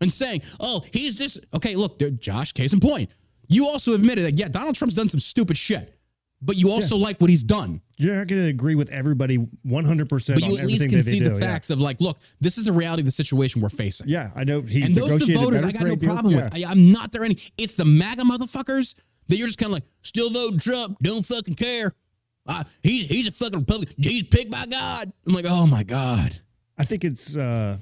[0.00, 1.38] and saying, oh, he's this.
[1.54, 3.14] Okay, look, Josh, case in point.
[3.48, 5.98] You also admitted that, yeah, Donald Trump's done some stupid shit,
[6.42, 7.80] but you also like what he's done.
[7.96, 11.02] You're not going to agree with everybody 100 percent But on you at least can
[11.02, 11.30] see do.
[11.30, 14.08] the facts of like, look, this is the reality of the situation we're facing.
[14.08, 14.24] Yeah.
[14.24, 16.44] yeah, I know he And those are the voters I got no problem Yeah.
[16.44, 16.54] with.
[16.64, 17.38] I, I'm not there any.
[17.56, 18.94] It's the MAGA motherfuckers
[19.28, 21.92] that you're just kind of like, still voting Trump, don't fucking care.
[22.46, 23.96] Uh, he's he's a fucking Republican.
[23.98, 25.12] He's picked by God.
[25.26, 26.40] I'm like, oh my God.
[26.78, 27.78] I think it's uh,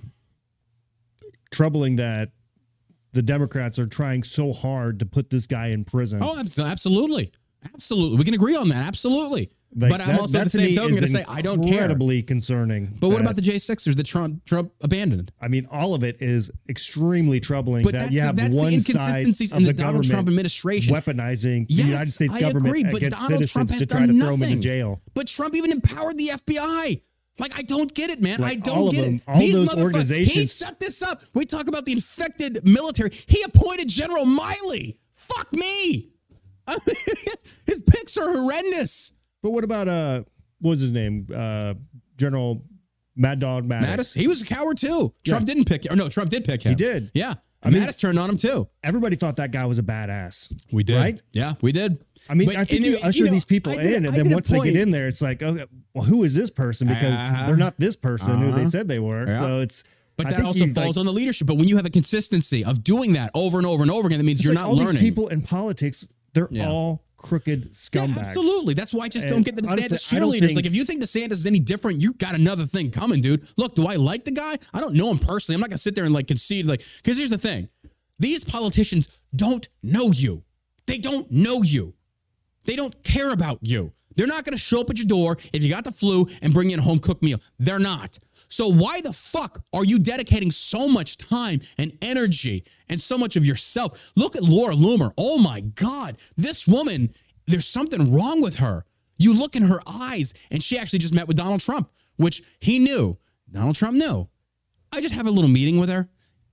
[1.50, 2.30] troubling that
[3.12, 6.20] the Democrats are trying so hard to put this guy in prison.
[6.22, 7.32] Oh, absolutely.
[7.72, 8.18] Absolutely.
[8.18, 8.86] We can agree on that.
[8.86, 9.50] Absolutely.
[9.76, 11.72] Like, but I'm also at the same me token going to say, I don't care.
[11.72, 12.96] Incredibly concerning.
[13.00, 15.32] But what about the J6ers that Trump, Trump abandoned?
[15.40, 18.54] I mean, all of it is extremely troubling But that that's you the- have that's
[18.54, 20.94] one side inconsistencies of in the, the Donald Trump administration.
[20.94, 24.06] weaponizing the United States I government agree, but against Donald Trump citizens has to try
[24.06, 24.60] to throw them into nothing.
[24.60, 25.00] jail.
[25.14, 27.02] But Trump even empowered the FBI.
[27.40, 28.44] Like I don't get it, man.
[28.44, 29.22] I don't get them- it.
[29.26, 31.22] all These those motherfuckers- He organizations- set this up.
[31.34, 33.10] We talk about the infected military.
[33.26, 34.98] He appointed General Milley.
[35.14, 36.10] Fuck me.
[36.66, 36.96] I mean,
[37.66, 39.12] his picks are horrendous.
[39.42, 40.22] But what about uh,
[40.60, 41.26] what was his name?
[41.34, 41.74] Uh,
[42.16, 42.62] General
[43.16, 43.84] Mad Dog Mattis.
[43.86, 45.12] Mattis, he was a coward too.
[45.24, 45.32] Yeah.
[45.34, 45.92] Trump didn't pick him.
[45.92, 46.70] Or no, Trump did pick him.
[46.70, 47.10] He did.
[47.14, 47.34] Yeah.
[47.62, 48.68] I mean, Mattis turned on him too.
[48.82, 50.52] Everybody thought that guy was a badass.
[50.70, 51.20] We did, Right?
[51.32, 52.04] Yeah, we did.
[52.28, 54.30] I mean, But- I think you usher know, these people did- in, and I then
[54.30, 55.64] once they get in there, it's like, okay,
[55.94, 56.88] well, who is this person?
[56.88, 57.46] Because Uh-huh.
[57.46, 58.56] they're not this person who Uh-huh.
[58.58, 59.26] they said they were.
[59.26, 59.40] Yeah.
[59.40, 59.82] So it's.
[60.16, 61.46] But I that also falls like, on the leadership.
[61.46, 64.18] But when you have a consistency of doing that over and over and over again,
[64.18, 64.92] that means you're like not all learning.
[64.92, 66.06] these people in politics.
[66.34, 66.68] They're Yeah.
[66.68, 68.18] all crooked Yeah, scumbags.
[68.26, 68.74] absolutely.
[68.74, 70.40] That's why I just don't get the DeSantis honestly, cheerleaders.
[70.48, 73.46] think- like, if you think DeSantis is any different, you got another thing coming, dude.
[73.56, 74.58] Look, do I like the guy?
[74.74, 75.54] I don't know him personally.
[75.54, 77.68] I'm not gonna sit there and like concede, like, because here's the thing:
[78.18, 80.42] these politicians don't know you.
[80.86, 81.94] They don't know you.
[82.66, 83.92] They don't care about you.
[84.16, 86.70] They're not gonna show up at your door if you got the flu and bring
[86.70, 87.40] you a home cooked meal.
[87.58, 88.18] They're not.
[88.54, 93.34] So why the fuck are you dedicating so much time and energy and so much
[93.34, 94.12] of yourself?
[94.14, 95.12] Look at Laura Loomer.
[95.18, 97.12] Oh my God, this woman,
[97.48, 98.84] there's something wrong with her.
[99.18, 102.78] You look in her eyes, and she actually just met with Donald Trump, which he
[102.78, 103.18] knew.
[103.50, 104.28] Donald Trump knew.
[104.92, 106.08] I just have a little meeting with her,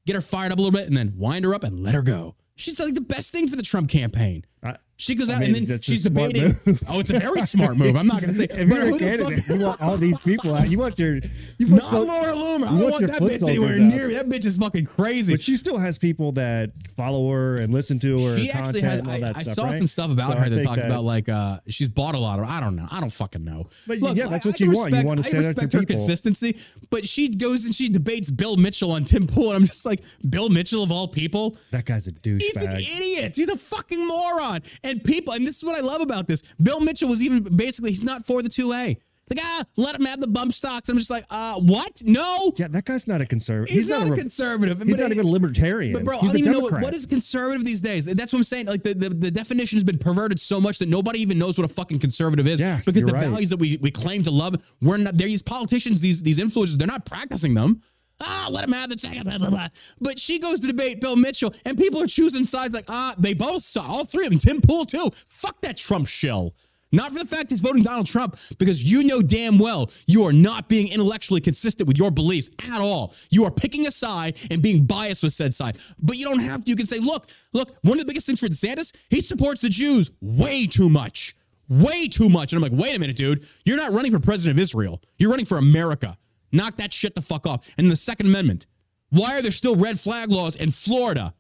[0.08, 2.02] get her fired up a little bit, and then wind her up and let her
[2.02, 2.34] go.
[2.56, 4.44] She's like the best thing for the Trump campaign.
[4.64, 6.56] I- She goes I out mean, and then she's debating.
[6.88, 7.96] Oh, it's a very smart move.
[7.96, 8.44] I'm not going to say.
[8.52, 10.70] If you're a candidate, you want all these people out.
[10.70, 11.16] You want your.
[11.58, 12.68] You want Not Laura Loomer.
[12.68, 14.14] I don't want want that bitch anywhere near me.
[14.14, 15.34] That bitch is fucking crazy.
[15.34, 18.82] But she still has people that follow her and listen to her she content actually
[18.82, 19.00] had.
[19.00, 19.56] and all I, that I stuff.
[19.56, 19.78] saw right?
[19.80, 22.38] some stuff about So her I that talked about like uh she's bought a lot
[22.38, 22.46] of.
[22.46, 22.88] I don't know.
[22.92, 23.70] I don't fucking know.
[23.88, 24.94] But Look, yeah, that's what I you can want.
[24.96, 25.96] You want to I send out your respect her people.
[25.96, 26.58] consistency,
[26.92, 30.02] but she goes and she debates Bill Mitchell on Tim Pool, and I'm just like,
[30.30, 31.58] Bill Mitchell of all people.
[31.72, 32.42] That guy's a douchebag.
[32.42, 33.36] He's an idiot.
[33.36, 34.62] He's a fucking moron.
[34.92, 36.44] And people, and this is what I love about this.
[36.62, 38.98] Bill Mitchell was even basically he's not for the two A.
[39.28, 40.90] It's like ah, let him have the bump stocks.
[40.90, 42.02] I'm just like, uh, what?
[42.04, 43.74] No, Yeah, that guy's not a conservative.
[43.74, 44.82] he's, not, a re- conservative.
[44.82, 45.94] He's not it- even a libertarian.
[45.94, 48.06] But bro, he's I don't a even know what, what is conservative these days.
[48.06, 48.66] That's what I'm saying.
[48.66, 51.70] Like the, the, the definition has been perverted so much that nobody even knows what
[51.70, 52.60] a fucking conservative is.
[52.60, 53.28] Yeah, because the right.
[53.30, 55.18] values that we, we claim to love, we're not.
[55.18, 56.78] These politicians, these these influencers.
[56.78, 57.82] They're not practicing them.
[58.22, 59.26] Ah, let him have the second.
[59.26, 59.68] Blah, blah, blah.
[60.00, 62.74] But she goes to debate Bill Mitchell, and people are choosing sides.
[62.74, 64.40] Like ah, they both saw all three of them.
[64.40, 65.12] Tim Pool too.
[65.28, 66.54] Fuck that Trump shill.
[66.92, 70.34] Not for the fact he's voting Donald Trump, because you know damn well you are
[70.34, 73.14] not being intellectually consistent with your beliefs at all.
[73.30, 75.78] You are picking a side and being biased with said side.
[76.02, 76.70] But you don't have to.
[76.70, 79.70] You can say, look, look, one of the biggest things for DeSantis, he supports the
[79.70, 81.36] Jews way too much.
[81.70, 82.52] Way too much.
[82.52, 83.48] And I'm like, wait a minute, dude.
[83.64, 85.02] You're not running for president of Israel.
[85.18, 86.18] You're running for America.
[86.52, 87.68] Knock that shit the fuck off.
[87.78, 88.68] And the Second Amendment.
[89.10, 91.34] Why are there still red flag laws in Florida?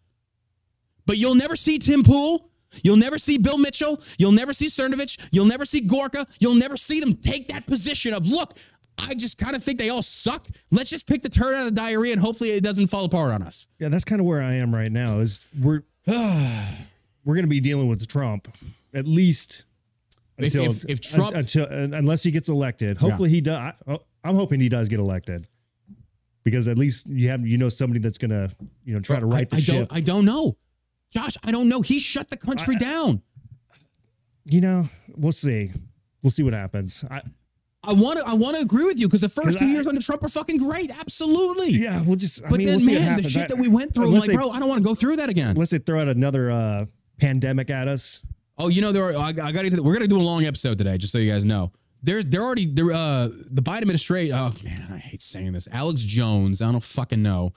[1.05, 2.49] But you'll never see Tim Pool.
[2.83, 4.01] You'll never see Bill Mitchell.
[4.17, 5.19] You'll never see Cernovich.
[5.31, 6.25] You'll never see Gorka.
[6.39, 8.57] You'll never see them take that position of, look,
[8.97, 10.47] I just kind of think they all suck.
[10.69, 13.33] Let's just pick the turd out of the diarrhea and hopefully it doesn't fall apart
[13.33, 13.67] on us.
[13.79, 15.19] Yeah, that's kind of where I am right now.
[15.19, 18.47] Is we're we're going to be dealing with Trump
[18.93, 19.65] at least
[20.43, 22.97] until if- if Trump- un- until unless he gets elected.
[22.97, 23.57] Hopefully he does.
[23.57, 25.47] I, oh, I'm hoping he does get elected
[26.43, 28.49] because at least you have you know somebody that's going to
[28.83, 29.75] you know try to right I, the I ship.
[29.75, 29.93] don't.
[29.97, 30.57] I don't know,
[31.11, 31.37] Josh.
[31.43, 31.81] I don't know.
[31.81, 33.21] He shut the country down.
[34.49, 35.71] you know, we'll see.
[36.23, 37.03] We'll see what happens.
[37.09, 37.21] I,
[37.83, 38.25] I want to.
[38.27, 40.29] I want to agree with you because the first two I- years under Trump were
[40.29, 40.91] fucking great.
[40.99, 41.69] Absolutely.
[41.71, 42.43] yeah, we'll just.
[42.45, 44.35] I But mean, then, we'll man, the shit that we went through, I'm like, they-
[44.35, 45.51] bro, I don't want to go through that again.
[45.51, 46.85] unless they throw out another uh,
[47.19, 48.23] pandemic at us.
[48.57, 49.81] Oh, you know, there are, I, I got to.
[49.81, 51.71] We're gonna do a long episode today, just so you guys know.
[52.03, 54.35] They're they're already they're, uh the Biden administration.
[54.35, 55.67] Oh man, I hate saying this.
[55.71, 57.53] Alex Jones, I don't fucking know,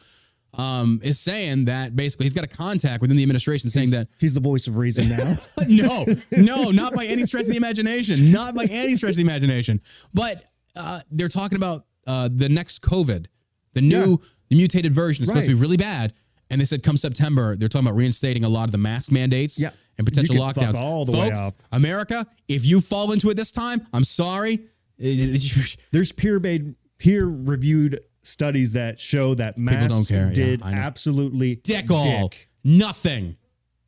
[0.55, 4.33] um, is saying that basically he's got a contact within the administration saying that He's
[4.35, 5.39] the voice of reason now.
[5.67, 8.31] no, no, not by any stretch of the imagination.
[8.33, 9.81] Not by any stretch of the imagination.
[10.13, 10.45] But
[10.77, 13.27] uh, they're talking about uh, the next COVID,
[13.73, 14.29] the new, Yeah.
[14.51, 16.13] the mutated version is supposed to be really bad.
[16.51, 19.59] And they said come September, they're talking about reinstating a lot of the mask mandates
[19.59, 19.71] Yeah.
[19.99, 20.79] And potential You can fuck lockdowns.
[20.79, 21.63] all the way up.
[21.73, 24.67] America, if you fall into it this time, I'm sorry.
[24.99, 30.31] There's peer made peer reviewed studies that show that masks don't care.
[30.33, 30.67] Did know.
[30.67, 32.29] absolutely dick all.
[32.29, 32.49] dick.
[32.63, 33.37] Nothing.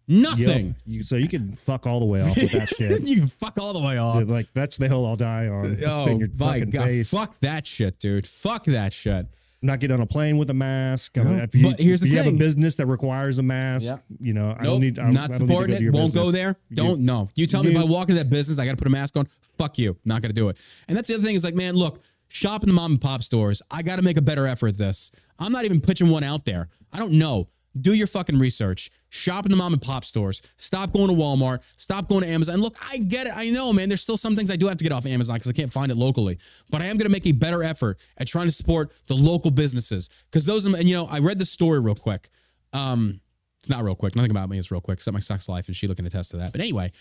[0.08, 0.38] Yep.
[0.38, 0.76] Nothing.
[0.86, 3.02] You, so you can fuck all the way off with that shit.
[3.08, 4.24] you can fuck all the way off.
[4.28, 5.78] like that's the hill I'll die on.
[5.84, 6.84] Oh your my fucking god!
[6.84, 7.10] face.
[7.10, 8.26] Fuck that shit, dude.
[8.26, 9.26] Fuck that shit.
[9.66, 11.18] Not get on a plane with a mask.
[11.18, 12.36] I mean, No, if you, but here's if the you have thing.
[12.36, 14.04] a business that requires a mask, Yep.
[14.20, 14.98] you know, I don't need.
[14.98, 15.82] I don't, not I don't need to go to it.
[15.82, 16.32] your Won't go business.
[16.40, 16.56] there.
[16.72, 17.28] Don't know.
[17.34, 19.16] You tell me if I walk into that business, I got to put a mask
[19.16, 19.26] on.
[19.58, 19.96] Fuck you.
[20.04, 20.56] Not going to do it.
[20.88, 23.22] And that's the other thing is like, man, look, shop in the mom and pop
[23.22, 23.60] stores.
[23.70, 25.10] I got to make a better effort at this.
[25.38, 26.68] I'm not even pitching one out there.
[26.92, 27.48] I don't know.
[27.78, 28.90] Do your fucking research.
[29.08, 30.42] Shop in the mom and pop stores.
[30.56, 31.62] Stop going to Walmart.
[31.76, 32.60] Stop going to Amazon.
[32.60, 33.32] Look, I get it.
[33.36, 33.88] I know, man.
[33.88, 35.92] There's still some things I do have to get off Amazon because I can't find
[35.92, 36.38] it locally.
[36.70, 39.50] But I am going to make a better effort at trying to support the local
[39.50, 40.66] businesses because those.
[40.66, 42.28] And you know, I read the story real quick.
[42.72, 43.20] Um,
[43.60, 44.14] it's not real quick.
[44.14, 46.32] Nothing about me is real quick, except my sex life, and she looking to attest
[46.32, 46.52] to that.
[46.52, 46.92] But anyway,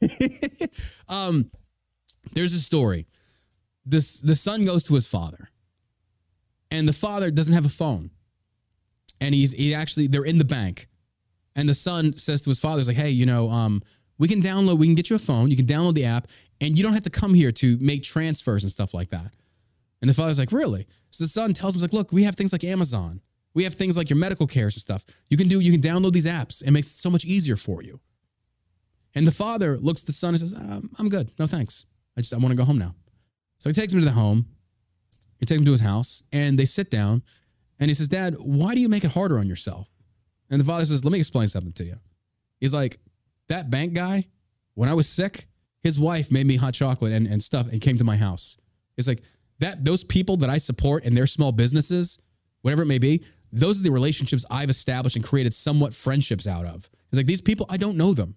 [1.08, 1.50] um,
[2.32, 3.06] there's a story.
[3.84, 5.48] This the son goes to his father,
[6.70, 8.10] and the father doesn't have a phone.
[9.20, 10.88] and he's he actually they're in the bank,
[11.58, 13.82] and the son says to his father, "He's like, hey, you know, um,
[14.16, 16.28] we can download, we can get you a phone, you can download the app,
[16.60, 19.34] and you don't have to come here to make transfers and stuff like that."
[20.00, 22.52] And the father's like, "Really?" So the son tells him, "Like, look, we have things
[22.52, 23.20] like Amazon,
[23.54, 25.04] we have things like your medical cares and stuff.
[25.28, 26.62] You can do, you can download these apps.
[26.62, 28.00] It makes it so much easier for you."
[29.14, 31.84] And the father looks at the son and says, um, "I'm good, no thanks.
[32.16, 32.94] I just I want to go home now."
[33.58, 34.46] So he takes him to the home.
[35.38, 37.22] He takes him to his house, and they sit down.
[37.80, 39.88] And he says, Dad, why do you make it harder on yourself?
[40.50, 41.96] And the father says, Let me explain something to you.
[42.60, 42.98] He's like,
[43.48, 44.26] That bank guy,
[44.74, 45.46] when I was sick,
[45.82, 48.60] his wife made me hot chocolate and, and stuff and came to my house.
[48.96, 49.22] It's like
[49.60, 52.18] that those people that I support and their small businesses,
[52.62, 56.66] whatever it may be, those are the relationships I've established and created somewhat friendships out
[56.66, 56.90] of.
[57.10, 58.36] It's like these people, I don't know them.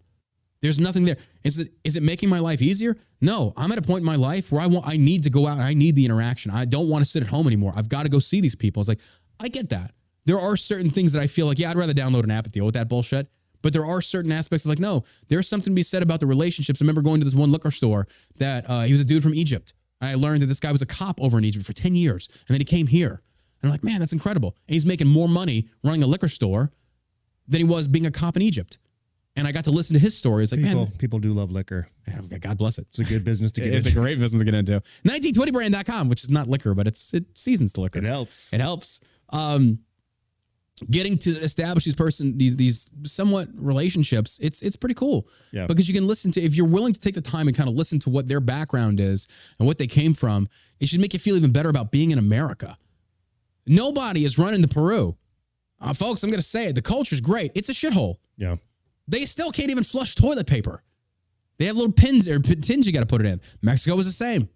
[0.61, 1.17] There's nothing there.
[1.43, 2.95] Is it is it making my life easier?
[3.19, 3.51] No.
[3.57, 5.53] I'm at a point in my life where I want I need to go out
[5.53, 6.51] and I need the interaction.
[6.51, 7.73] I don't want to sit at home anymore.
[7.75, 8.79] I've got to go see these people.
[8.79, 9.01] It's like
[9.39, 9.93] I get that.
[10.25, 12.51] There are certain things that I feel like, yeah, I'd rather download an app and
[12.53, 13.27] deal with that bullshit.
[13.61, 16.25] But there are certain aspects of like, no, there's something to be said about the
[16.27, 16.81] relationships.
[16.81, 18.07] I remember going to this one liquor store
[18.37, 19.73] that uh, he was a dude from Egypt.
[20.01, 22.27] I learned that this guy was a cop over in Egypt for 10 years.
[22.31, 23.21] And then he came here.
[23.61, 24.55] And I'm like, man, that's incredible.
[24.67, 26.71] And he's making more money running a liquor store
[27.47, 28.79] than he was being a cop in Egypt.
[29.35, 30.43] And I got to listen to his story.
[30.43, 31.87] It's like, People man, people do love liquor.
[32.41, 32.87] God bless it.
[32.89, 33.77] It's a good business to get into.
[33.77, 34.81] It's a great business to get into.
[35.05, 37.99] 1920brand.com, which is not liquor, but it's it seasons the liquor.
[37.99, 38.51] It helps.
[38.51, 38.99] It helps.
[39.29, 39.79] Um,
[40.89, 45.27] getting to establish these person these these somewhat relationships, it's it's pretty cool.
[45.51, 45.67] Yeah.
[45.67, 47.75] Because you can listen to if you're willing to take the time and kind of
[47.75, 49.27] listen to what their background is
[49.59, 50.47] and what they came from,
[50.79, 52.77] it should make you feel even better about being in America.
[53.67, 55.15] Nobody is running to Peru.
[55.79, 56.75] Uh, folks, I'm going to say it.
[56.75, 57.51] The culture's great.
[57.55, 58.17] It's a shithole.
[58.37, 58.57] Yeah.
[59.07, 60.83] They still can't even flush toilet paper.
[61.57, 63.41] They have little pins or p- tins you got to put it in.
[63.61, 64.49] Mexico was the same.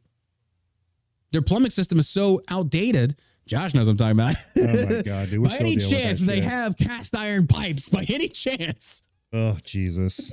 [1.31, 3.15] Their plumbing system is so outdated.
[3.47, 4.35] Josh knows what I'm talking about.
[4.57, 5.43] Oh my god, dude.
[5.49, 6.43] By any chance they shit.
[6.43, 9.03] have cast iron pipes, by any chance.
[9.31, 10.31] Oh Jesus.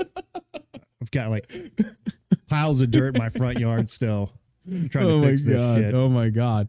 [1.01, 1.53] I've got like
[2.49, 4.33] piles of dirt in my front yard still.
[4.67, 5.95] I'm trying to oh, fix this shit.
[5.95, 6.69] Oh my god.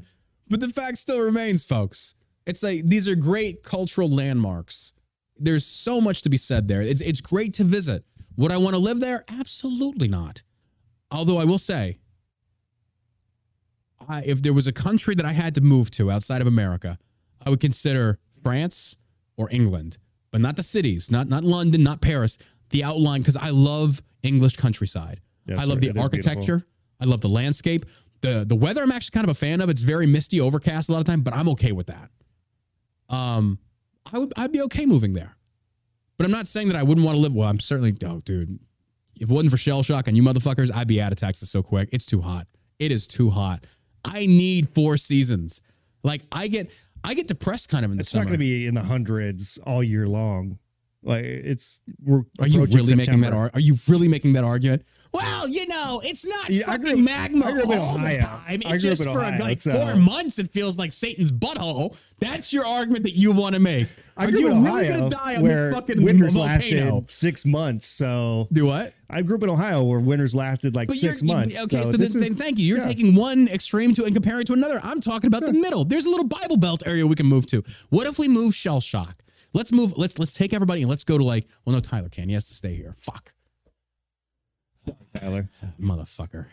[0.49, 2.15] But the fact still remains, folks.
[2.45, 4.93] It's like these are great cultural landmarks.
[5.37, 6.81] There's so much to be said there.
[6.81, 8.03] It's it's great to visit.
[8.35, 9.23] Would I want to live there?
[9.39, 10.43] Absolutely not.
[11.11, 11.99] Although I will say,
[14.07, 16.97] I, if there was a country that I had to move to outside of America,
[17.45, 18.97] I would consider France
[19.37, 19.97] or England,
[20.31, 22.37] but not the cities, not not London, not Paris.
[22.69, 25.21] The outline because I love English countryside.
[25.45, 26.65] Yes, I love the architecture.
[26.99, 27.85] I love the landscape.
[28.21, 29.69] The the weather I'm actually kind of a fan of.
[29.69, 32.09] It's very misty, overcast a lot of time, but I'm okay with that.
[33.09, 33.59] Um,
[34.11, 35.35] I would I'd be okay moving there.
[36.17, 37.33] But I'm not saying that I wouldn't want to live.
[37.33, 38.59] Well, I'm certainly oh, dude.
[39.15, 41.61] If it wasn't for shell shock and you motherfuckers, I'd be out of Texas so
[41.61, 41.89] quick.
[41.91, 42.47] It's too hot.
[42.79, 43.65] It is too hot.
[44.05, 45.61] I need four seasons.
[46.03, 46.71] Like I get
[47.03, 48.23] I get depressed kind of in the It's summer.
[48.23, 50.57] not going to be in the hundreds all year long.
[51.05, 53.33] Like it's we're Are you really making that?
[53.33, 54.83] Ar- are you really making that argument?
[55.11, 58.17] Well, you know, it's not Yeah, I grew- magma I grew up in all the
[58.17, 58.39] time.
[58.47, 60.39] I It's just for Ohio, like so- four months.
[60.39, 61.95] It feels like Satan's butthole.
[62.19, 63.89] That's your argument that you want to make.
[64.15, 67.87] I grew you up in Ohio gonna die on where fucking winters lasted six months.
[67.87, 68.93] So Do what?
[69.09, 71.59] I grew up in Ohio where winters lasted like But 6 months.
[71.59, 72.65] Okay, so so this then, is, then thank you.
[72.65, 72.87] You're yeah.
[72.87, 74.79] taking one extreme to and comparing it to another.
[74.83, 75.85] I'm talking about the middle.
[75.85, 77.63] There's a little Bible Belt area we can move to.
[77.89, 79.23] What if we move shell shock?
[79.53, 79.97] Let's move.
[79.97, 81.47] Let's let's take everybody and let's go to like.
[81.65, 82.27] Well, no, Tyler can.
[82.27, 82.95] He has to stay here.
[82.97, 83.33] Fuck,
[85.15, 85.49] Tyler.
[85.79, 86.47] motherfucker.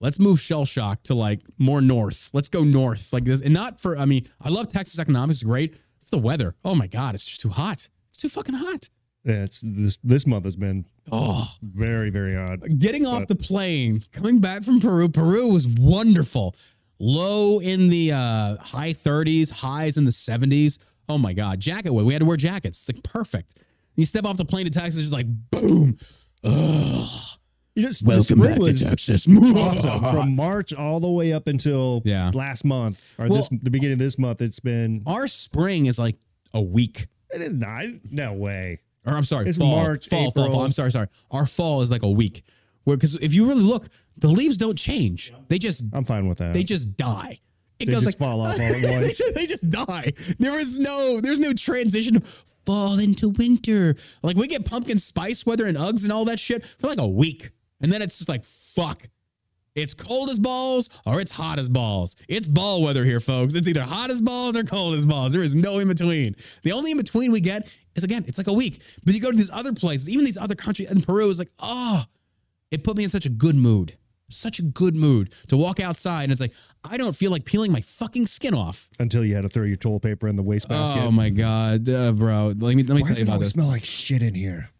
[0.00, 2.30] Let's move shell shock to like more north.
[2.32, 3.98] Let's go north like this, and not for.
[3.98, 5.38] I mean, I love Texas economics.
[5.38, 5.76] It's great.
[6.10, 6.54] The weather.
[6.64, 7.88] Oh my god, it's just too hot.
[8.08, 8.88] It's too fucking hot.
[9.24, 11.48] Yeah, it's this this month has been Oh.
[11.62, 12.78] very very odd.
[12.78, 15.08] getting off the plane, coming back from Peru.
[15.08, 16.54] Peru was wonderful.
[16.98, 20.78] Low in the uh, high 30s, highs in the 70s.
[21.08, 21.58] Oh my God.
[21.58, 22.04] Jacket wear.
[22.04, 22.88] We had to wear jackets.
[22.88, 23.58] It's like perfect.
[23.96, 25.96] You step off the plane to Texas, it's like boom.
[26.44, 27.08] Ugh.
[27.76, 29.26] You just the spring was Texas.
[29.28, 32.30] awesome from March all the way up until Yeah.
[32.34, 34.42] last month or Well- this the beginning of this month.
[34.42, 36.16] It's been Our spring is like
[36.52, 37.06] a week.
[37.32, 38.80] it is not no way.
[39.06, 40.56] Or I'm sorry, It's fall, March, fall, fall, April.
[40.56, 40.64] fall.
[40.64, 41.06] I'm sorry, sorry.
[41.30, 42.42] Our fall is like a week.
[42.84, 43.88] Where because if you really look,
[44.18, 45.32] the leaves don't change.
[45.48, 46.52] They just I'm fine with that.
[46.52, 47.38] they just die.
[47.78, 50.12] It They goes just like fall off all at they, just, they just die.
[50.38, 53.94] There is no, there's no transition of fall into winter.
[54.22, 57.08] Like we get pumpkin spice weather and Uggs and all that shit for like a
[57.08, 59.08] week, and then it's just like fuck.
[59.76, 62.16] It's cold as balls or it's hot as balls.
[62.28, 63.54] It's ball weather here, folks.
[63.54, 65.32] It's either hot as balls or cold as balls.
[65.32, 66.34] There is no in between.
[66.64, 68.82] The only in between we get is again, it's like a week.
[69.04, 71.50] But you go to these other places, even these other countries, and Peru is like,
[71.60, 72.04] oh,
[72.72, 73.96] it put me in such a good mood.
[74.28, 76.52] such a good mood to walk outside and it's like
[76.84, 78.88] I don't feel like peeling my fucking skin off.
[78.98, 80.98] Until you had to throw your toilet paper in the wastebasket.
[81.02, 82.54] Oh my god, uh, bro!
[82.56, 83.52] Let me let me Why tell you it about always this.
[83.54, 84.70] smell like shit in here?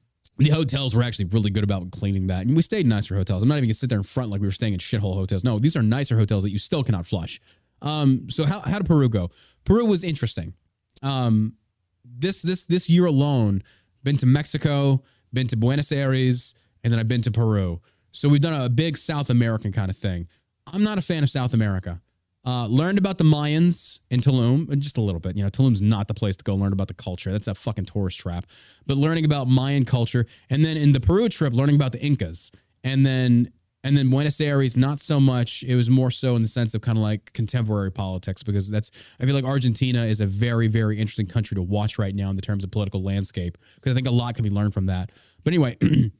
[0.40, 2.46] The hotels were actually really good about cleaning that.
[2.46, 3.42] And we stayed in nicer hotels.
[3.42, 5.44] I'm not even gonna sit there in front like we were staying in shithole hotels.
[5.44, 7.40] No, these are nicer hotels that you still cannot flush.
[7.82, 9.30] Um, so how how did Peru go?
[9.64, 10.54] Peru was interesting.
[11.02, 11.56] Um,
[12.04, 13.62] this this this year alone,
[14.02, 15.02] been to Mexico,
[15.32, 17.80] been to Buenos Aires, and then I've been to Peru.
[18.10, 20.26] So we've done a big South American kind of thing.
[20.66, 22.00] I'm not a fan of South America.
[22.42, 25.36] Uh, learned about the Mayans in Tulum, just a little bit.
[25.36, 27.30] You know, Tulum's not the place to go learn about the culture.
[27.30, 28.46] That's a fucking tourist trap.
[28.86, 32.50] But learning about Mayan culture, and then in the Peru trip, learning about the Incas,
[32.82, 33.52] and then
[33.82, 35.62] and then Buenos Aires, not so much.
[35.62, 38.90] It was more so in the sense of kind of like contemporary politics, because that's
[39.20, 42.36] I feel like Argentina is a very very interesting country to watch right now in
[42.36, 45.12] the terms of political landscape, because I think a lot can be learned from that.
[45.44, 45.76] But anyway,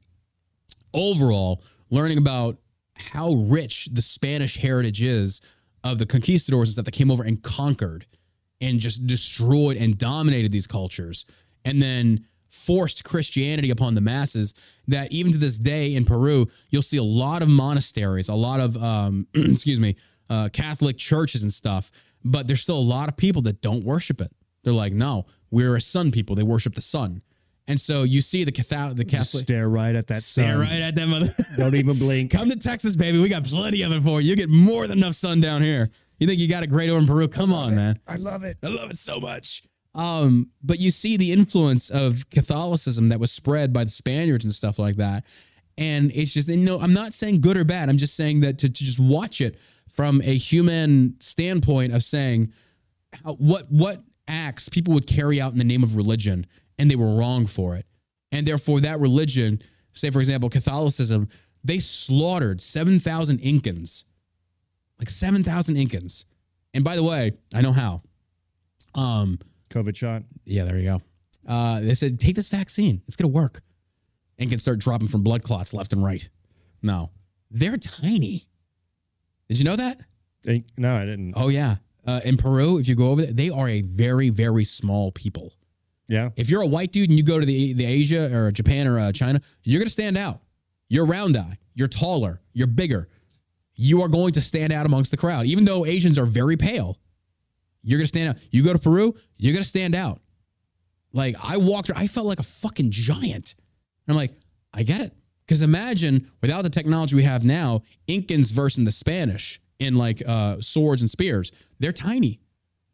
[0.94, 2.58] overall, learning about
[2.94, 5.40] how rich the Spanish heritage is
[5.84, 8.06] of the conquistadors and stuff that came over and conquered
[8.60, 11.24] and just destroyed and dominated these cultures
[11.64, 14.54] and then forced Christianity upon the masses
[14.88, 18.60] that even to this day in Peru, you'll see a lot of monasteries, a lot
[18.60, 19.96] of, um, excuse me,
[20.28, 21.90] uh, Catholic churches and stuff,
[22.24, 24.32] but there's still a lot of people that don't worship it.
[24.62, 26.36] They're like, no, we're a sun people.
[26.36, 27.22] They worship the sun.
[27.68, 30.60] And so you see the Catholic, the Just Catholic, stare right at that stare sun.
[30.60, 31.34] right at that mother.
[31.56, 32.30] Don't even blink.
[32.32, 33.20] Come to Texas, baby.
[33.20, 34.30] We got plenty of it for you.
[34.30, 35.90] You get more than enough sun down here.
[36.18, 37.28] You think you got it great over in Peru?
[37.28, 37.98] Come on, man.
[38.06, 38.58] I love it.
[38.62, 39.62] I love it so much.
[39.94, 44.52] Um, but you see the influence of Catholicism that was spread by the Spaniards and
[44.54, 45.24] stuff like that.
[45.78, 47.88] And it's just, and no, I'm not saying good or bad.
[47.88, 49.58] I'm just saying that to, to just watch it
[49.88, 52.52] from a human standpoint of saying
[53.24, 56.46] how, what what acts people would carry out in the name of religion
[56.80, 57.84] and they were wrong for it.
[58.32, 59.60] And therefore that religion,
[59.92, 61.28] say for example Catholicism,
[61.62, 64.04] they slaughtered 7,000 Incans.
[64.98, 66.24] Like 7,000 Incans.
[66.72, 68.02] And by the way, I know how.
[68.94, 69.38] Um
[69.68, 70.22] COVID shot.
[70.46, 71.02] yeah, there you go.
[71.46, 73.02] Uh, they said, take this vaccine.
[73.06, 73.60] It's going to work.
[74.38, 76.28] And can start dropping from blood clots left and right.
[76.82, 77.10] No,
[77.50, 78.46] they're tiny.
[79.48, 80.00] Did you know that?
[80.76, 81.34] No, I didn't.
[81.36, 81.76] Oh, yeah.
[82.06, 85.52] Uh, in Peru, if you go over there, they are a very, very small people.
[86.10, 86.30] Yeah.
[86.34, 88.98] If you're a white dude and you go to the, the Asia or Japan or
[88.98, 90.40] uh, China, you're going to stand out.
[90.88, 91.56] You're round eye.
[91.74, 92.40] You're taller.
[92.52, 93.08] You're bigger.
[93.76, 95.46] You are going to stand out amongst the crowd.
[95.46, 96.98] Even though Asians are very pale,
[97.84, 98.36] you're going to stand out.
[98.50, 100.20] You go to Peru, you're going to stand out.
[101.12, 103.54] Like I walked, I felt like a fucking giant.
[104.08, 104.32] I'm like,
[104.74, 105.14] I get it.
[105.46, 110.60] Because imagine without the technology we have now, Incans versus the Spanish in like uh,
[110.60, 111.52] swords and spears.
[111.78, 112.40] They're tiny.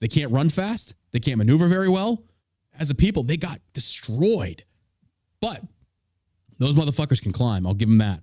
[0.00, 0.94] They can't run fast.
[1.12, 2.22] They can't maneuver very well.
[2.78, 4.64] As a people, they got destroyed.
[5.40, 5.62] But
[6.58, 7.66] those motherfuckers can climb.
[7.66, 8.20] I'll give them that.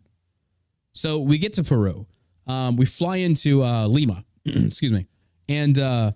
[0.94, 2.08] So we get to Peru.
[2.48, 4.24] Um, we fly into uh, Lima.
[4.46, 5.08] Excuse me.
[5.50, 6.12] And uh,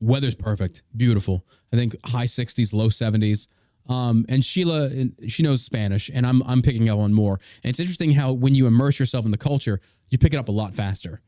[0.00, 1.44] weather's perfect, beautiful.
[1.72, 3.48] I think high 60s, low 70s.
[3.88, 4.90] Um, and Sheila,
[5.28, 7.40] she knows Spanish, and I'm I'm picking up on more.
[7.62, 9.80] And it's interesting how when you immerse yourself in the culture,
[10.10, 11.22] you pick it up a lot faster,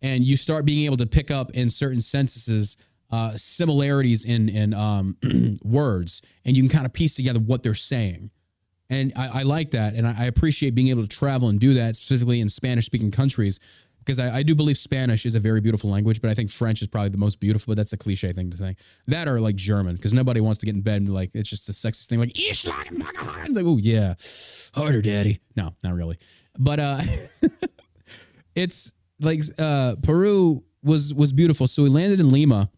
[0.00, 2.76] and you start being able to pick up in certain sentences
[3.14, 5.16] uh, similarities in in um,
[5.62, 8.30] words, and you can kind of piece together what they're saying.
[8.90, 11.74] And I, I like that, and I, I appreciate being able to travel and do
[11.74, 13.60] that, specifically in Spanish-speaking countries,
[14.00, 16.82] because I, I do believe Spanish is a very beautiful language, but I think French
[16.82, 17.70] is probably the most beautiful.
[17.70, 18.76] But that's a cliche thing to say.
[19.06, 21.48] That or like German, because nobody wants to get in bed and be like it's
[21.48, 22.18] just a sexiest thing.
[22.18, 24.14] Like "Ich schlage like oh yeah,
[24.74, 25.40] harder, daddy.
[25.56, 26.18] No, not really.
[26.58, 27.02] But uh,
[28.56, 31.68] it's like uh, Peru was was beautiful.
[31.68, 32.70] So we landed in Lima,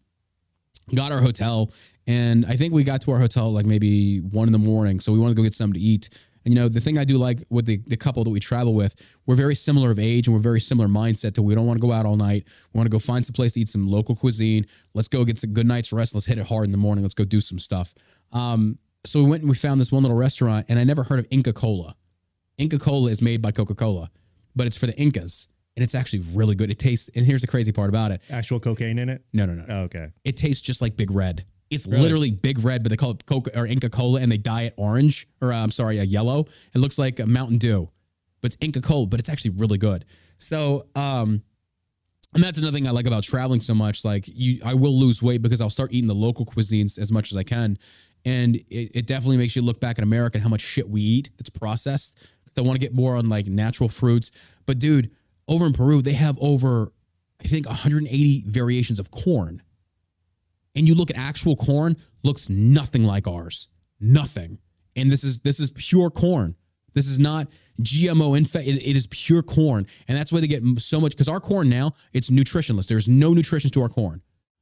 [0.93, 1.71] got our hotel,
[2.05, 4.99] and I think we got to our hotel like maybe one in the morning.
[4.99, 6.09] So we wanted to go get something to eat.
[6.45, 8.73] And you know, the thing I do like with the, the couple that we travel
[8.73, 8.95] with,
[9.25, 11.85] we're very similar of age and we're very similar mindset to we don't want to
[11.85, 12.47] go out all night.
[12.71, 14.65] We want to go find some place to eat some local cuisine.
[14.93, 16.13] Let's go get some good night's rest.
[16.13, 17.03] Let's hit it hard in the morning.
[17.03, 17.93] Let's go do some stuff.
[18.31, 21.19] Um, so we went and we found this one little restaurant, and I never heard
[21.19, 21.95] of Inca Cola.
[22.57, 24.09] Inca Cola is made by Coca Cola,
[24.55, 25.47] but it's for the Incas,
[25.77, 26.71] and it's actually really good.
[26.71, 28.19] It tastes, and here's the crazy part about it.
[28.31, 29.23] Actual cocaine in it.
[29.31, 29.65] No, no, no.
[29.69, 30.07] Oh, okay.
[30.25, 31.45] It tastes just like Big Red.
[31.69, 32.01] It's Really?
[32.01, 34.73] literally Big Red, but they call it Coca or Inca Cola, and they dye it
[34.75, 36.47] orange, or uh, I'm sorry, a yellow.
[36.73, 37.89] It looks like a Mountain Dew,
[38.41, 40.03] but it's Inca Cola, but it's actually really good.
[40.39, 41.43] So, um,
[42.33, 44.03] and that's another thing I like about traveling so much.
[44.03, 47.31] Like you, I will lose weight because I'll start eating the local cuisines as much
[47.31, 47.77] as I can,
[48.25, 51.01] and it, it definitely makes you look back at America and how much shit we
[51.01, 52.17] eat that's processed.
[52.43, 54.31] Because I want to get more on like natural fruits.
[54.65, 55.11] But dude,
[55.47, 56.91] over in Peru, they have over,
[57.41, 59.61] I think, 180 variations of corn
[60.75, 63.67] and you look at actual corn looks nothing like ours
[63.99, 64.59] nothing
[64.95, 66.55] and this is this is pure corn
[66.93, 67.47] This is not
[67.81, 68.67] GMO infect.
[68.67, 71.11] It, it is pure corn, and that's why they get so much.
[71.11, 72.87] Because our corn now, it's nutritionless.
[72.87, 74.21] There's no nutrition to our corn.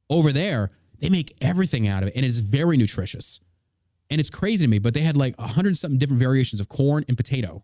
[0.10, 3.40] Over there, they make everything out of it, and it's very nutritious.
[4.10, 6.68] And it's crazy to me, but they had like a hundred something different variations of
[6.68, 7.64] corn and potato.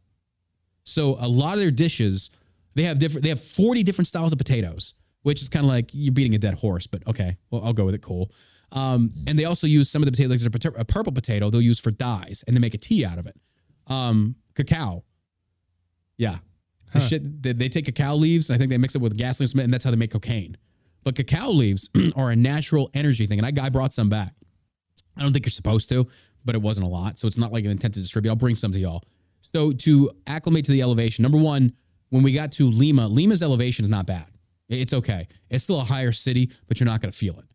[0.83, 2.31] So a lot of their dishes,
[2.75, 3.23] they have different.
[3.23, 4.93] They have forty different styles of potatoes,
[5.23, 6.87] which is kind of like you're beating a dead horse.
[6.87, 8.01] But okay, well I'll go with it.
[8.01, 8.31] Cool.
[8.73, 10.29] Um, and they also use some of the potatoes.
[10.43, 13.03] Like there's a, a purple potato they'll use for dyes, and they make a tea
[13.05, 13.35] out of it.
[13.87, 15.03] Um, cacao.
[16.17, 16.37] Yeah,
[16.93, 17.07] The Huh.
[17.07, 17.41] shit.
[17.43, 19.73] They, they take cacao leaves, and I think they mix it with gasoline cement, and
[19.73, 20.55] that's how they make cocaine.
[21.03, 24.33] But cacao leaves are a natural energy thing, and I guy brought some back.
[25.17, 26.07] I don't think you're supposed to,
[26.45, 28.29] but it wasn't a lot, so it's not like an intent to distribute.
[28.29, 29.03] I'll bring some to y'all.
[29.41, 31.73] So to acclimate to the elevation, number one,
[32.11, 34.27] when we got to Lima, Lima's elevation is not bad.
[34.69, 35.27] It's okay.
[35.49, 37.45] It's still a higher city, but you're not going to feel it.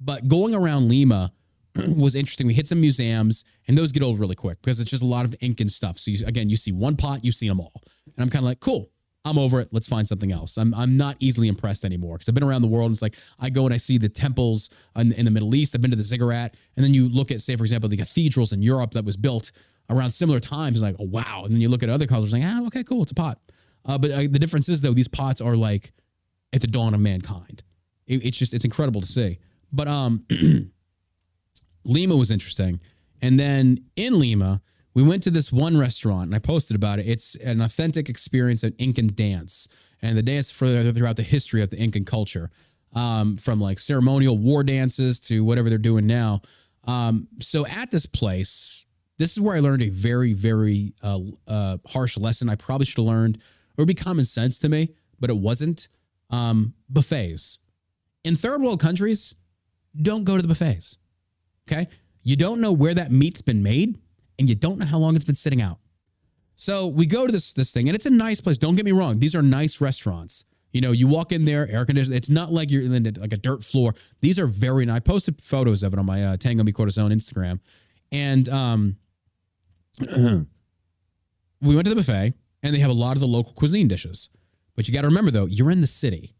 [0.00, 1.32] But going around Lima
[1.76, 2.46] was interesting.
[2.46, 5.24] We hit some museums, and those get old really quick because it's just a lot
[5.24, 5.98] of ink and stuff.
[5.98, 8.48] So you, again, you see one pot, you've seen them all, and I'm kind of
[8.48, 8.90] like, cool.
[9.22, 9.68] I'm over it.
[9.70, 10.56] Let's find something else.
[10.56, 12.86] I'm I'm not easily impressed anymore because I've been around the world.
[12.86, 15.74] And it's like I go and I see the temples in, in the Middle East.
[15.74, 18.54] I've been to the ziggurat, and then you look at, say, for example, the cathedrals
[18.54, 19.52] in Europe that was built
[19.90, 20.80] around similar times.
[20.80, 21.42] And like, oh wow.
[21.44, 23.38] And then you look at other cultures, like, ah, okay, cool, it's a pot.
[23.84, 25.92] Uh, but uh, the difference is though, these pots are like
[26.52, 27.62] at the dawn of mankind.
[28.06, 29.38] It- it's just it's incredible to see.
[29.72, 30.24] But um,
[31.84, 32.80] Lima was interesting,
[33.22, 34.60] and then in Lima,
[34.94, 37.06] we went to this one restaurant, and I posted about it.
[37.06, 39.68] It's an authentic experience of Incan dance,
[40.02, 42.50] and the dance for throughout the history of the Incan culture,
[42.94, 46.42] um, from like ceremonial war dances to whatever they're doing now.
[46.84, 48.84] Um, so at this place,
[49.18, 52.48] this is where I learned a very, very uh, uh, harsh lesson.
[52.48, 53.38] I probably should have learned.
[53.80, 55.88] Would be common sense to me, but it wasn't.
[56.30, 57.58] Um, buffets
[58.24, 59.34] in third world countries,
[60.00, 60.98] don't go to the buffets.
[61.70, 61.88] Okay.
[62.22, 63.98] You don't know where that meat's been made
[64.38, 65.78] and you don't know how long it's been sitting out.
[66.54, 68.58] So we go to this this thing and it's a nice place.
[68.58, 69.18] Don't get me wrong.
[69.18, 70.44] These are nice restaurants.
[70.72, 72.14] You know, you walk in there, air conditioned.
[72.14, 73.94] It's not like you're in like a dirt floor.
[74.20, 74.96] These are very nice.
[74.96, 77.60] I posted photos of it on my uh, Tango Mi Corazon Instagram.
[78.12, 78.96] And um,
[80.00, 80.46] we
[81.74, 84.28] went to the buffet and they have a lot of the local cuisine dishes.
[84.76, 86.32] But you got to remember though, you're in the city.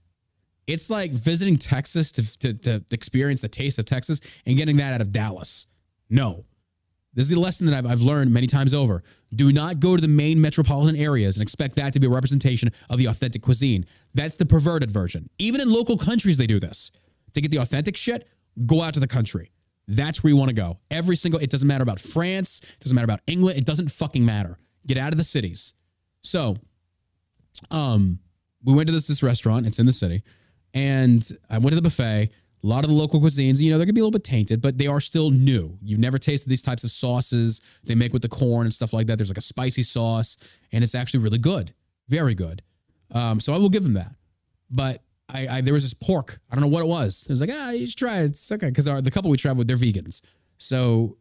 [0.66, 4.94] It's like visiting Texas to, to, to experience the taste of Texas and getting that
[4.94, 5.66] out of Dallas.
[6.08, 6.44] No.
[7.12, 9.02] This is the lesson that I've, I've learned many times over.
[9.34, 12.70] Do not go to the main metropolitan areas and expect that to be a representation
[12.88, 13.84] of the authentic cuisine.
[14.14, 15.28] That's the perverted version.
[15.38, 16.92] Even in local countries, they do this.
[17.34, 18.28] To get the authentic shit,
[18.64, 19.50] go out to the country.
[19.88, 20.78] That's where you want to go.
[20.88, 24.24] Every single, it doesn't matter about France, it doesn't matter about England, it doesn't fucking
[24.24, 24.56] matter.
[24.86, 25.74] Get out of the cities.
[26.22, 26.56] So,
[27.70, 28.18] um,
[28.64, 29.66] we went to this this restaurant.
[29.66, 30.22] It's in the city,
[30.74, 32.30] and I went to the buffet.
[32.62, 34.60] A lot of the local cuisines, you know, they're gonna be a little bit tainted,
[34.60, 35.78] but they are still new.
[35.82, 39.06] You've never tasted these types of sauces they make with the corn and stuff like
[39.06, 39.16] that.
[39.16, 40.36] There's like a spicy sauce,
[40.70, 41.72] and it's actually really good,
[42.08, 42.62] very good.
[43.12, 44.12] Um, so I will give them that.
[44.70, 46.38] But I, I there was this pork.
[46.50, 47.24] I don't know what it was.
[47.24, 48.26] It was like ah, you should try it.
[48.26, 50.20] It's okay because the couple we traveled with, they're vegans.
[50.58, 51.16] So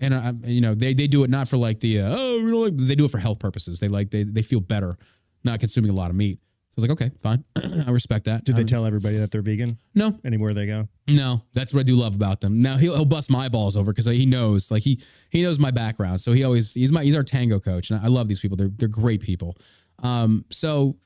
[0.00, 2.50] and I, you know they they do it not for like the uh, oh we
[2.50, 3.80] don't like they do it for health purposes.
[3.80, 4.96] They like they they feel better
[5.44, 6.38] not consuming a lot of meat.
[6.70, 7.44] So I was like, okay, fine,
[7.86, 8.44] I respect that.
[8.44, 10.88] Did they Um, tell everybody that they're vegan No, anywhere they go?
[11.08, 12.60] no, that's what I do love about them.
[12.60, 15.00] Now he'll, he'll bust my balls over because he knows, like he
[15.30, 18.08] he knows my background, so he always he's my he's our tango coach, and I
[18.08, 18.56] love these people.
[18.58, 19.56] They're they're great people.
[20.02, 20.96] Um, so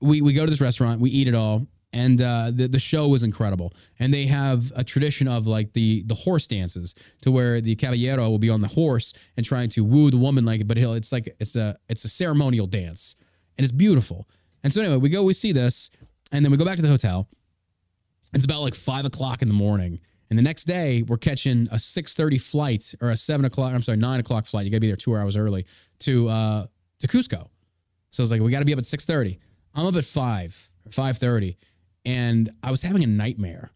[0.00, 3.08] we we go to this restaurant, we eat it all, and uh, the the show
[3.08, 3.74] was incredible.
[3.98, 8.30] And they have a tradition of like the the horse dances, to where the caballero
[8.30, 11.12] will be on the horse and trying to woo the woman, like, but he'll it's
[11.12, 13.16] like it's a it's a ceremonial dance,
[13.56, 14.28] and it's beautiful.
[14.64, 15.90] And so anyway, we go, we see this,
[16.30, 17.28] and then we go back to the hotel.
[18.32, 20.00] It's about like five o'clock in the morning.
[20.30, 23.98] And the next day, we're catching a 6:30 flight or a seven o'clock, I'm sorry,
[23.98, 24.64] nine o'clock flight.
[24.64, 25.66] You gotta be there two hours early
[26.00, 26.66] to uh
[27.00, 27.48] to Cusco.
[28.08, 29.38] So it's like we gotta be up at 6:30.
[29.74, 31.56] I'm up at five or 5:30,
[32.04, 33.70] and I was having a nightmare.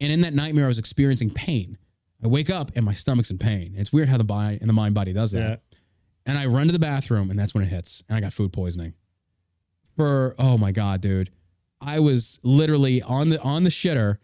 [0.00, 1.78] And in that nightmare, I was experiencing pain.
[2.22, 3.74] I wake up and my stomach's in pain.
[3.76, 5.48] It's weird how the body and the mind body does that.
[5.48, 5.78] Yeah.
[6.26, 8.02] And I run to the bathroom, and that's when it hits.
[8.08, 8.94] And I got food poisoning.
[9.96, 11.30] For oh my god, dude,
[11.80, 14.18] I was literally on the on the shitter.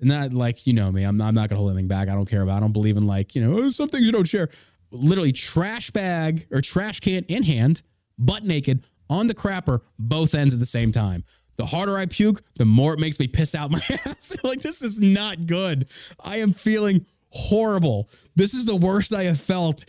[0.00, 1.04] Not like you know me.
[1.04, 2.08] I'm not, I'm not gonna hold anything back.
[2.08, 2.56] I don't care about.
[2.56, 4.48] I don't believe in like you know oh, some things you don't share.
[4.90, 7.82] Literally trash bag or trash can in hand,
[8.18, 11.24] butt naked on the crapper, both ends at the same time.
[11.56, 14.34] The harder I puke, the more it makes me piss out my ass.
[14.42, 15.88] like this is not good.
[16.24, 18.08] I am feeling horrible.
[18.36, 19.84] This is the worst I have felt.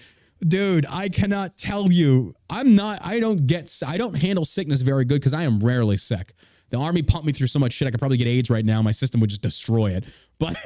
[0.46, 2.34] Dude, I cannot tell you.
[2.50, 5.98] I'm not, I don't get, I don't handle sickness very good because I am rarely
[5.98, 6.34] sick.
[6.70, 7.88] The army pumped me through so much shit.
[7.88, 8.82] I could probably get AIDS right now.
[8.82, 10.06] My system would just destroy it.
[10.38, 10.58] But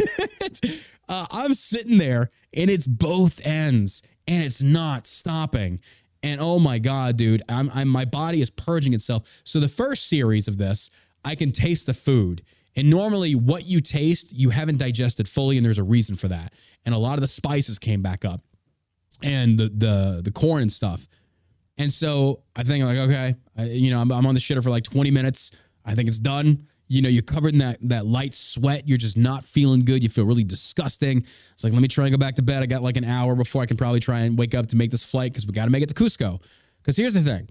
[1.08, 5.80] uh, I'm sitting there and it's both ends and it's not stopping.
[6.22, 9.42] And oh my god, dude, I'm, I'm my body is purging itself.
[9.44, 10.90] So the first series of this,
[11.24, 12.44] I can taste the food.
[12.76, 16.54] And normally, what you taste, you haven't digested fully, and there's a reason for that.
[16.86, 18.42] And a lot of the spices came back up,
[19.24, 21.08] and the the the corn and stuff.
[21.78, 24.62] And so I think I'm like, okay, I, you know, I'm, I'm on the shitter
[24.62, 25.52] for like 20 minutes.
[25.86, 26.68] I think it's done.
[26.90, 28.88] You know, you're covered in that that light sweat.
[28.88, 30.04] You're just not feeling good.
[30.04, 31.24] You feel really disgusting.
[31.54, 32.62] It's like, let me try and go back to bed.
[32.62, 34.92] I got like an hour before I can probably try and wake up to make
[34.92, 36.42] this flight because we got to make it to Cusco.
[36.82, 37.48] Because here's the thing,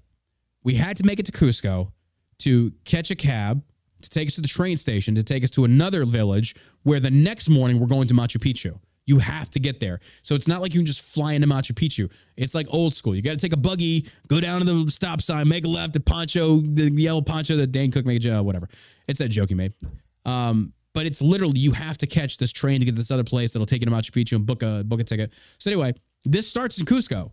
[0.65, 1.93] we had to make it to Cusco
[2.41, 3.63] to catch a cab
[4.03, 7.11] to take us to the train station to take us to another village where the
[7.11, 8.79] next morning we're going to Machu Picchu.
[9.07, 10.01] You have to get there.
[10.23, 12.13] So it's not like you can just fly into Machu Picchu.
[12.37, 13.15] It's like old school.
[13.15, 15.97] You got to take a buggy, go down to the stop sign, make a left,
[15.97, 18.69] at poncho, the yellow poncho that Dane Cook made, uh, whatever.
[19.09, 19.73] It's that joke he made.
[20.25, 23.25] Um, but it's literally you have to catch this train to get to this other
[23.25, 25.33] place that'll take you to Machu Picchu and book a book a ticket.
[25.59, 25.95] So anyway,
[26.25, 27.33] this starts in Cusco,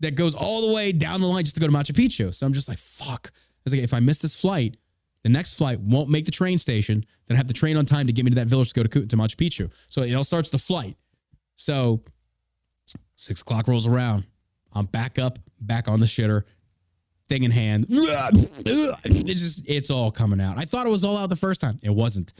[0.00, 2.32] that goes all the way down the line just to go to Machu Picchu.
[2.34, 3.30] So I'm just like, fuck.
[3.34, 4.76] I was like, if I miss this flight,
[5.22, 7.04] the next flight won't make the train station.
[7.26, 8.86] Then I have the train on time to get me to that village to go
[8.86, 9.70] to, to Machu Picchu.
[9.88, 10.96] So it all starts the flight.
[11.56, 12.02] So
[13.16, 14.24] six o'clock rolls around.
[14.72, 16.42] I'm back up, back on the shitter,
[17.28, 17.86] thing in hand.
[19.04, 20.58] It's just it's all coming out.
[20.58, 21.78] I thought it was all out the first time.
[21.82, 22.32] It wasn't.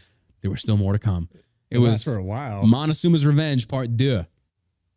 [0.43, 1.29] There was still more to come.
[1.71, 2.65] It was for a while.
[2.65, 4.25] Montezuma's Revenge Part Deux.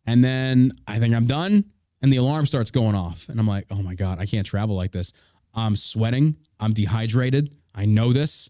[0.06, 1.66] And then I think I'm done.
[2.02, 3.28] And the alarm starts going off.
[3.30, 5.14] And I'm like, oh my God, I can't travel like this.
[5.56, 6.38] I'm sweating.
[6.60, 7.56] I'm dehydrated.
[7.74, 8.50] I know this.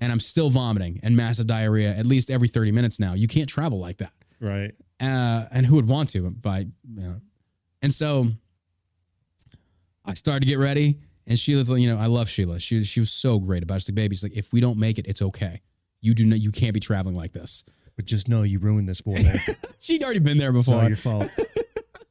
[0.00, 3.14] And I'm still vomiting and massive diarrhea at least every 30 minutes now.
[3.14, 4.12] You can't travel like that.
[4.40, 4.72] right.
[5.00, 6.30] Uh, and who would want to?
[6.30, 6.68] By you
[7.02, 7.20] know.
[7.82, 8.28] And so
[10.04, 10.98] I started to get ready.
[11.26, 12.58] And Sheila's like, you know, I love Sheila.
[12.58, 13.80] She she was so great about it.
[13.80, 15.60] She's like, baby, she's like, if we don't make it, it's okay.
[16.00, 17.64] You do not you can't be traveling like this.
[17.94, 19.38] But just know you ruined this for me.
[19.78, 20.88] She'd already been there It's all before.
[20.88, 21.30] your fault.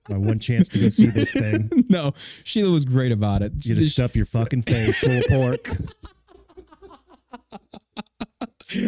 [0.09, 1.69] My one chance to go see this thing.
[1.89, 2.13] no,
[2.43, 3.53] Sheila was great about it.
[3.65, 5.69] You just stuff your fucking face full of pork.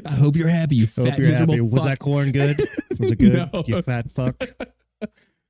[0.06, 0.76] I hope you're happy.
[0.78, 1.60] You fat Hope you're happy.
[1.60, 2.58] Was that corn good?
[3.00, 3.50] Was it good?
[3.54, 3.64] No.
[3.68, 4.42] You fat fuck.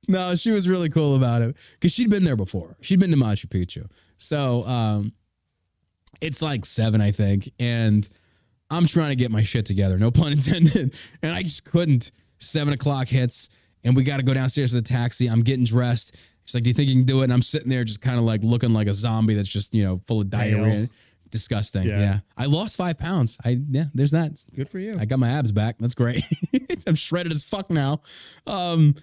[0.08, 2.76] No, she was really cool about it because she'd been there before.
[2.80, 3.88] She'd been to Machu Picchu.
[4.16, 5.12] So um,
[6.20, 8.08] it's like seven, I think, and
[8.70, 9.98] I'm trying to get my shit together.
[9.98, 10.94] No pun intended.
[11.22, 12.10] And I just couldn't.
[12.38, 13.48] Seven o'clock hits,
[13.84, 15.28] and we got to go downstairs to the taxi.
[15.28, 16.16] I'm getting dressed.
[16.44, 18.18] She's like, "Do you think you can do it?" And I'm sitting there, just kind
[18.18, 20.74] of like looking like a zombie that's just you know full of diarrhea.
[20.74, 20.88] Pale.
[21.30, 21.84] Disgusting.
[21.84, 21.98] Yeah.
[21.98, 22.18] Yeah.
[22.36, 23.38] I lost five pounds.
[23.44, 23.84] I yeah.
[23.94, 24.44] There's that.
[24.54, 24.96] Good for you.
[24.98, 25.76] I got my abs back.
[25.78, 26.22] That's great.
[26.86, 28.02] I'm shredded as fuck now.
[28.46, 28.94] Um,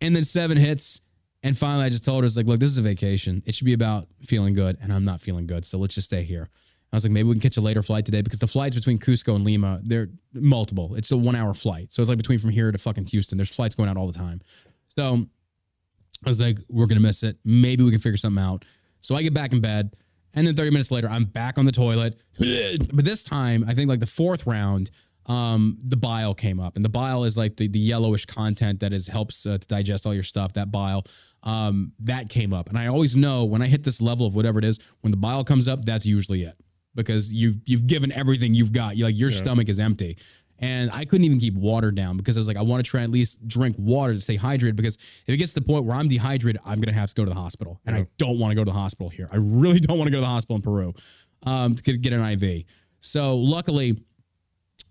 [0.00, 1.00] and then seven hits.
[1.42, 3.42] And finally, I just told her, it's like, look, this is a vacation.
[3.46, 4.78] It should be about feeling good.
[4.82, 5.64] And I'm not feeling good.
[5.64, 6.48] So let's just stay here.
[6.92, 8.98] I was like, maybe we can catch a later flight today because the flights between
[8.98, 10.94] Cusco and Lima, they're multiple.
[10.94, 11.92] It's a one hour flight.
[11.92, 13.38] So it's like between from here to fucking Houston.
[13.38, 14.40] There's flights going out all the time.
[14.88, 15.26] So
[16.24, 17.36] I was like, we're going to miss it.
[17.44, 18.64] Maybe we can figure something out.
[19.00, 19.94] So I get back in bed.
[20.34, 22.22] And then 30 minutes later, I'm back on the toilet.
[22.92, 24.90] But this time, I think like the fourth round,
[25.26, 26.76] um, the bile came up.
[26.76, 30.06] And the bile is like the, the yellowish content that is helps uh, to digest
[30.06, 31.04] all your stuff, that bile.
[31.42, 32.68] Um, that came up.
[32.68, 35.16] And I always know when I hit this level of whatever it is, when the
[35.16, 36.56] bile comes up, that's usually it.
[36.94, 38.96] Because you've you've given everything you've got.
[38.96, 40.16] You like your stomach is empty.
[40.58, 43.02] And I couldn't even keep water down because I was like, I want to try
[43.02, 44.76] at least drink water to stay hydrated.
[44.76, 44.96] Because
[45.26, 47.28] if it gets to the point where I'm dehydrated, I'm gonna have to go to
[47.28, 49.28] the hospital, and I don't want to go to the hospital here.
[49.30, 50.94] I really don't want to go to the hospital in Peru
[51.42, 52.64] um, to get an IV.
[53.00, 54.00] So luckily,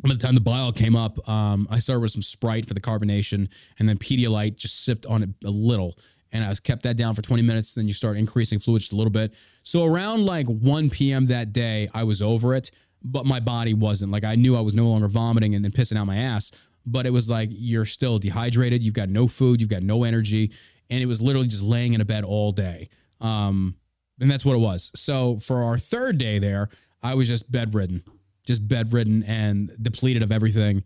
[0.08, 2.82] by the time the bile came up, um, I started with some Sprite for the
[2.82, 3.50] carbonation,
[3.80, 5.98] and then Pedialyte just sipped on it a little,
[6.32, 7.74] and I was kept that down for 20 minutes.
[7.74, 9.34] Then you start increasing fluid just a little bit.
[9.64, 11.26] So around like 1 p.m.
[11.26, 12.72] that day, I was over it,
[13.04, 14.12] but my body wasn't.
[14.12, 16.52] Like I knew I was no longer vomiting and then pissing out my ass,
[16.86, 18.84] but it was like you're still dehydrated.
[18.84, 20.52] You've got no food, you've got no energy,
[20.90, 22.90] and it was literally just laying in a bed all day.
[23.22, 23.76] Um,
[24.20, 24.92] and that's what it was.
[24.96, 26.70] So for our third day there,
[27.02, 28.04] I was just bedridden,
[28.46, 30.84] just bedridden and depleted of everything.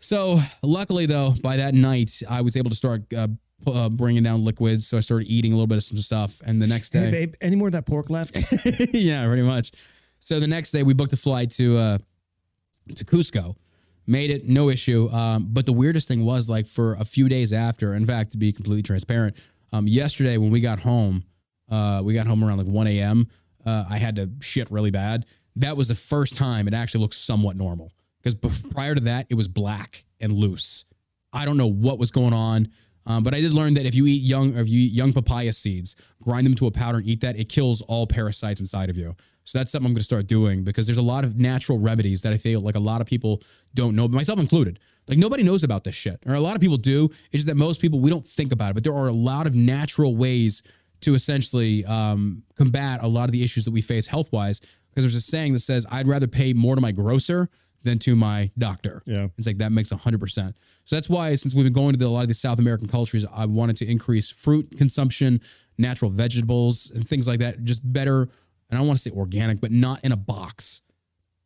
[0.00, 3.28] So luckily, though, by that night, I was able to start uh,
[3.66, 4.86] uh, bringing down liquids.
[4.86, 7.10] So I started eating a little bit of some stuff, and the next day, Hey,
[7.10, 8.36] babe, any more of that pork left?
[8.92, 9.72] yeah, pretty much.
[10.20, 11.98] So the next day, we booked a flight to uh,
[12.94, 13.56] to Cusco.
[14.06, 15.10] Made it, no issue.
[15.10, 17.94] Um, but the weirdest thing was like for a few days after.
[17.94, 19.36] In fact, to be completely transparent,
[19.70, 21.24] um, yesterday when we got home,
[21.70, 23.28] uh, we got home around like 1 a.m.
[23.66, 25.26] Uh, I had to shit really bad.
[25.58, 29.26] That was the first time it actually looked somewhat normal because bef- prior to that,
[29.28, 30.84] it was black and loose.
[31.32, 32.68] I don't know what was going on.
[33.06, 35.14] Um, but I did learn that if you eat young, or if you eat young
[35.14, 38.90] papaya seeds, grind them to a powder and eat that, it kills all parasites inside
[38.90, 39.16] of you.
[39.44, 42.20] So that's something I'm going to start doing because there's a lot of natural remedies
[42.20, 43.42] that I feel like a lot of people
[43.74, 44.78] don't know, myself included.
[45.08, 47.08] Like nobody knows about this shit, or a lot of people do.
[47.32, 48.74] It's just that most people we don't think about it.
[48.74, 50.62] But there are a lot of natural ways
[51.00, 54.60] to essentially um, combat a lot of the issues that we face health wise.
[54.98, 57.48] Because there's a saying that says, I'd rather pay more to my grocer
[57.84, 59.00] than to my doctor.
[59.06, 59.28] Yeah.
[59.38, 60.54] It's like that makes 100%.
[60.86, 62.88] So that's why, since we've been going to the, a lot of these South American
[62.88, 65.40] cultures, I wanted to increase fruit consumption,
[65.78, 67.62] natural vegetables, and things like that.
[67.62, 68.30] Just better, and
[68.72, 70.82] I don't want to say organic, but not in a box.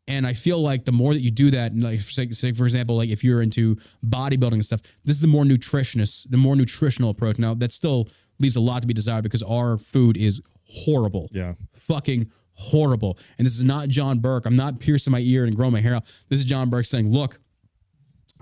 [0.09, 2.97] And I feel like the more that you do that, like say, say for example,
[2.97, 7.11] like if you're into bodybuilding and stuff, this is the more nutritionist, the more nutritional
[7.11, 7.39] approach.
[7.39, 8.09] Now that still
[8.39, 11.29] leaves a lot to be desired because our food is horrible.
[11.33, 11.53] Yeah.
[11.75, 13.19] Fucking horrible.
[13.39, 14.47] And this is not John Burke.
[14.47, 16.05] I'm not piercing my ear and growing my hair out.
[16.29, 17.41] This is John Burke saying, look,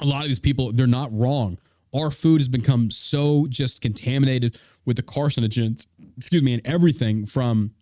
[0.00, 1.58] a lot of these people, they're not wrong.
[1.94, 7.72] Our food has become so just contaminated with the carcinogens, excuse me, and everything from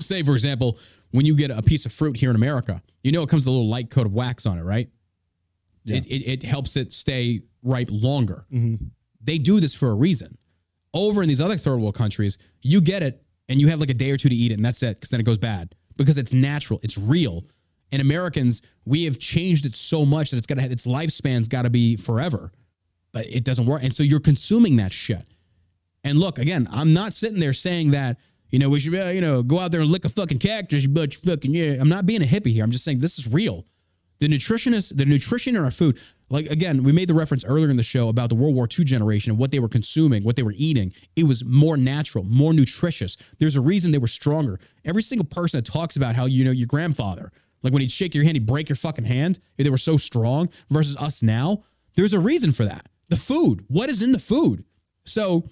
[0.00, 0.78] say, for example,
[1.10, 3.48] when you get a piece of fruit here in America, you know it comes with
[3.48, 4.88] a little light coat of wax on it, right?
[5.84, 5.98] Yeah.
[5.98, 8.46] It, it, it helps it stay ripe longer.
[8.52, 8.86] Mm-hmm.
[9.22, 10.38] They do this for a reason.
[10.92, 13.94] Over in these other third world countries, you get it and you have like a
[13.94, 16.18] day or two to eat it, and that's it, because then it goes bad because
[16.18, 17.44] it's natural, it's real.
[17.92, 21.62] And Americans, we have changed it so much that it's got to its lifespan's got
[21.62, 22.50] to be forever,
[23.12, 23.82] but it doesn't work.
[23.82, 25.24] And so you're consuming that shit.
[26.02, 28.18] And look, again, I'm not sitting there saying that,
[28.50, 31.14] you know, we should, you know, go out there and lick a fucking cactus, but
[31.14, 31.76] fucking, yeah.
[31.80, 32.64] I'm not being a hippie here.
[32.64, 33.64] I'm just saying this is real.
[34.18, 35.98] The nutritionist, the nutrition in our food,
[36.30, 38.84] like again, we made the reference earlier in the show about the World War II
[38.84, 40.92] generation and what they were consuming, what they were eating.
[41.16, 43.16] It was more natural, more nutritious.
[43.38, 44.58] There's a reason they were stronger.
[44.84, 47.30] Every single person that talks about how, you know, your grandfather,
[47.62, 50.48] like when he'd shake your hand, he'd break your fucking hand, they were so strong
[50.70, 51.62] versus us now.
[51.94, 52.88] There's a reason for that.
[53.08, 53.64] The food.
[53.68, 54.64] What is in the food?
[55.04, 55.48] So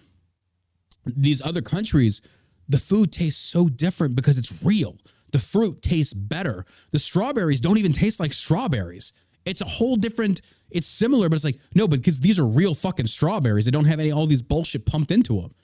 [1.05, 2.23] these other countries,
[2.69, 4.99] the food tastes so different because it's real.
[5.33, 6.65] The fruit tastes better.
[6.91, 9.13] The strawberries don't even taste like strawberries.
[9.45, 10.41] It's a whole different,
[10.75, 13.65] it's similar, but it's like, no, but because these are real fucking strawberries.
[13.65, 15.55] They don't have any all these bullshit pumped into them.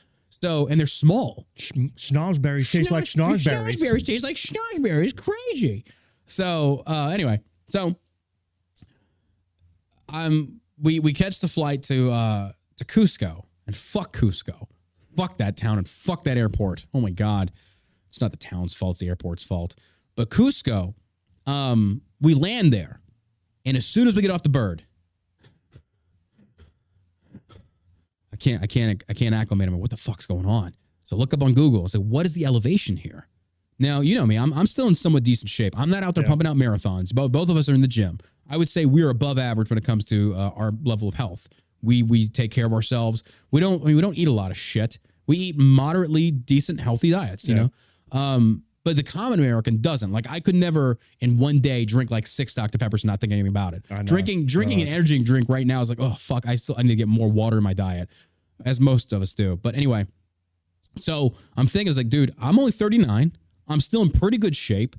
[0.40, 1.46] So, and they're small.
[1.56, 3.42] Sch- Schnozberries taste like schnozberries.
[3.42, 5.16] Schnozberries taste like schnozberries.
[5.16, 5.84] Crazy.
[6.26, 7.96] So uh, anyway, so
[10.10, 14.68] um, we we catch the flight to uh, to Cusco and fuck Cusco,
[15.16, 16.86] fuck that town and fuck that airport.
[16.94, 17.50] Oh my god,
[18.08, 19.74] it's not the town's fault; it's the airport's fault.
[20.16, 20.94] But Cusco,
[21.46, 23.00] um, we land there,
[23.64, 24.84] and as soon as we get off the bird,
[28.38, 29.68] can't, I can't, I can't acclimate.
[29.68, 30.74] I'm what the fuck's going on?
[31.04, 31.84] So look up on Google.
[31.84, 33.28] I say, what is the elevation here?
[33.78, 34.36] Now you know me.
[34.36, 35.78] I'm I'm still in somewhat decent shape.
[35.78, 36.28] I'm not out there Yeah.
[36.30, 37.14] pumping out marathons.
[37.14, 38.18] Both both of us are in the gym.
[38.50, 41.48] I would say we're above average when it comes to uh, our level of health.
[41.80, 43.22] We we take care of ourselves.
[43.52, 44.98] We don't I mean, we don't eat a lot of shit.
[45.28, 47.46] We eat moderately decent, healthy diets.
[47.48, 47.62] You Yeah.
[48.12, 48.18] know.
[48.20, 50.10] Um, but the common American doesn't.
[50.10, 53.32] Like I could never in one day drink like six Dr Peppers and not think
[53.32, 53.84] anything about it.
[54.06, 56.48] Drinking drinking an energy drink right now is like oh fuck.
[56.48, 58.08] I still I need to get more water in my diet,
[58.64, 59.56] as most of us do.
[59.56, 60.06] But anyway,
[60.96, 63.36] so I'm thinking, it's like, dude, I'm only 39.
[63.68, 64.96] I'm still in pretty good shape.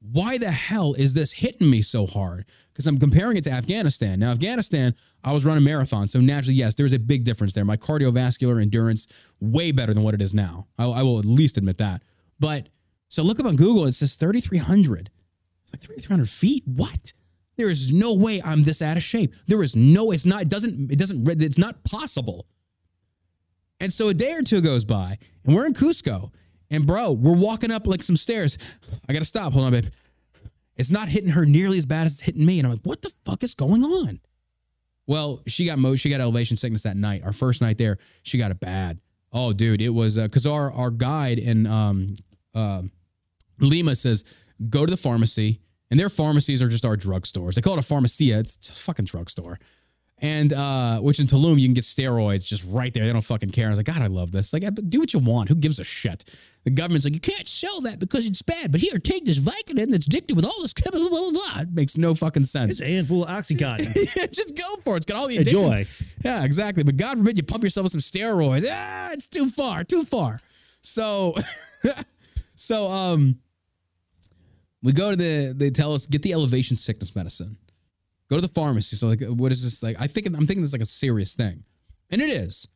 [0.00, 2.44] Why the hell is this hitting me so hard?
[2.72, 4.20] Because I'm comparing it to Afghanistan.
[4.20, 6.10] Now, Afghanistan, I was running marathons.
[6.10, 7.64] So naturally, yes, there's a big difference there.
[7.64, 9.06] My cardiovascular endurance,
[9.40, 10.66] way better than what it is now.
[10.78, 12.02] I, I will at least admit that.
[12.38, 12.68] But
[13.08, 15.10] so look up on Google, it says 3,300.
[15.64, 16.62] It's like 3,300 feet.
[16.66, 17.12] What?
[17.56, 19.34] There is no way I'm this out of shape.
[19.46, 22.46] There is no, it's not, it doesn't, it doesn't, it's not possible.
[23.80, 26.32] And so a day or two goes by, and we're in Cusco.
[26.70, 28.58] And bro, we're walking up like some stairs.
[29.08, 29.52] I gotta stop.
[29.52, 29.86] Hold on, babe.
[30.76, 32.58] It's not hitting her nearly as bad as it's hitting me.
[32.58, 34.20] And I'm like, what the fuck is going on?
[35.06, 37.22] Well, she got mo she got elevation sickness that night.
[37.24, 39.00] Our first night there, she got it bad.
[39.32, 42.14] Oh, dude, it was because our our guide in um
[42.54, 42.82] uh,
[43.60, 44.24] Lima says
[44.68, 47.54] go to the pharmacy, and their pharmacies are just our drugstores.
[47.54, 48.38] They call it a pharmacia.
[48.38, 49.58] It's, it's a fucking drugstore.
[50.18, 53.04] And uh, which in Tulum you can get steroids just right there.
[53.04, 53.66] They don't fucking care.
[53.66, 54.50] I was like, God, I love this.
[54.50, 55.50] Like, do what you want.
[55.50, 56.24] Who gives a shit?
[56.64, 58.72] The government's like, you can't sell that because it's bad.
[58.72, 61.10] But here, take this Vicodin that's addicted with all this chemical.
[61.10, 61.60] Blah, blah, blah.
[61.62, 62.72] It makes no fucking sense.
[62.72, 63.94] It's a handful of Oxycontin.
[64.32, 64.98] just go for it.
[64.98, 65.86] It's got all the addictive- Enjoy.
[66.24, 66.82] Yeah, exactly.
[66.82, 68.66] But God forbid you pump yourself with some steroids.
[68.68, 70.40] Ah, it's too far, too far.
[70.80, 71.34] So,
[72.54, 73.38] so um,
[74.82, 75.52] we go to the.
[75.54, 77.58] They tell us get the elevation sickness medicine.
[78.28, 78.96] Go to the pharmacy.
[78.96, 79.96] So like, what is this like?
[80.00, 81.64] I think I'm thinking this is like a serious thing,
[82.10, 82.68] and it is.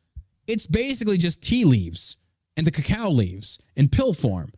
[0.47, 2.17] It's basically just tea leaves
[2.57, 4.51] and the cacao leaves in pill form.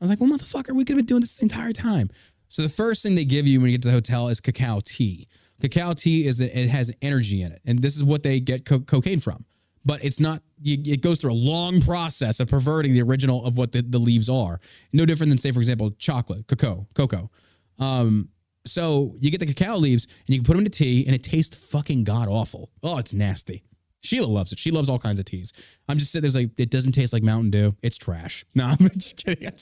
[0.00, 2.10] I was like, well, motherfucker, we could have been doing this the entire time.
[2.48, 4.80] So the first thing they give you when you get to the hotel is cacao
[4.84, 5.28] tea.
[5.60, 8.80] Cacao tea is it has energy in it, and this is what they get co-
[8.80, 9.44] cocaine from.
[9.84, 10.42] But it's not.
[10.62, 14.28] It goes through a long process of perverting the original of what the, the leaves
[14.28, 14.60] are.
[14.92, 17.30] No different than, say, for example, chocolate, cocoa, cocoa.
[17.78, 18.28] Um,
[18.68, 21.22] so you get the cacao leaves and you can put them into tea, and it
[21.22, 22.70] tastes fucking god awful.
[22.82, 23.64] Oh, it's nasty.
[24.00, 24.58] Sheila loves it.
[24.58, 25.52] She loves all kinds of teas.
[25.88, 27.74] I'm just sitting there's like it doesn't taste like Mountain Dew.
[27.82, 28.44] It's trash.
[28.54, 29.52] No, I'm just kidding.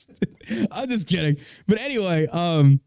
[0.71, 1.37] I'm just kidding.
[1.67, 2.81] But anyway, um,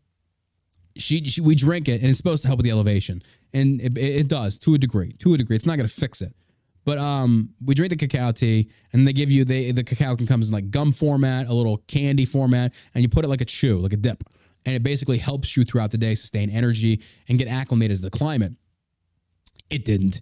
[0.96, 3.22] she, she we drink it and it's supposed to help with the elevation,
[3.54, 5.14] and it, it does to a degree.
[5.20, 6.34] To a degree, it's not to fix it.
[6.86, 10.26] But um, we drink the cacao tea, and they give you they the cacao can
[10.26, 13.46] comes in like gum format, a little candy format, and you put it like a
[13.46, 14.24] chew, like a dip,
[14.66, 18.10] and it basically helps you throughout the day sustain energy and get acclimated to the
[18.10, 18.54] climate.
[19.70, 20.22] It didn't.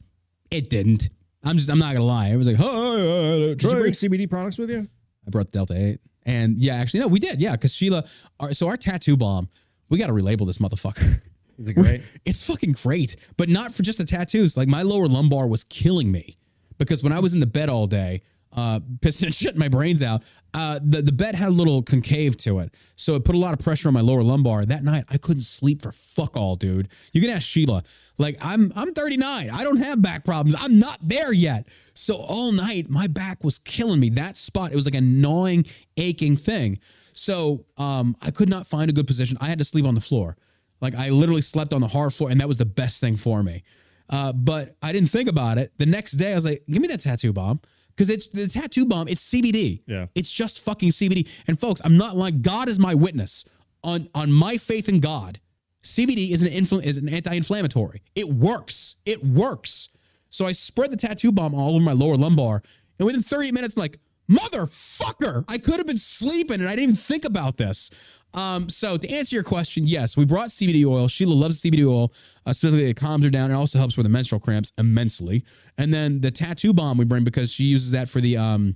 [0.51, 1.09] It didn't.
[1.43, 1.69] I'm just.
[1.69, 2.30] I'm not gonna lie.
[2.30, 4.88] It was like, oh, Did you bring CBD products with you?
[5.26, 5.99] I brought the Delta 8.
[6.26, 7.41] And yeah, actually, no, we did.
[7.41, 8.03] Yeah, because Sheila,
[8.39, 9.49] our, so our tattoo bomb,
[9.89, 11.22] we got to relabel this motherfucker.
[11.57, 12.01] Is it great?
[12.26, 14.57] It's fucking great, but not for just the tattoos.
[14.57, 16.38] Like my lower lumbar was killing me
[16.77, 18.22] because when I was in the bed all day,
[18.57, 20.23] uh, pissing and shitting my brains out,
[20.53, 22.73] uh, the, the bed had a little concave to it.
[22.95, 24.65] So it put a lot of pressure on my lower lumbar.
[24.65, 26.89] That night, I couldn't sleep for fuck all, dude.
[27.13, 27.84] You can ask Sheila.
[28.17, 29.49] Like I'm, I'm 39.
[29.49, 30.55] I don't have back problems.
[30.59, 31.67] I'm not there yet.
[31.93, 34.09] So all night, my back was killing me.
[34.09, 35.65] That spot, it was like a gnawing,
[35.95, 36.79] aching thing.
[37.13, 39.38] So um, I could not find a good position.
[39.39, 40.35] I had to sleep on the floor.
[40.81, 43.41] Like I literally slept on the hard floor, and that was the best thing for
[43.43, 43.63] me.
[44.09, 45.71] Uh, but I didn't think about it.
[45.77, 47.59] The next day, I was like, "Give me that tattoo bomb,"
[47.98, 49.07] because it's the tattoo bomb.
[49.07, 49.82] It's CBD.
[49.88, 50.06] Yeah.
[50.14, 51.28] it's just fucking CBD.
[51.48, 53.44] And folks, I'm not like God is my witness
[53.84, 55.40] on on my faith in God.
[55.84, 58.02] CBD is an infl- is an anti-inflammatory.
[58.15, 58.98] It works.
[59.06, 59.90] It works.
[60.30, 62.61] So I spread the tattoo bomb all over my lower lumbar,
[62.99, 63.98] and within 30 minutes, I'm like,
[64.29, 67.89] motherfucker, I could have been sleeping and I didn't even think about this.
[68.33, 71.07] Um, so to answer your question, yes, we brought CBD oil.
[71.07, 72.13] Sheila loves CBD oil.
[72.45, 73.51] Uh, specifically, it calms her down.
[73.51, 75.43] It also helps with the menstrual cramps immensely.
[75.77, 78.75] And then the tattoo bomb we bring because she uses that for the um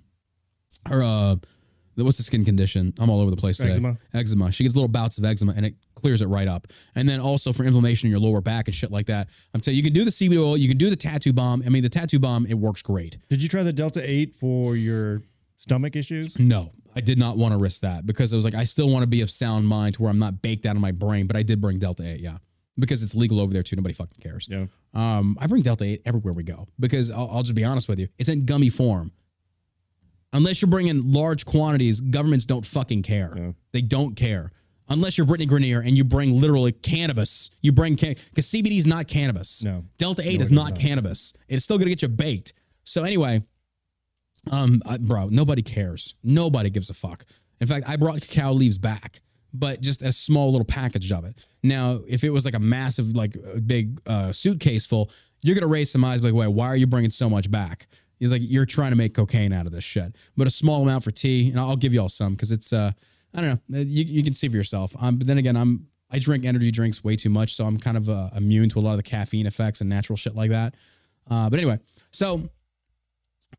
[0.87, 1.35] her uh
[1.95, 2.93] the- what's the skin condition?
[2.97, 3.71] I'm all over the place today.
[3.71, 3.97] Eczema.
[4.13, 4.51] Eczema.
[4.51, 6.67] She gets little bouts of eczema and it clears it right up.
[6.95, 9.27] And then also for inflammation in your lower back and shit like that.
[9.53, 11.61] I'm telling you, you can do the CBD oil, you can do the tattoo bomb.
[11.65, 13.17] I mean, the tattoo bomb, it works great.
[13.29, 15.21] Did you try the Delta 8 for your
[15.61, 16.37] stomach issues?
[16.39, 19.03] No, I did not want to risk that because I was like I still want
[19.03, 21.27] to be of sound mind to where I'm not baked out of my brain.
[21.27, 22.37] But I did bring Delta 8, yeah,
[22.77, 23.75] because it's legal over there too.
[23.75, 24.47] Nobody fucking cares.
[24.49, 24.65] Yeah.
[24.93, 27.99] Um, I bring Delta 8 everywhere we go because I'll, I'll just be honest with
[27.99, 29.11] you, it's in gummy form.
[30.33, 33.33] Unless you're bringing large quantities, governments don't fucking care.
[33.35, 33.51] Yeah.
[33.73, 34.51] They don't care.
[34.87, 39.07] Unless you're Brittney Griner and you bring literally cannabis, you bring because CBD is not
[39.07, 39.63] cannabis.
[39.63, 39.85] No.
[39.97, 40.79] Delta 8 No, is it is not, not.
[40.79, 41.33] cannabis.
[41.47, 42.53] It's still gonna get you baked.
[42.83, 43.43] So anyway,
[44.49, 46.15] um, I- bro, nobody cares.
[46.23, 47.25] Nobody gives a fuck.
[47.59, 49.21] In fact, I brought cacao leaves back,
[49.53, 51.37] but just a small little package of it.
[51.61, 53.35] Now, if it was like a massive, like
[53.67, 55.11] big uh, suitcase full,
[55.43, 57.87] you're gonna raise some eyes like, wait, why are you bringing so much back?
[58.19, 60.15] He's like, you're trying to make cocaine out of this shit.
[60.37, 62.91] But a small amount for tea, and I'll give you all some because it's, uh,
[63.33, 64.95] I don't know, you, you can see for yourself.
[64.99, 67.97] Um, but then again, I'm I drink energy drinks way too much, so I'm kind
[67.97, 70.75] of uh, immune to a lot of the caffeine effects and natural shit like that.
[71.29, 71.79] Uh, but anyway,
[72.11, 72.49] so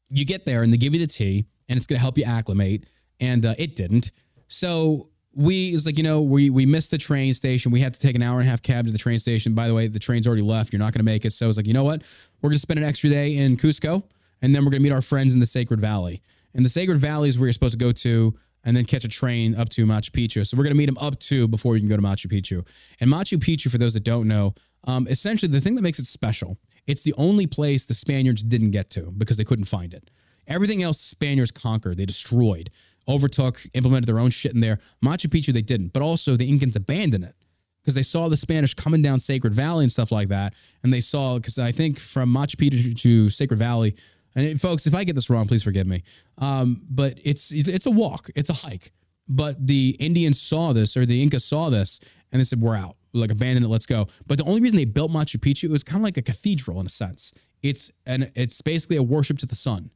[0.09, 2.25] you get there and they give you the tea and it's going to help you
[2.25, 2.87] acclimate.
[3.21, 4.11] And uh, it didn't.
[4.49, 7.73] So we it was like you know we we missed the train station.
[7.73, 9.55] We had to take an hour and a half cab to the train station.
[9.55, 10.73] By the way the train's already left.
[10.73, 11.33] You're not going to make it.
[11.33, 12.03] So it's like you know what?
[12.41, 14.03] We're going to spend an extra day in cusco
[14.43, 16.21] and then we're going to meet our friends in the sacred valley.
[16.55, 19.09] And the sacred valley is where you're supposed to go to and then catch a
[19.09, 20.47] train up to Machu Picchu.
[20.47, 22.67] So we're going to meet them up to before you can go to Machu Picchu.
[23.01, 24.55] And Machu Picchu, for those that don't know,
[24.85, 28.71] um, essentially the thing that makes it special, it's the only place the Spaniards didn't
[28.71, 30.11] get to because they couldn't find it.
[30.47, 32.71] Everything else, Spaniards conquered, they destroyed,
[33.09, 34.79] overtook, implemented their own shit in there.
[35.05, 37.37] Machu Picchu, they didn't, but also the Incans abandoned it
[37.81, 40.55] because they saw the Spanish coming down Sacred Valley and stuff like that.
[40.83, 43.95] And they saw, because I think from Machu Picchu to Sacred Valley,
[44.35, 46.03] and it- folks, if I get this wrong, please forgive me.
[46.39, 48.91] Um, but it's it's a walk, it's a hike.
[49.29, 52.01] But the Indians saw this, or the Incas saw this,
[52.33, 52.97] and they said, "We're out.
[53.13, 53.69] Like abandon it.
[53.69, 56.23] Let's go." But the only reason they built Machu Picchu was kind of like a
[56.23, 57.33] cathedral in a sense.
[57.63, 59.91] It's and it's basically a worship to the sun.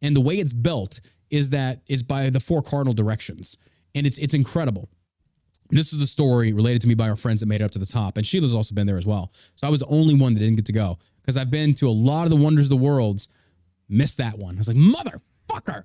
[0.00, 1.00] And the way it's built
[1.30, 3.56] is that it's by the four cardinal directions,
[3.94, 4.88] and it's it's incredible
[5.72, 7.78] this is a story related to me by our friends that made it up to
[7.78, 8.18] the top.
[8.18, 9.32] And Sheila's also been there as well.
[9.56, 11.88] So I was the only one that didn't get to go because I've been to
[11.88, 13.26] a lot of the wonders of the worlds,
[13.88, 14.56] missed that one.
[14.56, 15.84] I was like, motherfucker.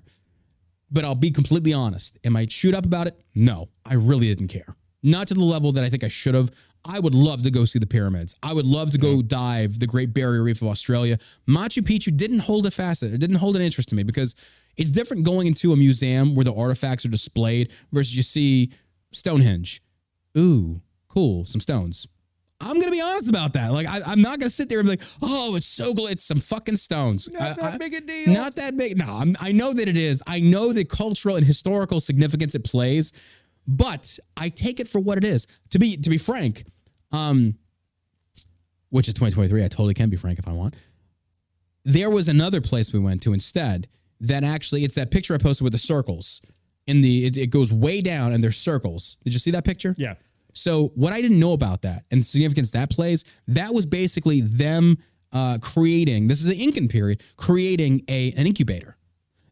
[0.90, 2.18] But I'll be completely honest.
[2.24, 3.18] Am I chewed up about it?
[3.34, 4.76] No, I really didn't care.
[5.02, 6.50] Not to the level that I think I should have.
[6.84, 8.34] I would love to go see the pyramids.
[8.42, 11.18] I would love to go dive the Great Barrier Reef of Australia.
[11.46, 13.12] Machu Picchu didn't hold a facet.
[13.12, 14.34] It didn't hold an interest to me because
[14.76, 18.70] it's different going into a museum where the artifacts are displayed versus you see
[19.12, 19.82] Stonehenge.
[20.36, 22.06] Ooh, cool, some stones.
[22.60, 23.70] I'm gonna be honest about that.
[23.72, 26.10] Like, I, I'm not gonna sit there and be like, "Oh, it's so good.
[26.10, 28.32] It's some fucking stones." Not I- that I- big a deal.
[28.32, 28.96] Not that big.
[28.98, 30.22] No, I'm, I know that it is.
[30.26, 33.12] I know the cultural and historical significance it plays,
[33.68, 35.46] but I take it for what it is.
[35.70, 36.64] To be to be frank,
[37.12, 37.54] um,
[38.88, 39.62] which is 2023.
[39.64, 40.74] I totally can be frank if I want.
[41.84, 43.88] there was another place we went to instead
[44.20, 46.42] that actually it's that picture I posted with the circles.
[46.86, 49.16] In the it, it goes way down and there's circles.
[49.24, 49.94] Did you see that picture?
[49.98, 50.14] Yeah.
[50.54, 54.40] So what I didn't know about that and the significance that plays, that was basically
[54.40, 54.98] them
[55.32, 56.26] uh, creating.
[56.26, 58.96] This is the Incan period, creating a an incubator.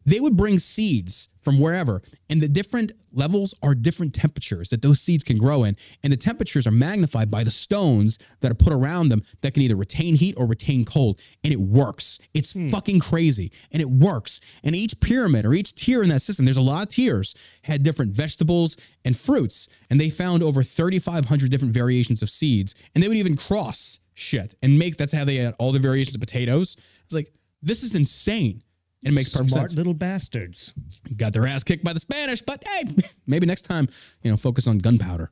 [0.05, 4.99] They would bring seeds from wherever, and the different levels are different temperatures that those
[4.99, 8.73] seeds can grow in, and the temperatures are magnified by the stones that are put
[8.73, 12.19] around them that can either retain heat or retain cold, and it works.
[12.33, 12.67] It's hmm.
[12.67, 14.41] fucking crazy, and it works.
[14.61, 17.81] And each pyramid or each tier in that system, there's a lot of tiers, had
[17.81, 18.75] different vegetables
[19.05, 23.37] and fruits, and they found over 3,500 different variations of seeds, and they would even
[23.37, 24.97] cross shit and make.
[24.97, 26.75] That's how they had all the variations of potatoes.
[27.05, 28.63] It's like this is insane.
[29.03, 30.73] And it makes perfect Smart sense little bastards.
[31.15, 32.95] got their ass kicked by the Spanish, but hey,
[33.27, 33.87] maybe next time,
[34.23, 35.29] you know, focus on gunpowder.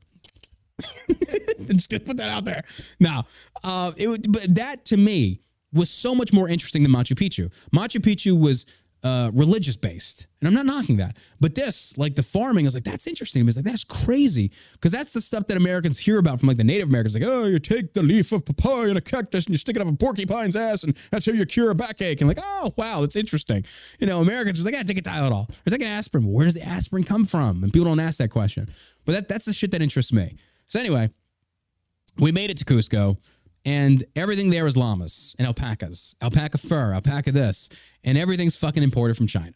[1.66, 2.62] Just gonna put that out there.
[3.00, 3.26] Now,
[3.64, 5.40] uh, it would, but that to me
[5.72, 7.52] was so much more interesting than Machu Picchu.
[7.74, 8.66] Machu Picchu was
[9.06, 11.16] uh, religious based, and I'm not knocking that.
[11.40, 13.46] But this, like the farming, is like that's interesting.
[13.46, 16.64] It's like that's crazy because that's the stuff that Americans hear about from like the
[16.64, 17.14] Native Americans.
[17.14, 19.82] Like, oh, you take the leaf of papaya and a cactus and you stick it
[19.82, 22.20] up a porcupine's ass, and that's how you cure a backache.
[22.20, 23.64] And like, oh wow, that's interesting.
[24.00, 25.46] You know, Americans was like, I take a Tylenol.
[25.64, 26.26] There's like an aspirin.
[26.26, 27.62] Where does the aspirin come from?
[27.62, 28.68] And people don't ask that question.
[29.04, 30.36] But that that's the shit that interests me.
[30.66, 31.10] So anyway,
[32.18, 33.18] we made it to Cusco,
[33.66, 37.68] and everything there is llamas and alpacas, alpaca fur, alpaca this,
[38.04, 39.54] and everything's fucking imported from China.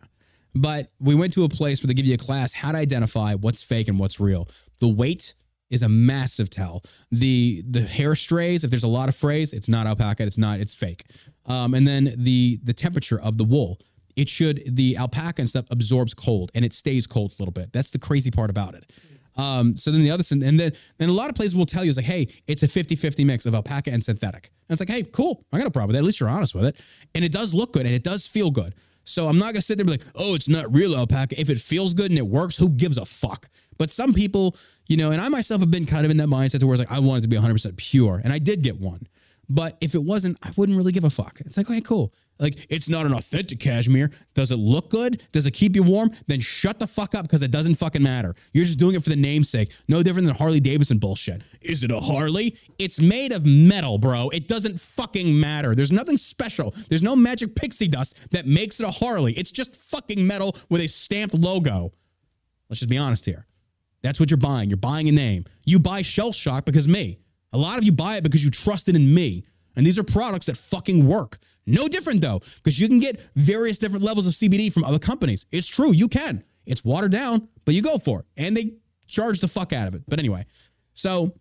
[0.52, 3.34] But we went to a place where they give you a class how to identify
[3.34, 4.48] what's fake and what's real.
[4.80, 5.34] The weight
[5.70, 6.82] is a massive tell.
[7.12, 10.58] The the hair strays, if there's a lot of frays, it's not alpaca, it's not,
[10.58, 11.04] it's fake.
[11.46, 13.78] Um, and then the the temperature of the wool.
[14.16, 17.72] It should the alpaca and stuff absorbs cold and it stays cold a little bit.
[17.72, 18.90] That's the crazy part about it.
[19.36, 21.90] Um, so then the other, and then, then a lot of places will tell you,
[21.90, 24.50] it's like, hey, it's a 50 50 mix of alpaca and synthetic.
[24.68, 25.44] And it's like, hey, cool.
[25.52, 26.00] I got a problem with that.
[26.00, 26.76] At least you're honest with it.
[27.14, 28.74] And it does look good and it does feel good.
[29.04, 31.40] So I'm not going to sit there and be like, oh, it's not real alpaca.
[31.40, 33.48] If it feels good and it works, who gives a fuck?
[33.78, 34.56] But some people,
[34.88, 36.88] you know, and I myself have been kind of in that mindset to where it's
[36.88, 38.20] like, I want it to be 100% pure.
[38.22, 39.08] And I did get one.
[39.50, 41.40] But if it wasn't, I wouldn't really give a fuck.
[41.40, 42.14] It's like, okay, cool.
[42.38, 44.10] Like, it's not an authentic cashmere.
[44.32, 45.24] Does it look good?
[45.32, 46.12] Does it keep you warm?
[46.28, 48.34] Then shut the fuck up because it doesn't fucking matter.
[48.54, 49.72] You're just doing it for the namesake.
[49.88, 51.42] No different than Harley Davidson bullshit.
[51.60, 52.56] Is it a Harley?
[52.78, 54.30] It's made of metal, bro.
[54.30, 55.74] It doesn't fucking matter.
[55.74, 56.72] There's nothing special.
[56.88, 59.32] There's no magic pixie dust that makes it a Harley.
[59.32, 61.92] It's just fucking metal with a stamped logo.
[62.70, 63.46] Let's just be honest here.
[64.02, 64.70] That's what you're buying.
[64.70, 65.44] You're buying a name.
[65.64, 67.18] You buy Shell Shock because me.
[67.52, 69.44] A lot of you buy it because you trusted in me.
[69.76, 71.38] And these are products that fucking work.
[71.66, 75.46] No different though, because you can get various different levels of CBD from other companies.
[75.52, 76.42] It's true, you can.
[76.66, 78.26] It's watered down, but you go for it.
[78.36, 78.74] And they
[79.06, 80.02] charge the fuck out of it.
[80.08, 80.46] But anyway,
[80.94, 81.34] so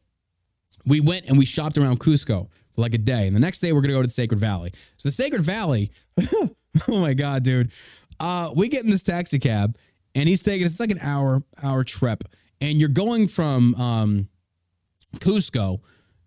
[0.85, 3.27] we went and we shopped around Cusco for like a day.
[3.27, 4.71] And the next day we're gonna go to the Sacred Valley.
[4.97, 5.91] So the Sacred Valley,
[6.33, 6.49] oh
[6.87, 7.71] my God, dude.
[8.19, 9.77] Uh, we get in this taxi cab
[10.13, 12.23] and he's taking it's like an hour, hour trip.
[12.61, 14.29] And you're going from um
[15.17, 15.79] Cusco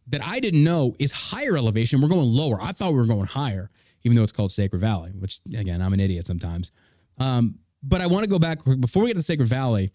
[0.09, 2.01] that I didn't know is higher elevation.
[2.01, 2.61] We're going lower.
[2.61, 3.71] I thought we were going higher,
[4.03, 6.73] even though it's called Sacred Valley, which again, I'm an idiot sometimes.
[7.19, 9.93] Um, but I want to go back before we get to Sacred Valley.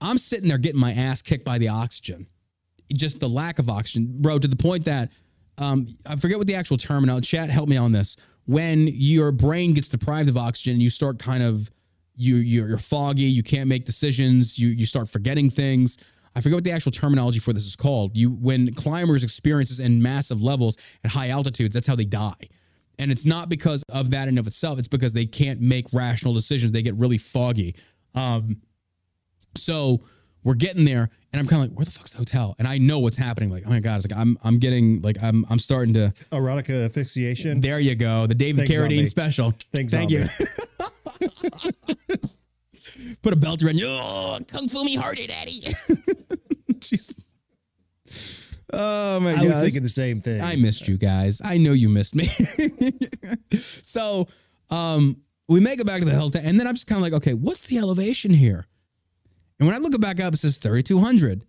[0.00, 2.26] I'm sitting there getting my ass kicked by the oxygen,
[2.92, 5.10] just the lack of oxygen, bro, to the point that
[5.58, 7.20] um, I forget what the actual term now.
[7.20, 8.16] Chat, help me on this.
[8.46, 11.70] When your brain gets deprived of oxygen, you start kind of
[12.16, 13.22] you you're, you're foggy.
[13.22, 14.58] You can't make decisions.
[14.58, 15.96] You you start forgetting things.
[16.36, 18.16] I forget what the actual terminology for this is called.
[18.16, 22.48] You when climbers experience this in massive levels at high altitudes, that's how they die.
[22.98, 24.78] And it's not because of that in of itself.
[24.78, 26.72] It's because they can't make rational decisions.
[26.72, 27.74] They get really foggy.
[28.14, 28.62] Um,
[29.56, 30.02] so
[30.44, 32.54] we're getting there, and I'm kind of like, where the fuck's the hotel?
[32.58, 33.50] And I know what's happening.
[33.50, 36.12] Like, oh my god, it's like I'm I'm getting like I'm I'm starting to.
[36.30, 37.60] Erotica asphyxiation.
[37.60, 39.54] There you go, the David Thanks, Carradine special.
[39.72, 40.26] Thanks, Thank you.
[43.22, 43.86] Put a belt around you.
[43.88, 45.60] Oh, kung fu me harder, daddy.
[46.74, 47.16] Jeez.
[48.72, 49.46] Oh my I god.
[49.46, 50.40] was thinking the same thing.
[50.40, 51.40] I missed you guys.
[51.44, 52.26] I know you missed me.
[53.82, 54.26] so
[54.70, 55.18] um
[55.48, 57.34] we make it back to the hotel, and then I'm just kind of like, okay,
[57.34, 58.66] what's the elevation here?
[59.58, 61.44] And when I look it back up, it says 3,200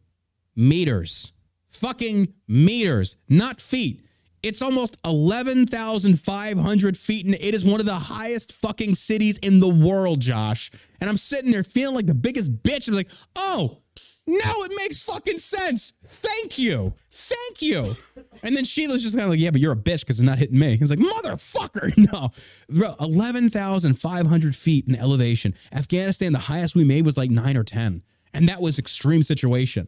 [0.55, 1.31] meters.
[1.69, 4.04] Fucking meters, not feet.
[4.45, 9.67] It's almost 11,500 feet, and it is one of the highest fucking cities in the
[9.67, 10.69] world, Josh.
[11.01, 12.87] And I'm sitting there feeling like the biggest bitch.
[12.87, 13.79] I'm like, oh,
[14.27, 15.93] now it makes fucking sense.
[16.05, 16.93] Thank you.
[17.09, 17.95] Thank you.
[18.43, 20.37] And then Sheila's just kind of like, yeah, but you're a bitch because it's not
[20.37, 20.77] hitting me.
[20.77, 21.91] He's like, motherfucker.
[22.13, 22.29] No.
[22.69, 25.55] Bro, 11,500 feet in elevation.
[25.73, 28.03] Afghanistan, the highest we made was like nine or 10.
[28.31, 29.87] And that was extreme situation.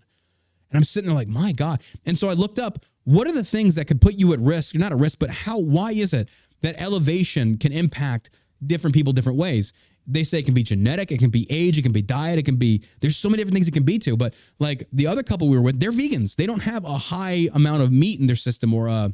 [0.71, 1.81] And I'm sitting there like, my God.
[2.07, 4.73] And so I looked up what are the things that could put you at risk?
[4.73, 6.27] You're Not at risk, but how, why is it
[6.61, 8.29] that elevation can impact
[8.65, 9.73] different people different ways.
[10.05, 12.43] They say it can be genetic, it can be age, it can be diet, it
[12.45, 14.17] can be there's so many different things it can be to.
[14.17, 16.35] But like the other couple we were with, they're vegans.
[16.35, 19.09] They don't have a high amount of meat in their system or uh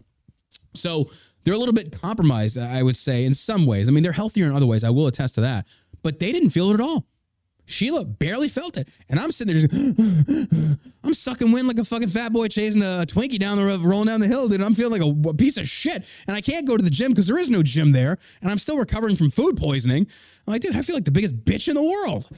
[0.75, 1.09] so
[1.43, 3.87] they're a little bit compromised, I would say, in some ways.
[3.89, 4.83] I mean, they're healthier in other ways.
[4.83, 5.67] I will attest to that.
[6.01, 7.05] But they didn't feel it at all.
[7.65, 8.89] Sheila barely felt it.
[9.09, 13.05] And I'm sitting there, just, I'm sucking wind like a fucking fat boy chasing a
[13.07, 14.61] Twinkie down the road, rolling down the hill, dude.
[14.61, 16.05] I'm feeling like a, a piece of shit.
[16.27, 18.17] And I can't go to the gym because there is no gym there.
[18.41, 20.07] And I'm still recovering from food poisoning.
[20.47, 22.29] I'm like, dude, I feel like the biggest bitch in the world.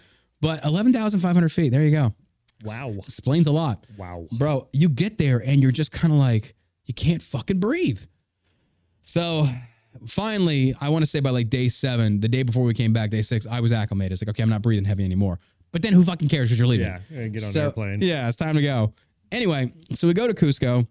[0.42, 2.14] But 11,500 feet, there you go.
[2.64, 2.94] Wow.
[3.00, 3.86] Explains a lot.
[3.98, 4.28] Wow.
[4.32, 8.02] Bro, you get there and you're just kind of like, you can't fucking breathe.
[9.02, 9.48] So
[10.08, 13.10] finally, I want to say by like day seven, the day before we came back,
[13.10, 14.14] day six, I was acclimated.
[14.14, 15.40] It's like, okay, I'm not breathing heavy anymore.
[15.72, 16.88] But then who fucking cares because you're leaving?
[16.88, 17.28] Yeah.
[17.28, 18.02] Get on So, the airplane.
[18.02, 18.94] Yeah, it's time to go.
[19.32, 20.88] Anyway, so we go to Cusco,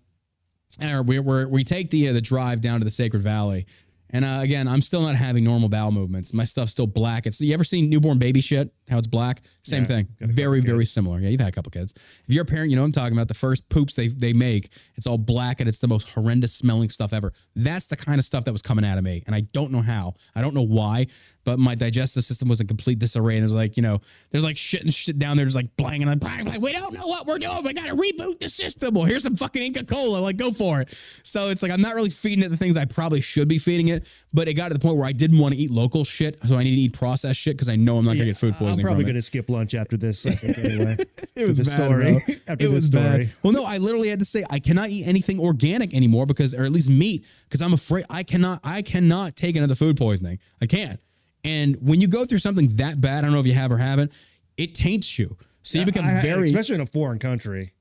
[0.81, 3.67] and we we we take the uh, the drive down to the Sacred Valley.
[4.11, 6.33] And uh, again, I'm still not having normal bowel movements.
[6.33, 7.27] My stuff's still black.
[7.27, 8.73] It's you ever seen newborn baby shit?
[8.89, 9.41] How it's black?
[9.63, 10.05] Same Yeah, thing.
[10.05, 11.19] got a couple Very very similar.
[11.19, 11.95] Yeah, you've had a couple kids.
[12.29, 13.29] If you're a parent, you know what I'm talking about.
[13.29, 16.91] The first poops they they make, it's all black and it's the most horrendous smelling
[16.91, 17.33] stuff ever.
[17.57, 19.81] That's the kind of stuff that was coming out of me, and I don't know
[19.81, 20.15] how.
[20.35, 21.07] I don't know why,
[21.45, 23.37] but my digestive system was in complete disarray.
[23.37, 24.01] And there's like you know,
[24.31, 26.73] there's like shit and shit down there, just like blang and I'm blang, like we
[26.73, 27.65] don't know what we're doing.
[27.65, 28.95] We got to reboot the system.
[28.95, 30.19] Well, here's some fucking Inca Cola.
[30.19, 30.95] Like go for it.
[31.23, 33.89] So it's like I'm not really feeding it the things I probably should be feeding
[33.89, 36.39] it, but it got to the point where I didn't want to eat local shit,
[36.47, 38.57] so I need to eat processed shit because I know I'm not gonna get food
[38.79, 40.27] I'm probably going to skip lunch after this.
[40.27, 40.97] I think, anyway.
[41.37, 42.13] It was the bad, story.
[42.13, 42.35] bro.
[42.47, 43.03] After it was story.
[43.05, 43.35] bad.
[43.43, 46.63] Well, no, I literally had to say I cannot eat anything organic anymore because, or
[46.63, 48.61] at least meat, because I'm afraid I cannot.
[48.63, 50.39] I cannot take another food poisoning.
[50.63, 51.01] I can't.
[51.43, 53.79] And when you go through something that bad, I don't know if you have or
[53.79, 54.13] haven't,
[54.57, 55.37] it taints you.
[55.63, 56.45] So you become I- I- very.
[56.45, 57.73] especially in a foreign country.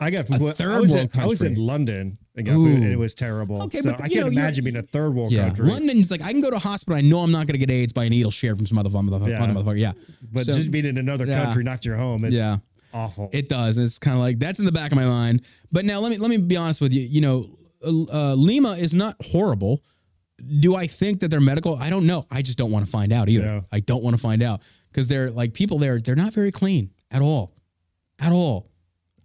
[0.00, 0.42] I got food.
[0.42, 1.54] I third was, world in, I was in.
[1.56, 2.66] London and got Ooh.
[2.66, 3.62] and it was terrible.
[3.64, 5.66] Okay, So but, I can't know, imagine being a third world yeah, country.
[5.66, 6.96] London's like I can go to a hospital.
[6.96, 8.90] I know I'm not going to get AIDS by a needle shared from some other
[8.90, 9.28] motherfucker.
[9.28, 9.46] Yeah.
[9.46, 9.78] motherfucker.
[9.78, 9.92] Yeah,
[10.32, 11.44] but So- just being in another yeah.
[11.44, 12.24] country, not your home.
[12.24, 12.58] It's yeah.
[12.92, 13.30] awful.
[13.32, 13.78] It does.
[13.78, 15.42] It's kind of like that's in the back of my mind.
[15.70, 17.02] But now let me let me be honest with you.
[17.02, 19.82] You know, uh, Lima is not horrible.
[20.58, 21.76] Do I think that they're medical?
[21.76, 22.26] I don't know.
[22.30, 23.44] I just don't want to find out either.
[23.44, 23.60] Yeah.
[23.70, 26.00] I don't want to find out because they're like people there.
[26.00, 27.54] They're not very clean at all,
[28.18, 28.70] at all.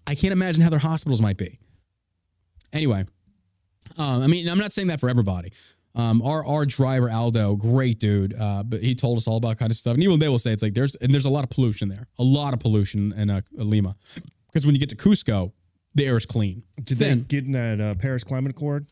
[0.06, 1.60] I can't imagine how their hospitals might be.
[2.74, 3.06] Anyway,
[3.98, 5.52] um, I mean, I'm not saying that for everybody.
[5.96, 9.72] Um, our our driver Aldo, great dude, uh, but he told us all about kind
[9.72, 11.50] of stuff, and even they will say it's like there's and there's a lot of
[11.50, 13.96] pollution there, a lot of pollution in uh, Lima,
[14.48, 15.52] because when you get to Cusco,
[15.96, 16.64] the air is clean.
[16.84, 18.86] Did they get in that uh, Paris Climate Accord?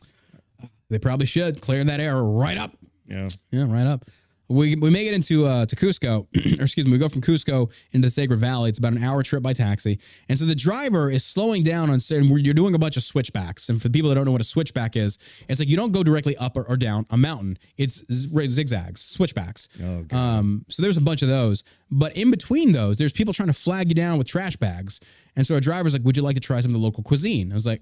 [0.90, 2.72] they probably should clear that air right up.
[3.06, 3.28] Yeah.
[3.50, 4.04] Yeah, right up.
[4.48, 6.26] We, we make it into uh, to Cusco,
[6.58, 8.70] or excuse me, we go from Cusco into Sacred Valley.
[8.70, 9.98] It's about an hour trip by taxi,
[10.28, 12.28] and so the driver is slowing down on certain.
[12.38, 14.44] You're doing a bunch of switchbacks, and for the people that don't know what a
[14.44, 15.18] switchback is,
[15.48, 17.58] it's like you don't go directly up or, or down a mountain.
[17.76, 19.68] It's zigzags, switchbacks.
[19.82, 20.16] Oh, God.
[20.16, 23.52] Um, so there's a bunch of those, but in between those, there's people trying to
[23.52, 24.98] flag you down with trash bags,
[25.36, 27.52] and so a driver's like, "Would you like to try some of the local cuisine?"
[27.52, 27.80] I was like,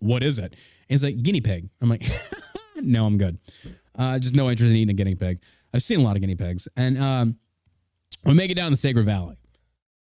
[0.00, 0.54] "What is it?" And
[0.88, 2.04] he's like, "Guinea pig." I'm like,
[2.76, 3.38] "No, I'm good."
[3.98, 5.40] Uh, just no interest in eating a guinea pig.
[5.76, 7.36] I've seen a lot of guinea pigs, and um,
[8.24, 9.36] we make it down the Sacred Valley.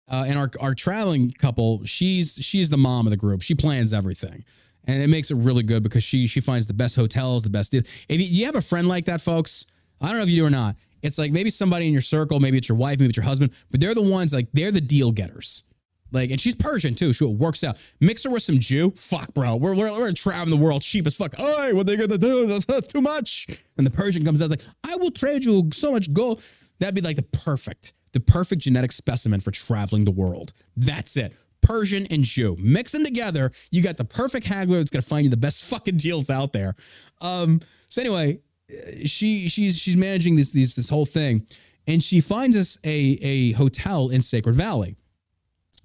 [0.07, 3.40] Uh, and our our traveling couple, she's she's the mom of the group.
[3.40, 4.44] She plans everything,
[4.85, 7.73] and it makes it really good because she she finds the best hotels, the best
[7.73, 7.85] deals.
[8.11, 9.65] If you, you have a friend like that, folks,
[9.99, 10.77] I don't know if you do or not.
[11.01, 13.53] It's like maybe somebody in your circle, maybe it's your wife, maybe it's your husband,
[13.70, 15.65] but they're the ones like they're the deal getters.
[16.12, 17.78] Like, and she's Persian too, She works out.
[18.01, 19.56] Mix her with some Jew, fuck, bro.
[19.56, 21.34] We're we're, we're traveling the world cheap as fuck.
[21.34, 22.47] Hey, what they gonna do?
[22.47, 23.47] That's, too much.
[23.78, 26.43] And the Persian comes out like, I will trade you so much gold.
[26.78, 30.52] That'd be like the perfect, the perfect genetic specimen for traveling the world.
[30.76, 31.34] That's it.
[31.62, 32.56] Persian and Jew.
[32.59, 33.52] Mix them together.
[33.70, 36.74] You got the perfect haggler that's gonna find you the best fucking deals out there.
[37.20, 38.40] Um, so anyway,
[38.70, 41.47] uh, she she's she's managing this these this whole thing,
[41.86, 44.97] and she finds us a a hotel in Sacred Valley.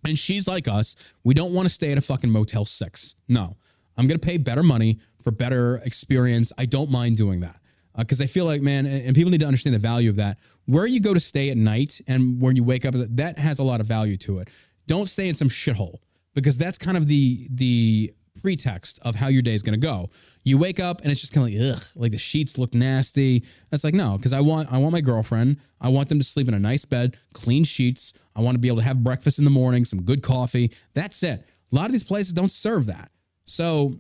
[0.06, 0.96] And she's like us.
[1.24, 3.16] We don't want to stay at a fucking Motel 6.
[3.28, 3.58] No.
[3.98, 6.54] I'm going to pay better money for better experience.
[6.58, 7.58] I don't mind doing that.
[7.96, 10.18] Uh, because I feel like, man, and and people need to understand the value of
[10.18, 10.38] that.
[10.66, 13.64] Where you go to stay at night and when you wake up, that has a
[13.64, 14.50] lot of value to it.
[14.86, 15.98] Don't stay in some shithole
[16.36, 18.14] because that's kind of the the
[18.48, 20.10] pretext of how your day is going to go.
[20.46, 23.44] You wake up and it's just kind of like ugh, like the sheets look nasty.
[23.70, 25.58] That's like no, because I want I want my girlfriend.
[25.82, 28.14] I want them to sleep in a nice bed, clean sheets.
[28.38, 30.72] I want to be able to have breakfast in the morning, some good coffee.
[30.94, 31.46] That's it.
[31.74, 33.12] A lot of these places don't serve that.
[33.44, 34.00] So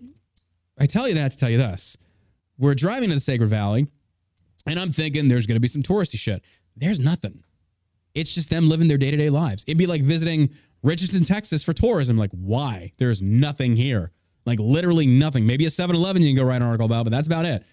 [0.79, 1.97] I tell you that to tell you this:
[2.57, 3.85] we're driving to the Sacred Valley,
[4.65, 6.41] and I'm thinking there's going to be some touristy shit.
[6.77, 7.43] There's nothing.
[8.15, 9.65] It's just them living their day to day lives.
[9.67, 10.51] It'd be like visiting
[10.83, 12.17] Richardson, Texas for tourism.
[12.17, 12.93] Like, why?
[12.97, 14.13] There's nothing here.
[14.47, 15.45] Like, literally nothing.
[15.45, 17.63] Maybe a 7 Eleven you can go write an article about, but that's about it.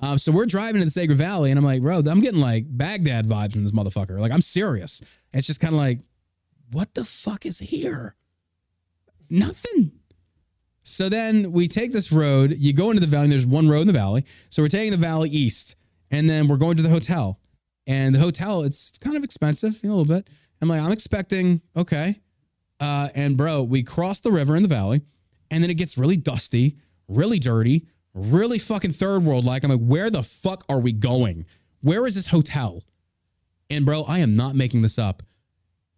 [0.00, 2.64] Um, so we're driving to the Sacred Valley, and I'm like, bro, I'm getting like
[2.68, 4.20] Baghdad vibes from this motherfucker.
[4.20, 5.00] Like, I'm serious.
[5.32, 6.00] It's just kind of like,
[6.70, 8.14] what the fuck is here?
[9.28, 9.92] Nothing.
[10.84, 12.54] So then we take this road.
[12.56, 13.28] You go into the valley.
[13.28, 14.24] There's one road in the valley.
[14.50, 15.76] So we're taking the valley east,
[16.10, 17.40] and then we're going to the hotel.
[17.86, 20.28] And the hotel, it's kind of expensive, a little bit.
[20.60, 22.20] I'm like, I'm expecting okay.
[22.80, 25.02] Uh, and bro, we cross the river in the valley,
[25.50, 26.76] and then it gets really dusty,
[27.08, 29.64] really dirty, really fucking third world like.
[29.64, 31.46] I'm like, where the fuck are we going?
[31.80, 32.82] Where is this hotel?
[33.70, 35.22] And bro, I am not making this up.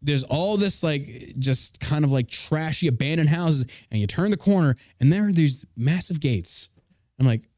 [0.02, 4.36] There's all this like just kind of like trashy abandoned houses, and you turn the
[4.36, 6.70] corner, and there are these massive gates.
[7.18, 7.48] I'm like,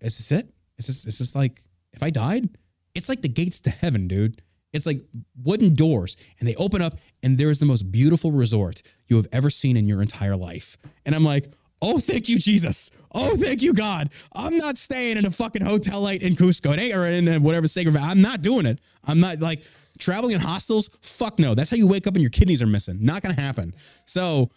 [0.00, 0.54] is this it?
[0.78, 1.60] Is this is this like
[1.92, 2.48] if I died?
[2.94, 4.42] It's like the gates to heaven, dude.
[4.72, 5.00] It's like
[5.42, 9.50] wooden doors, and they open up, and there's the most beautiful resort you have ever
[9.50, 10.76] seen in your entire life.
[11.04, 11.52] And I'm like,
[11.82, 12.90] oh, thank you, Jesus.
[13.12, 14.10] Oh, thank you, God.
[14.32, 17.92] I'm not staying in a fucking hotel light in Cusco or in whatever sacred.
[17.92, 18.10] Valley.
[18.10, 18.80] I'm not doing it.
[19.04, 19.62] I'm not like
[19.98, 20.90] traveling in hostels.
[21.02, 21.54] Fuck no.
[21.54, 22.98] That's how you wake up and your kidneys are missing.
[23.04, 23.74] Not gonna happen.
[24.04, 24.50] So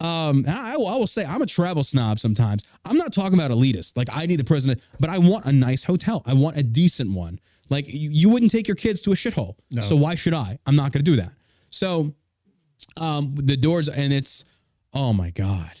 [0.00, 2.64] um, I, I will say I'm a travel snob sometimes.
[2.84, 3.96] I'm not talking about elitist.
[3.96, 6.22] Like I need the president, but I want a nice hotel.
[6.26, 7.40] I want a decent one.
[7.68, 9.56] Like you, you wouldn't take your kids to a shithole.
[9.70, 9.82] No.
[9.82, 10.58] So why should I?
[10.66, 11.32] I'm not going to do that.
[11.70, 12.14] So
[12.96, 14.44] um, the doors and it's
[14.94, 15.80] oh my god,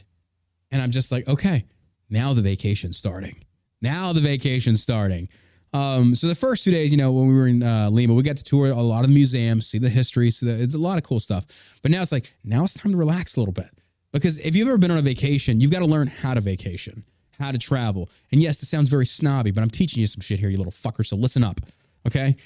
[0.70, 1.64] and I'm just like okay,
[2.10, 3.36] now the vacation's starting.
[3.82, 5.28] Now the vacation's starting.
[5.72, 8.22] Um, so the first two days, you know, when we were in uh, Lima, we
[8.22, 10.78] got to tour a lot of the museums, see the history, see the, it's a
[10.78, 11.44] lot of cool stuff.
[11.82, 13.70] But now it's like now it's time to relax a little bit
[14.12, 17.04] because if you've ever been on a vacation, you've got to learn how to vacation
[17.38, 18.10] how to travel.
[18.32, 20.72] And yes, this sounds very snobby, but I'm teaching you some shit here, you little
[20.72, 21.06] fucker.
[21.06, 21.60] So listen up,
[22.06, 22.36] okay?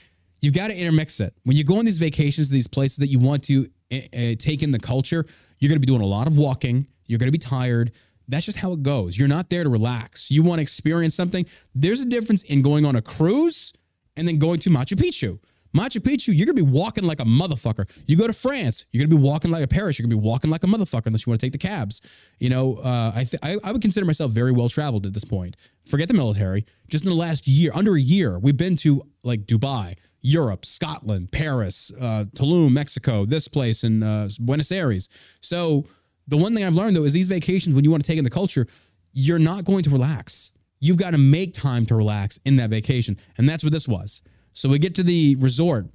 [0.41, 1.35] You've got to intermix it.
[1.45, 4.63] When you go on these vacations to these places that you want to uh, take
[4.63, 5.27] in the culture,
[5.59, 6.87] you're going to be doing a lot of walking.
[7.07, 7.93] You're going to be tired.
[8.29, 9.19] That's just how it goes.
[9.19, 10.31] You're not there to relax.
[10.31, 11.45] You want to experience something.
[11.75, 13.73] There's a difference in going on a cruise
[14.17, 15.41] and then going to Machu Picchu.
[15.75, 17.89] Machu Picchu, you're gonna be walking like a motherfucker.
[18.07, 19.99] You go to France, you're gonna be walking like a Paris.
[19.99, 22.01] You're gonna be walking like a motherfucker unless you want to take the cabs.
[22.39, 25.25] You know, uh, I, th- I I would consider myself very well traveled at this
[25.25, 25.57] point.
[25.87, 26.65] Forget the military.
[26.89, 31.31] Just in the last year, under a year, we've been to like Dubai, Europe, Scotland,
[31.31, 35.09] Paris, uh, Tulum, Mexico, this place, in uh, Buenos Aires.
[35.41, 35.87] So
[36.27, 38.25] the one thing I've learned though is these vacations, when you want to take in
[38.25, 38.67] the culture,
[39.13, 40.53] you're not going to relax.
[40.81, 44.23] You've got to make time to relax in that vacation, and that's what this was.
[44.53, 45.87] So we get to the resort.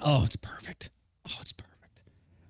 [0.00, 0.90] Oh, it's perfect.
[1.28, 2.02] Oh, it's perfect.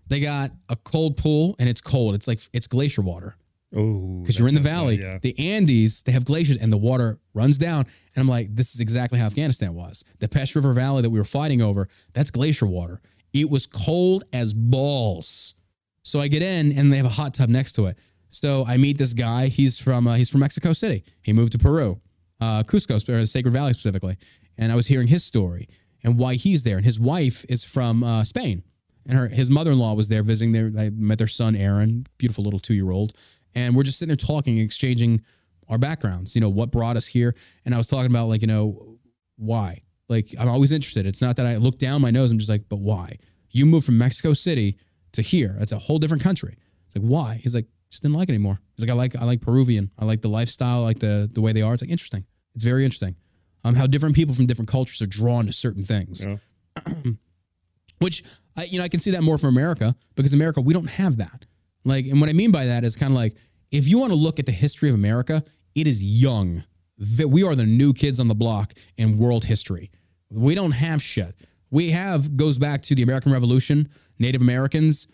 [0.06, 2.14] They got a cold pool and it's cold.
[2.14, 3.36] It's like it's glacier water
[3.76, 5.01] Oh, because you're in the valley.
[5.01, 5.18] yeah.
[5.20, 7.86] The Andes, they have glaciers and the water runs down.
[8.14, 10.05] And I'm like, this is exactly how Afghanistan was.
[10.20, 13.01] The Pesh River Valley that we were fighting over, that's glacier water.
[13.32, 15.55] It was cold as balls.
[16.02, 17.98] So I get in and they have a hot tub next to it.
[18.28, 19.46] So I meet this guy.
[19.48, 21.02] He's from uh, he's from Mexico City.
[21.22, 22.01] He moved to Peru,
[22.40, 24.16] uh, Cusco, or the Sacred Valley specifically.
[24.56, 25.68] And I was hearing his story
[26.05, 26.76] and why he's there.
[26.76, 28.62] And his wife is from uh, Spain,
[29.06, 30.52] and her his mother in law was there visiting.
[30.52, 33.14] There, I met their son Aaron, beautiful little two year old,
[33.55, 35.22] and we're just sitting there talking, exchanging
[35.68, 36.35] our backgrounds.
[36.35, 38.98] You know what brought us here, and I was talking about like you know
[39.36, 39.82] why.
[40.09, 41.06] Like I'm always interested.
[41.06, 42.31] It's not that I look down my nose.
[42.31, 43.18] I'm just like, but why?
[43.51, 44.76] You moved from Mexico City
[45.12, 45.56] to here.
[45.59, 46.56] That's a whole different country.
[46.86, 47.40] It's like why?
[47.43, 48.60] He's like, just didn't like it anymore.
[48.76, 49.90] He's like, I like I like Peruvian.
[49.98, 51.72] I like the lifestyle, I like the the way they are.
[51.72, 52.26] It's like interesting.
[52.55, 53.16] It's very interesting.
[53.65, 56.24] Um, how different people from different cultures are drawn to certain things.
[56.24, 56.95] Yeah.
[57.99, 58.23] Which
[58.57, 61.16] I you know I can see that more from America because America we don't have
[61.16, 61.47] that.
[61.85, 63.36] Like, and what I mean by that is kind of like
[63.70, 65.43] if you want to look at the history of America,
[65.74, 66.65] it is young.
[66.97, 69.91] That we are the new kids on the block in world history.
[70.31, 71.35] We don't have shit.
[71.70, 73.89] We have goes back to the American Revolution,
[74.19, 75.09] Native Americans,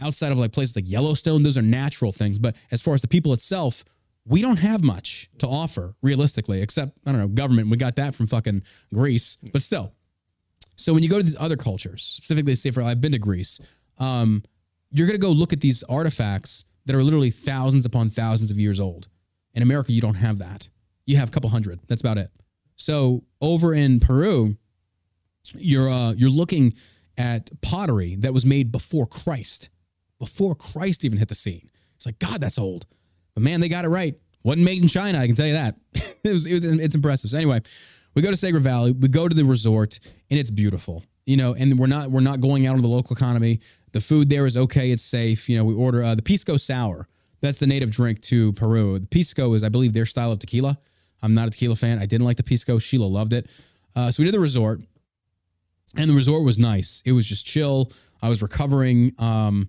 [0.00, 2.38] outside of like places like Yellowstone, those are natural things.
[2.38, 3.84] But as far as the people itself,
[4.26, 7.70] we don't have much to offer realistically, except, I don't know, government.
[7.70, 8.62] We got that from fucking
[8.92, 9.92] Greece, but still.
[10.74, 13.60] So when you go to these other cultures, specifically, say for I've been to Greece,
[13.98, 14.42] um,
[14.90, 18.58] you're going to go look at these artifacts that are literally thousands upon thousands of
[18.58, 19.08] years old.
[19.54, 20.68] In America, you don't have that.
[21.06, 21.80] You have a couple hundred.
[21.88, 22.30] That's about it.
[22.76, 24.56] So over in Peru,
[25.54, 26.74] you're uh, you're looking
[27.16, 29.70] at pottery that was made before Christ,
[30.18, 31.70] before Christ even hit the scene.
[31.94, 32.86] It's like God, that's old,
[33.36, 34.18] but man, they got it right.
[34.42, 35.76] wasn't made in China, I can tell you that.
[36.24, 37.28] it was, it was it's impressive.
[37.30, 37.60] So anyway,
[38.14, 40.00] we go to Sacred Valley, we go to the resort,
[40.30, 41.04] and it's beautiful.
[41.26, 43.60] You know, and we're not we're not going out on the local economy.
[43.92, 45.50] The food there is okay, it's safe.
[45.50, 47.08] You know, we order uh, the pisco sour.
[47.42, 48.98] That's the native drink to Peru.
[48.98, 50.78] The pisco is, I believe, their style of tequila.
[51.20, 51.98] I'm not a tequila fan.
[51.98, 52.78] I didn't like the pisco.
[52.78, 53.50] Sheila loved it.
[53.94, 54.80] Uh, so we did the resort,
[55.94, 57.02] and the resort was nice.
[57.04, 57.92] It was just chill.
[58.22, 59.12] I was recovering.
[59.18, 59.68] Um,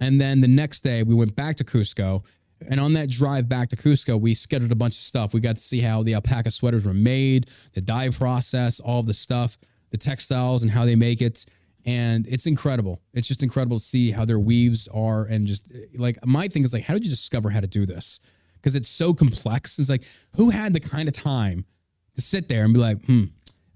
[0.00, 2.24] and then the next day, we went back to Cusco.
[2.68, 5.34] And on that drive back to Cusco, we scheduled a bunch of stuff.
[5.34, 9.14] We got to see how the alpaca sweaters were made, the dye process, all the
[9.14, 9.58] stuff,
[9.90, 11.44] the textiles, and how they make it.
[11.84, 13.00] And it's incredible.
[13.12, 15.24] It's just incredible to see how their weaves are.
[15.24, 18.20] And just like my thing is like, how did you discover how to do this?
[18.54, 19.78] Because it's so complex.
[19.78, 20.04] It's like,
[20.36, 21.64] who had the kind of time
[22.14, 23.24] to sit there and be like, hmm,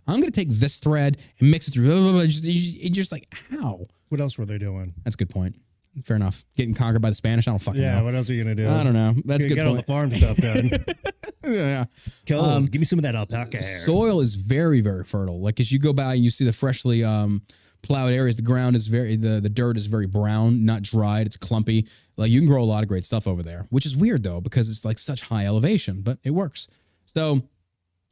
[0.07, 1.89] I'm going to take this thread and mix it through.
[1.89, 2.27] Blah, blah, blah.
[2.27, 3.87] Just, just like, how?
[4.09, 4.95] What else were they doing?
[5.05, 5.57] That's a good point.
[6.05, 6.45] Fair enough.
[6.57, 7.49] Getting conquered by the Spanish.
[7.49, 8.05] I don't fucking Yeah, know.
[8.05, 8.69] what else are you gonna do?
[8.69, 9.15] I don't know.
[9.25, 10.71] That's a You good get all the farm stuff done.
[11.45, 11.85] yeah.
[12.27, 13.79] Go, Um, give me some of that alpaca hair.
[13.81, 15.41] Soil is very, very fertile.
[15.41, 17.43] Like as you go by and you see the freshly um,
[17.83, 21.27] plowed areas, the ground is very the the dirt is very brown, not dried.
[21.27, 21.87] It's clumpy.
[22.17, 24.41] Like you can grow a lot of great stuff over there, which is weird though
[24.41, 26.69] because it's like such high elevation, but it works.
[27.07, 27.43] So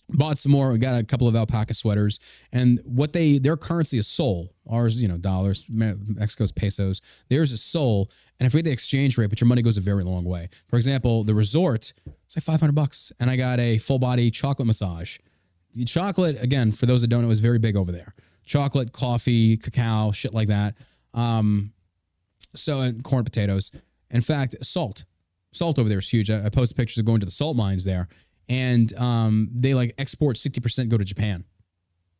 [0.09, 0.77] bought some more.
[0.79, 2.19] Got a couple of alpaca sweaters,
[2.53, 4.55] and what they their currency is sol.
[4.71, 5.67] Ours, you know, dollars.
[5.69, 7.01] Mexico's pesos.
[7.29, 10.05] Theirs is sol, and I forget the exchange rate, but your money goes a very
[10.05, 10.49] long way.
[10.69, 11.93] For example, the resort
[12.27, 15.19] it's like five hundred bucks, and I got a full body chocolate massage.
[15.75, 18.15] The chocolate, again, for those that don't know, is very big over there.
[18.45, 20.75] Chocolate, coffee, cacao, shit like that.
[21.15, 21.73] Um,
[22.55, 23.73] so and corn potatoes.
[24.11, 25.05] In fact, salt,
[25.53, 26.31] salt over there is huge.
[26.31, 28.09] I, I posted pictures of going to the salt mines there,
[28.49, 31.45] and um, they like export sixty percent go to Japan.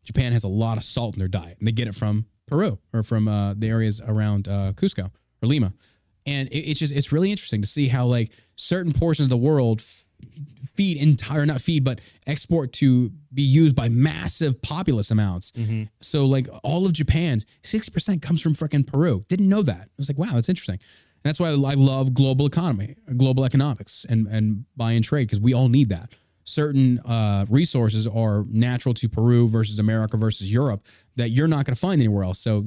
[0.05, 2.79] Japan has a lot of salt in their diet, and they get it from Peru
[2.93, 5.11] or from uh, the areas around uh, Cusco
[5.43, 5.73] or Lima.
[6.27, 9.37] And it, it's just it's really interesting to see how like certain portions of the
[9.37, 10.05] world f-
[10.75, 15.53] feed entire not feed but export to be used by massive populous amounts.
[16.01, 19.23] So like all of Japan, sixty percent comes from freaking Peru.
[19.29, 19.81] Didn't know that.
[19.83, 20.81] I was like, wow, that's interesting.
[21.25, 25.55] That's why I love global economy, global economics, and and buy and trade because we
[25.55, 26.13] all need that.
[26.45, 30.87] Certain uh, resources are natural to Peru versus America versus Europe
[31.17, 32.39] that you're not going to find anywhere else.
[32.39, 32.67] So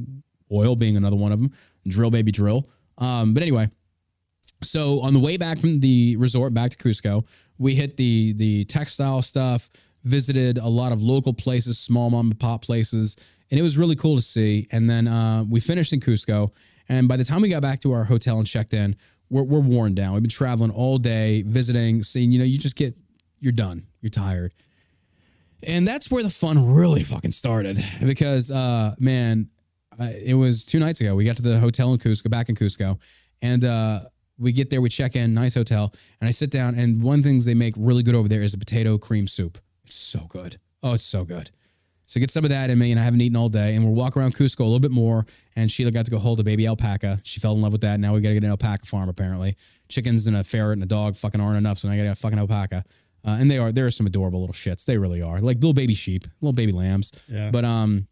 [0.52, 1.52] oil being another one of them.
[1.88, 2.68] Drill baby drill.
[2.98, 3.70] Um, but anyway,
[4.64, 7.26] so on the way back from the resort back to Cusco,
[7.60, 9.70] we hit the the textile stuff,
[10.04, 13.16] visited a lot of local places, small mom and pop places,
[13.52, 14.68] and it was really cool to see.
[14.72, 16.52] And then uh, we finished in Cusco,
[16.90, 18.96] and by the time we got back to our hotel and checked in,
[19.30, 20.14] we're, we're worn down.
[20.14, 22.32] We've been traveling all day, visiting, seeing.
[22.32, 22.96] You know, you just get
[23.40, 24.54] you're done, you're tired.
[25.64, 29.50] And that's where the fun really fucking started because, uh, man,
[30.00, 31.16] uh, it was two nights ago.
[31.16, 33.00] We got to the hotel in Cusco, back in Cusco,
[33.42, 34.02] and uh,
[34.38, 36.76] we get there, we check in, nice hotel, and I sit down.
[36.76, 39.58] And one things they make really good over there is a potato cream soup.
[39.84, 40.60] It's so good.
[40.84, 41.50] Oh, it's so good.
[42.08, 43.76] So get some of that in me, and I haven't eaten all day.
[43.76, 45.26] And we'll walk around Cusco a little bit more.
[45.58, 47.20] And Sheila got to go hold a baby alpaca.
[47.24, 48.00] She fell in love with that.
[48.00, 49.10] Now we got to get an alpaca farm.
[49.10, 49.58] Apparently,
[49.90, 51.80] chickens and a ferret and a dog fucking aren't enough.
[51.80, 52.86] So now I got to get a fucking alpaca.
[53.26, 54.86] Uh, and they are there are some adorable little shits.
[54.86, 57.12] They really are like little baby sheep, little baby lambs.
[57.28, 57.52] Yeah.
[57.52, 58.08] But um,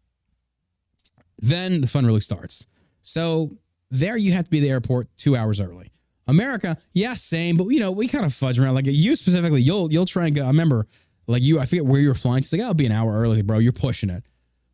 [1.38, 2.66] then the fun really starts.
[3.00, 3.56] So
[3.90, 5.90] there you have to be at the airport two hours early.
[6.28, 8.74] America, yeah, same, but you know we kind of fudge around.
[8.74, 10.44] Like you specifically, you'll you'll try and go.
[10.44, 10.86] I remember,
[11.26, 12.42] like you, I forget where you were flying.
[12.42, 13.58] She's like, I'll be an hour early, bro.
[13.58, 14.24] You're pushing it.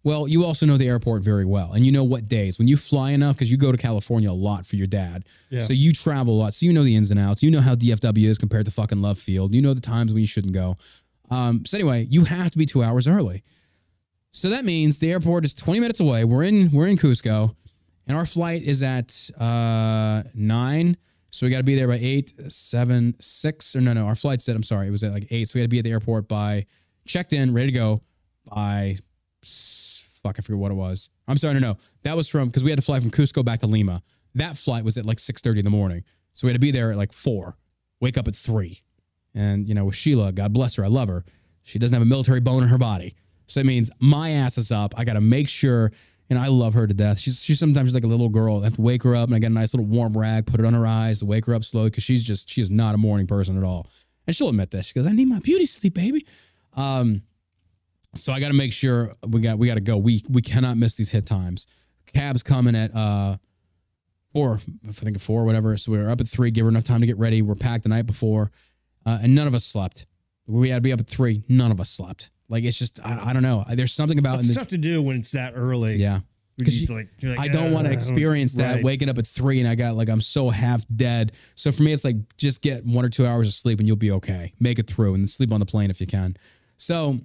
[0.04, 2.76] Well, you also know the airport very well, and you know what days when you
[2.76, 5.24] fly enough because you go to California a lot for your dad.
[5.48, 5.60] Yeah.
[5.60, 7.42] So you travel a lot, so you know the ins and outs.
[7.42, 9.54] You know how DFW is compared to fucking Love Field.
[9.54, 10.76] You know the times when you shouldn't go.
[11.30, 13.44] Um, so anyway, you have to be two hours early.
[14.32, 16.24] So that means the airport is 20 minutes away.
[16.24, 17.54] We're in we're in Cusco,
[18.08, 20.96] and our flight is at uh, nine.
[21.32, 24.42] So we got to be there by eight, seven, six, or no, no, our flight
[24.42, 25.48] said I'm sorry, it was at like eight.
[25.48, 26.66] So we had to be at the airport by
[27.06, 28.02] checked in, ready to go
[28.44, 28.96] by
[29.42, 31.08] fuck, I forget what it was.
[31.26, 33.60] I'm sorry, no, no, that was from because we had to fly from Cusco back
[33.60, 34.02] to Lima.
[34.34, 36.04] That flight was at like 6:30 in the morning,
[36.34, 37.56] so we had to be there at like four.
[38.00, 38.82] Wake up at three,
[39.34, 41.24] and you know with Sheila, God bless her, I love her.
[41.62, 43.14] She doesn't have a military bone in her body.
[43.46, 44.94] So that means my ass is up.
[44.96, 45.92] I got to make sure,
[46.32, 47.18] and I love her to death.
[47.18, 48.62] She's she's sometimes she's like a little girl.
[48.62, 50.60] I have to wake her up, and I get a nice little warm rag, put
[50.60, 52.94] it on her eyes to wake her up slowly because she's just she is not
[52.94, 53.86] a morning person at all.
[54.26, 54.86] And she'll admit this.
[54.86, 56.26] She goes, "I need my beauty sleep, baby."
[56.74, 57.22] Um,
[58.14, 59.98] so I got to make sure we got we got to go.
[59.98, 61.66] We we cannot miss these hit times.
[62.06, 63.36] Cab's coming at uh
[64.32, 65.76] four, I think four, whatever.
[65.76, 67.42] So we were up at three, give her enough time to get ready.
[67.42, 68.50] We're packed the night before,
[69.04, 70.06] uh, and none of us slept.
[70.46, 71.42] We had to be up at three.
[71.48, 72.30] None of us slept.
[72.52, 73.64] Like it's just I, I don't know.
[73.70, 75.96] There's something about It's tough to do when it's that early.
[75.96, 76.20] yeah.
[76.58, 78.84] You, like, like, I don't want "Uh, to experience that right.
[78.84, 81.32] waking up at three and I got like I'm so half dead.
[81.56, 83.96] So for me, it's like just get one or two hours of sleep and you'll
[83.96, 84.52] be okay.
[84.60, 86.36] Make it through and then sleep on the plane if you can.
[86.76, 87.18] So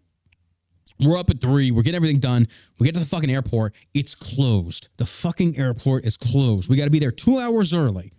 [0.99, 1.69] we're up at three.
[1.71, 2.47] We're getting everything done.
[2.79, 3.75] We get to the fucking airport.
[3.93, 4.87] It's closed.
[4.97, 6.69] The fucking airport is closed.
[6.69, 8.13] We got to be there two hours early.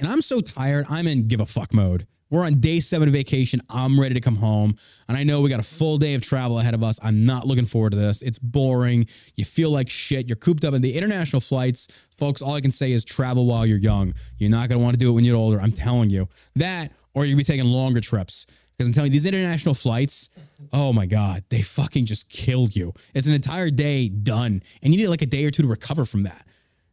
[0.00, 0.86] And I'm so tired.
[0.88, 2.06] I'm in give a fuck mode.
[2.30, 3.60] We're on day seven of vacation.
[3.68, 4.76] I'm ready to come home.
[5.08, 6.98] And I know we got a full day of travel ahead of us.
[7.02, 8.22] I'm not looking forward to this.
[8.22, 9.06] It's boring.
[9.34, 10.28] You feel like shit.
[10.28, 11.88] You're cooped up in the international flights.
[12.16, 14.14] Folks, all I can say is travel while you're young.
[14.38, 15.60] You're not going to want to do it when you're older.
[15.60, 16.28] I'm telling you.
[16.54, 18.46] That, or you'll be taking longer trips.
[18.76, 20.30] Because I'm telling you, these international flights,
[20.72, 22.94] oh my God, they fucking just killed you.
[23.12, 24.62] It's an entire day done.
[24.82, 26.46] And you need like a day or two to recover from that.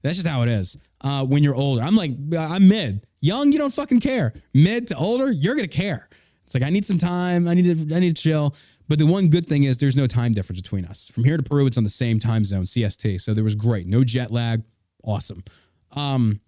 [0.08, 0.78] That's just how it is.
[1.02, 3.06] Uh, when you're older, I'm like, I'm mid.
[3.20, 4.34] Young, you don't fucking care.
[4.54, 6.08] Mid to older, you're gonna care.
[6.46, 7.48] It's like I need some time.
[7.48, 7.96] I need to.
[7.96, 8.56] I need to chill.
[8.88, 11.10] But the one good thing is there's no time difference between us.
[11.10, 13.20] From here to Peru, it's on the same time zone, CST.
[13.20, 13.86] So there was great.
[13.86, 14.64] No jet lag.
[15.04, 15.44] Awesome.
[15.92, 16.40] Um,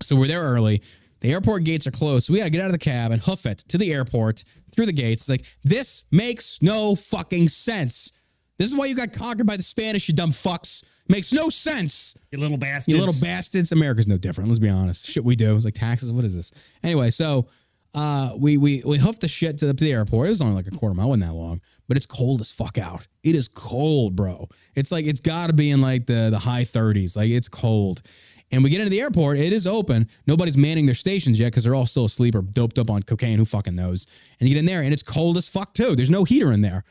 [0.00, 0.82] so we're there early.
[1.20, 2.26] The airport gates are closed.
[2.26, 4.42] So we got to get out of the cab and hoof it to the airport
[4.74, 5.22] through the gates.
[5.22, 8.10] It's like, this makes no fucking sense.
[8.58, 10.84] This is why you got conquered by the Spanish, you dumb fucks.
[11.08, 12.14] Makes no sense.
[12.30, 12.88] You little bastards.
[12.88, 13.72] You little bastards.
[13.72, 14.48] America's no different.
[14.48, 15.06] Let's be honest.
[15.06, 15.56] Shit we do.
[15.56, 16.12] It's like taxes.
[16.12, 16.52] What is this?
[16.82, 17.48] Anyway, so
[17.94, 20.28] uh, we we we hoofed the shit to the, to the airport.
[20.28, 22.78] It was only like a quarter mile, wasn't that long, but it's cold as fuck
[22.78, 23.06] out.
[23.22, 24.48] It is cold, bro.
[24.74, 27.16] It's like it's got to be in like the the high 30s.
[27.16, 28.02] Like it's cold.
[28.50, 29.38] And we get into the airport.
[29.38, 30.08] It is open.
[30.26, 33.38] Nobody's manning their stations yet because they're all still asleep or doped up on cocaine.
[33.38, 34.06] Who fucking knows?
[34.38, 35.96] And you get in there and it's cold as fuck too.
[35.96, 36.84] There's no heater in there.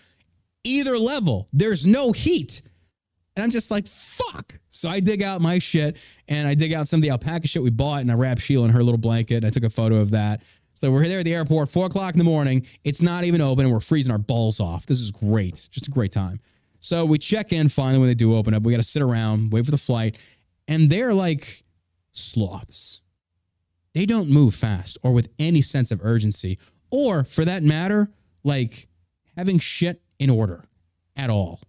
[0.63, 2.61] Either level, there's no heat.
[3.35, 4.59] And I'm just like, fuck.
[4.69, 7.63] So I dig out my shit and I dig out some of the alpaca shit
[7.63, 9.37] we bought and I wrap Sheila in her little blanket.
[9.37, 10.43] And I took a photo of that.
[10.73, 12.67] So we're there at the airport, four o'clock in the morning.
[12.83, 14.85] It's not even open and we're freezing our balls off.
[14.85, 15.67] This is great.
[15.71, 16.39] Just a great time.
[16.79, 18.63] So we check in finally when they do open up.
[18.63, 20.17] We got to sit around, wait for the flight.
[20.67, 21.63] And they're like
[22.11, 23.01] sloths.
[23.93, 26.59] They don't move fast or with any sense of urgency,
[26.91, 28.11] or for that matter,
[28.43, 28.87] like
[29.37, 30.63] having shit in order
[31.15, 31.59] at all.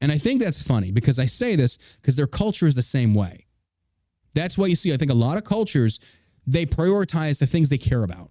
[0.00, 3.14] And I think that's funny because I say this because their culture is the same
[3.14, 3.46] way.
[4.34, 6.00] That's why you see, I think a lot of cultures,
[6.46, 8.30] they prioritize the things they care about.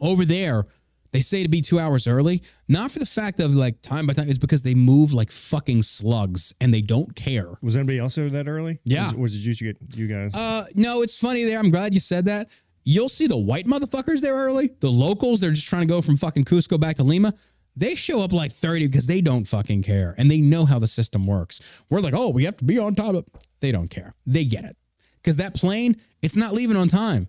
[0.00, 0.64] Over there,
[1.12, 4.14] they say to be two hours early, not for the fact of like time by
[4.14, 7.50] time, it's because they move like fucking slugs and they don't care.
[7.60, 8.80] Was anybody else there that early?
[8.84, 9.08] Yeah.
[9.08, 10.34] Was, was it just you, you guys?
[10.34, 11.58] Uh, no, it's funny there.
[11.58, 12.48] I'm glad you said that.
[12.84, 14.70] You'll see the white motherfuckers there early.
[14.80, 17.34] The locals, they're just trying to go from fucking Cusco back to Lima.
[17.74, 20.86] They show up like 30 because they don't fucking care and they know how the
[20.86, 21.60] system works.
[21.88, 23.24] We're like, oh, we have to be on top of
[23.60, 24.14] They don't care.
[24.26, 24.76] They get it.
[25.16, 27.28] Because that plane, it's not leaving on time.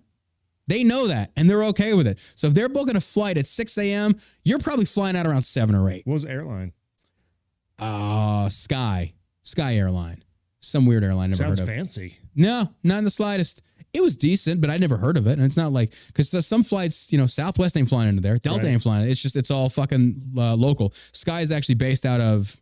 [0.66, 2.18] They know that and they're okay with it.
[2.34, 5.74] So if they're booking a flight at 6 a.m., you're probably flying out around 7
[5.74, 6.06] or 8.
[6.06, 6.72] what was the airline?
[7.78, 9.14] Uh, Sky.
[9.42, 10.22] Sky Airline.
[10.60, 11.74] Some weird airline never Sounds heard of.
[11.74, 12.16] fancy.
[12.34, 13.62] No, not in the slightest.
[13.94, 15.32] It was decent, but I never heard of it.
[15.34, 18.64] And it's not like because some flights, you know, Southwest ain't flying into there, Delta
[18.66, 18.72] Right.
[18.72, 19.08] ain't flying.
[19.08, 20.92] It's just it's all fucking uh, local.
[21.12, 22.56] Sky is actually based out of.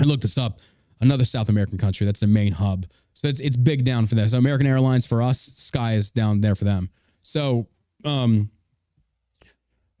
[0.00, 0.60] I looked this up.
[1.00, 2.06] Another South American country.
[2.06, 2.86] That's the main hub.
[3.12, 4.26] So it's it's big down for them.
[4.28, 6.88] So American Airlines for us, Sky is down there for them.
[7.20, 7.68] So
[8.04, 8.50] um,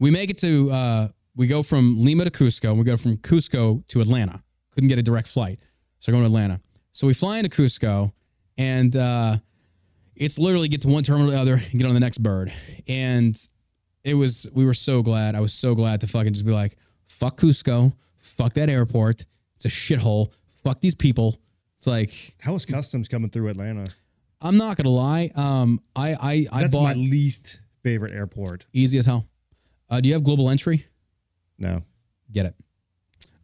[0.00, 2.70] we make it to uh, we go from Lima to Cusco.
[2.70, 4.42] and We go from Cusco to Atlanta.
[4.72, 5.60] Couldn't get a direct flight,
[6.00, 6.60] so we're going to Atlanta.
[6.92, 8.12] So we fly into Cusco,
[8.56, 9.36] and uh,
[10.16, 12.52] it's literally get to one terminal to the other and get on the next bird.
[12.88, 13.36] And
[14.02, 15.34] it was we were so glad.
[15.34, 16.76] I was so glad to fucking just be like,
[17.06, 19.24] fuck Cusco, fuck that airport.
[19.56, 20.28] It's a shithole.
[20.62, 21.38] Fuck these people.
[21.78, 22.10] It's like
[22.40, 23.86] How was customs coming through Atlanta?
[24.40, 25.30] I'm not gonna lie.
[25.34, 28.66] Um, I I I That's my bought least favorite airport.
[28.72, 29.26] easy as hell.
[29.90, 30.86] Uh, do you have global entry?
[31.58, 31.82] No.
[32.32, 32.54] Get it.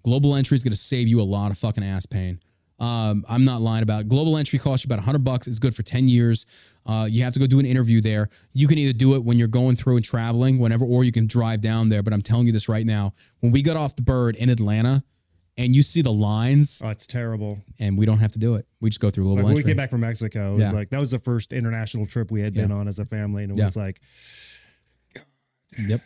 [0.03, 2.41] Global entry is going to save you a lot of fucking ass pain.
[2.81, 4.09] Um, I'm not lying about it.
[4.09, 5.47] Global entry costs you about 100 bucks.
[5.47, 6.47] It's good for 10 years.
[6.87, 8.31] Uh, you have to go do an interview there.
[8.55, 11.27] You can either do it when you're going through and traveling, whenever, or you can
[11.27, 12.03] drive down there.
[12.03, 13.13] But I'm telling you this right now.
[13.41, 15.05] When we got off the bird in Atlanta,
[15.59, 17.59] and you see the lines, Oh, it's terrible.
[17.79, 18.67] and we don't have to do it.
[18.81, 20.73] We just go through global Like when we came back from Mexico, it was Yeah.
[20.73, 23.53] like that was the first international trip we had been on as a family, and
[23.53, 23.67] it Yeah.
[23.67, 24.01] was like,
[25.79, 26.01] Yep.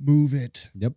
[0.00, 0.70] move it.
[0.74, 0.94] Yep.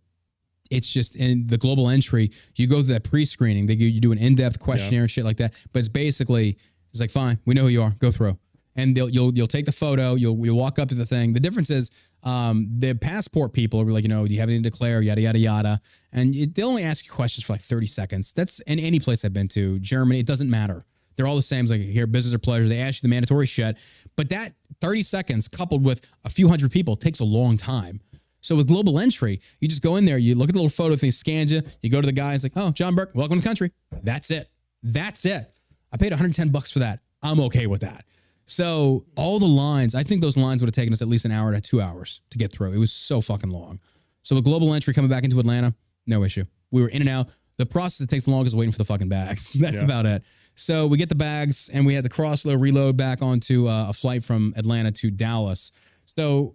[0.70, 3.66] It's just in the global entry, you go through that pre-screening.
[3.66, 5.54] They you do an in-depth questionnaire and shit like that.
[5.72, 6.58] But it's basically
[6.90, 7.94] it's like, fine, we know who you are.
[7.98, 8.38] Go through.
[8.76, 11.32] And they'll you'll you'll take the photo, you'll you'll walk up to the thing.
[11.32, 11.90] The difference is
[12.22, 15.02] um, the passport people are like, you know, do you have anything to declare?
[15.02, 15.80] Yada yada yada.
[16.12, 18.32] And you, they only ask you questions for like 30 seconds.
[18.32, 20.84] That's in any place I've been to, Germany, it doesn't matter.
[21.16, 21.64] They're all the same.
[21.64, 22.68] It's like here, business or pleasure.
[22.68, 23.76] They ask you the mandatory shit.
[24.14, 28.00] But that 30 seconds coupled with a few hundred people takes a long time.
[28.48, 30.96] So with global entry, you just go in there, you look at the little photo
[30.96, 33.42] thing, scans you, you go to the guy, it's like, oh, John Burke, welcome to
[33.42, 33.72] the country.
[34.02, 34.48] That's it.
[34.82, 35.52] That's it.
[35.92, 37.00] I paid 110 bucks for that.
[37.22, 38.06] I'm okay with that.
[38.46, 41.30] So all the lines, I think those lines would have taken us at least an
[41.30, 42.72] hour to two hours to get through.
[42.72, 43.80] It was so fucking long.
[44.22, 45.74] So with global entry coming back into Atlanta,
[46.06, 46.44] no issue.
[46.70, 47.28] We were in and out.
[47.58, 49.52] The process that takes the longest is waiting for the fucking bags.
[49.60, 49.84] That's Yeah.
[49.84, 50.22] about it.
[50.54, 53.90] So we get the bags and we had to cross load, reload back onto uh,
[53.90, 55.70] a flight from Atlanta to Dallas.
[56.06, 56.54] So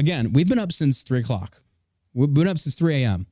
[0.00, 1.62] again, we've been up since three o'clock.
[2.12, 3.26] We've been up since 3 a.m.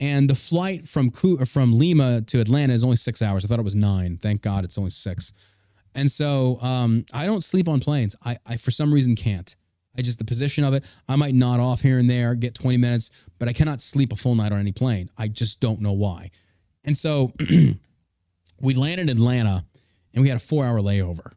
[0.00, 3.44] And the flight from from Lima to Atlanta is only six hours.
[3.44, 4.18] I thought it was nine.
[4.18, 5.32] Thank God it's only six.
[5.94, 8.14] And so um, I don't sleep on planes.
[8.24, 9.56] I, I for some reason can't.
[9.96, 10.84] I just the position of it.
[11.08, 14.16] I might nod off here and there, get 20 minutes, but I cannot sleep a
[14.16, 15.10] full night on any plane.
[15.16, 16.30] I just don't know why.
[16.84, 17.32] And so
[18.60, 19.64] we landed in Atlanta
[20.14, 21.32] and we had a four hour layover.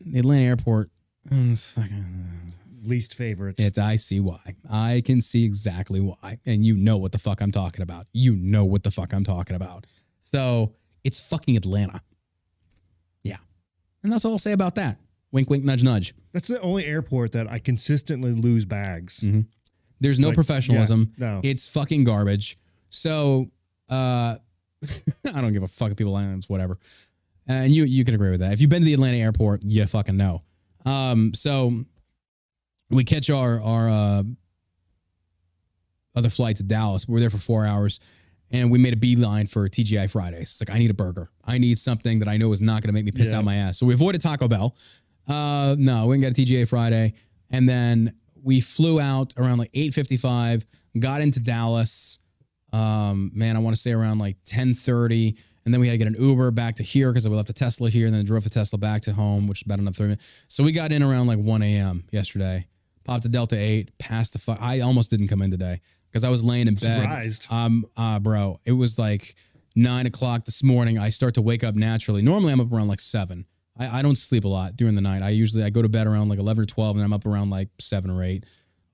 [0.00, 0.90] The Atlanta airport.
[1.28, 3.62] mm, it's fucking- Least favorites.
[3.62, 4.56] It's I see why.
[4.70, 6.38] I can see exactly why.
[6.46, 8.06] And you know what the fuck I'm talking about.
[8.12, 9.86] You know what the fuck I'm talking about.
[10.20, 10.74] So
[11.04, 12.02] it's fucking Atlanta.
[13.22, 13.36] Yeah.
[14.02, 14.98] And that's all I'll say about that.
[15.32, 16.14] Wink, wink, nudge, nudge.
[16.32, 19.24] That's the only airport that I consistently lose bags.
[20.00, 21.12] There's no Like, professionalism.
[21.18, 21.40] yeah, no.
[21.44, 22.58] It's fucking garbage.
[22.90, 23.50] So
[23.88, 24.36] uh
[25.34, 26.78] I don't give a fuck if people it's whatever.
[27.46, 28.52] And you you can agree with that.
[28.52, 30.42] If you've been to the Atlanta airport, you fucking know.
[30.86, 31.84] Um so
[32.90, 34.22] we catch our our uh
[36.14, 37.06] other flight to Dallas.
[37.06, 38.00] We're there for four hours
[38.50, 40.42] and we made a beeline for TGI Fridays.
[40.42, 41.30] It's like I need a burger.
[41.44, 43.38] I need something that I know is not gonna make me piss Yeah.
[43.38, 43.78] out my ass.
[43.78, 44.74] So we avoided Taco Bell.
[45.26, 47.14] Uh no, we didn't get a TGI Friday.
[47.50, 50.64] And then we flew out around like 8:55,
[50.98, 52.18] got into Dallas.
[52.72, 55.36] Um, man, I want to say around like 10:30.
[55.64, 57.52] And then we had to get an Uber back to here because we left the
[57.54, 60.08] Tesla here and then drove the Tesla back to home, which is about another 30
[60.08, 60.24] minutes.
[60.48, 62.04] So we got in around like 1 a.m.
[62.10, 62.66] yesterday.
[63.08, 64.58] Popped a Delta 8, passed the fuck.
[64.60, 65.80] I almost didn't come in today
[66.10, 67.00] because I was laying in bed.
[67.00, 67.46] Surprised.
[67.50, 69.34] Um, uh, bro, it was like
[69.74, 70.98] nine o'clock this morning.
[70.98, 72.20] I start to wake up naturally.
[72.20, 73.46] Normally, I'm up around like seven.
[73.78, 75.22] I, I don't sleep a lot during the night.
[75.22, 77.48] I usually I go to bed around like eleven or twelve, and I'm up around
[77.48, 78.44] like seven or eight,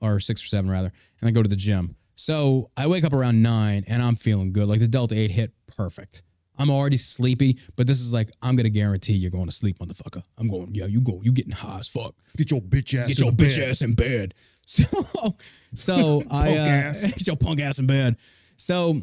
[0.01, 1.97] or six or seven rather, and I go to the gym.
[2.15, 4.69] So I wake up around nine, and I'm feeling good.
[4.69, 6.23] Like the Delta Eight hit perfect.
[6.57, 10.23] I'm already sleepy, but this is like I'm gonna guarantee you're going to sleep, motherfucker.
[10.39, 13.09] I'm going, yeah, you go, you getting high as fuck Get your bitch ass.
[13.09, 13.69] get in your bitch bed.
[13.71, 14.35] ass in bed.
[14.67, 15.37] So,
[15.75, 17.05] so I uh, ass.
[17.19, 18.17] get your punk ass in bed.
[18.57, 19.03] So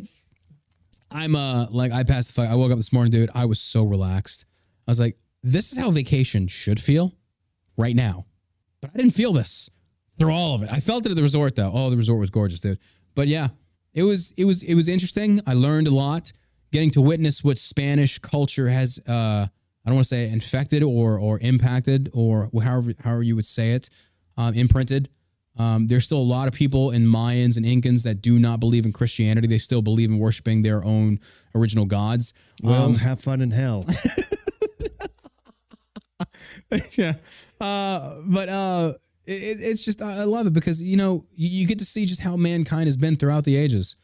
[1.11, 2.49] I'm uh like I passed the fuck.
[2.49, 3.29] I woke up this morning, dude.
[3.35, 4.45] I was so relaxed.
[4.87, 7.13] I was like, this is how vacation should feel
[7.77, 8.25] right now.
[8.81, 9.69] But I didn't feel this
[10.17, 10.69] through all of it.
[10.71, 11.71] I felt it at the resort though.
[11.71, 12.79] Oh, the resort was gorgeous, dude.
[13.13, 13.49] But yeah,
[13.93, 15.41] it was it was it was interesting.
[15.45, 16.31] I learned a lot.
[16.71, 19.47] Getting to witness what Spanish culture has uh
[19.83, 23.71] I don't want to say infected or or impacted or however however you would say
[23.73, 23.89] it,
[24.37, 25.09] um, imprinted.
[25.57, 28.85] Um, there's still a lot of people in Mayans and Incans that do not believe
[28.85, 29.47] in Christianity.
[29.47, 31.19] They still believe in worshiping their own
[31.53, 32.33] original gods.
[32.63, 33.85] Well, Um, have fun in hell.
[36.97, 37.15] yeah.
[37.59, 38.93] Uh, but uh,
[39.25, 42.21] it, it's just I love it because you know you, you get to see just
[42.21, 43.97] how mankind has been throughout the ages,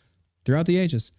[0.45, 1.11] throughout the ages,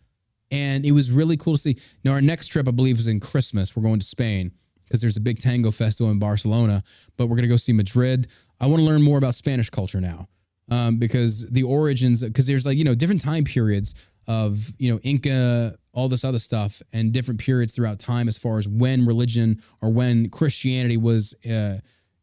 [0.50, 1.76] and it was really cool to see.
[2.04, 3.76] Now our next trip, I believe, is in Christmas.
[3.76, 4.52] We're going to Spain
[4.84, 6.82] because there's a big tango festival in Barcelona,
[7.16, 8.28] but we're gonna go see Madrid.
[8.60, 10.28] I want to learn more about Spanish culture now
[10.70, 13.94] um, because the origins because there's like you know different time periods
[14.26, 18.58] of you know Inca, all this other stuff, and different periods throughout time as far
[18.58, 21.78] as when religion or when Christianity was uh,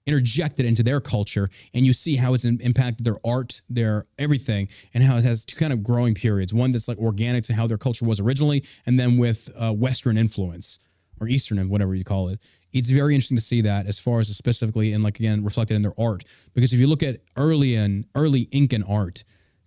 [0.06, 5.03] interjected into their culture, and you see how it's impacted their art, their everything, and
[5.03, 6.53] how it has two kind of growing periods.
[6.53, 10.17] One that's like organic to how their culture was originally, and then with uh, Western
[10.17, 10.80] influence
[11.19, 12.40] or Eastern, whatever you call it.
[12.74, 15.82] It's very interesting to see that as far as specifically and like again reflected in
[15.82, 16.25] their art.
[16.53, 19.24] Because if you look at early and early Incan art,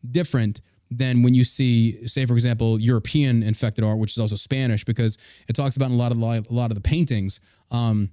[0.09, 0.61] different
[0.91, 5.19] than when you see, say for example, European infected art, which is also Spanish, because
[5.49, 7.41] it talks about in a lot of a lot of the paintings.
[7.71, 8.11] Um,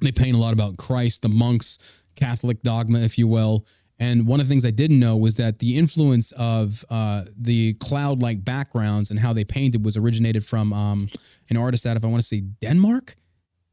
[0.00, 1.78] they paint a lot about Christ, the monks,
[2.14, 3.66] Catholic dogma, if you will.
[4.00, 7.74] And one of the things I didn't know was that the influence of uh, the
[7.74, 11.08] cloud-like backgrounds and how they painted was originated from um,
[11.50, 13.16] an artist out of if I want to say Denmark.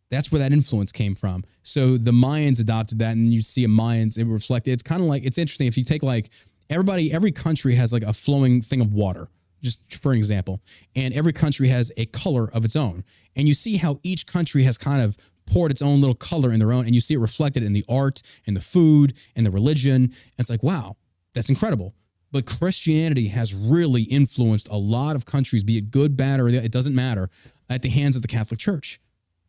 [0.09, 1.43] That's where that influence came from.
[1.63, 4.17] So the Mayans adopted that, and you see a Mayans.
[4.17, 4.71] It reflected.
[4.71, 6.29] It's kind of like it's interesting if you take like
[6.69, 9.27] everybody, every country has like a flowing thing of water,
[9.61, 10.61] just for an example,
[10.95, 13.03] and every country has a color of its own,
[13.35, 16.59] and you see how each country has kind of poured its own little color in
[16.59, 19.51] their own, and you see it reflected in the art, in the food, in the
[19.51, 19.95] religion.
[20.03, 20.97] And it's like, wow,
[21.33, 21.93] that's incredible.
[22.31, 26.71] But Christianity has really influenced a lot of countries, be it good, bad, or it
[26.71, 27.29] doesn't matter,
[27.69, 28.99] at the hands of the Catholic Church.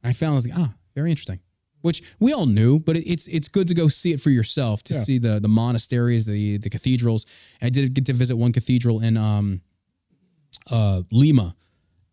[0.05, 1.41] I found I was like, ah, very interesting.
[1.81, 4.94] Which we all knew, but it's it's good to go see it for yourself to
[4.94, 5.00] Yeah.
[5.02, 7.26] see the the monasteries, the the cathedrals.
[7.62, 9.60] I did get to visit one cathedral in um
[10.70, 11.55] uh Lima,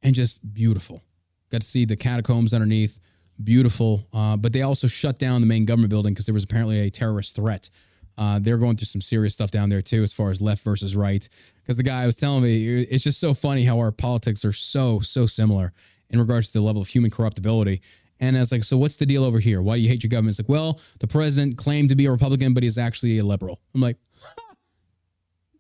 [0.01, 1.01] and just beautiful.
[1.49, 2.99] Got to see the catacombs underneath,
[3.41, 4.07] beautiful.
[4.13, 6.89] Uh, but they also shut down the main government building because there was apparently a
[6.89, 7.69] terrorist threat.
[8.17, 10.95] Uh, they're going through some serious stuff down there too, as far as left versus
[10.95, 11.27] right.
[11.61, 14.99] Because the guy was telling me, it's just so funny how our politics are so
[14.99, 15.73] so similar
[16.09, 17.81] in regards to the level of human corruptibility.
[18.19, 19.61] And I was like, so what's the deal over here?
[19.61, 20.37] Why do you hate your government?
[20.37, 23.59] It's like, well, the president claimed to be a Republican, but he's actually a liberal.
[23.73, 23.97] I'm like,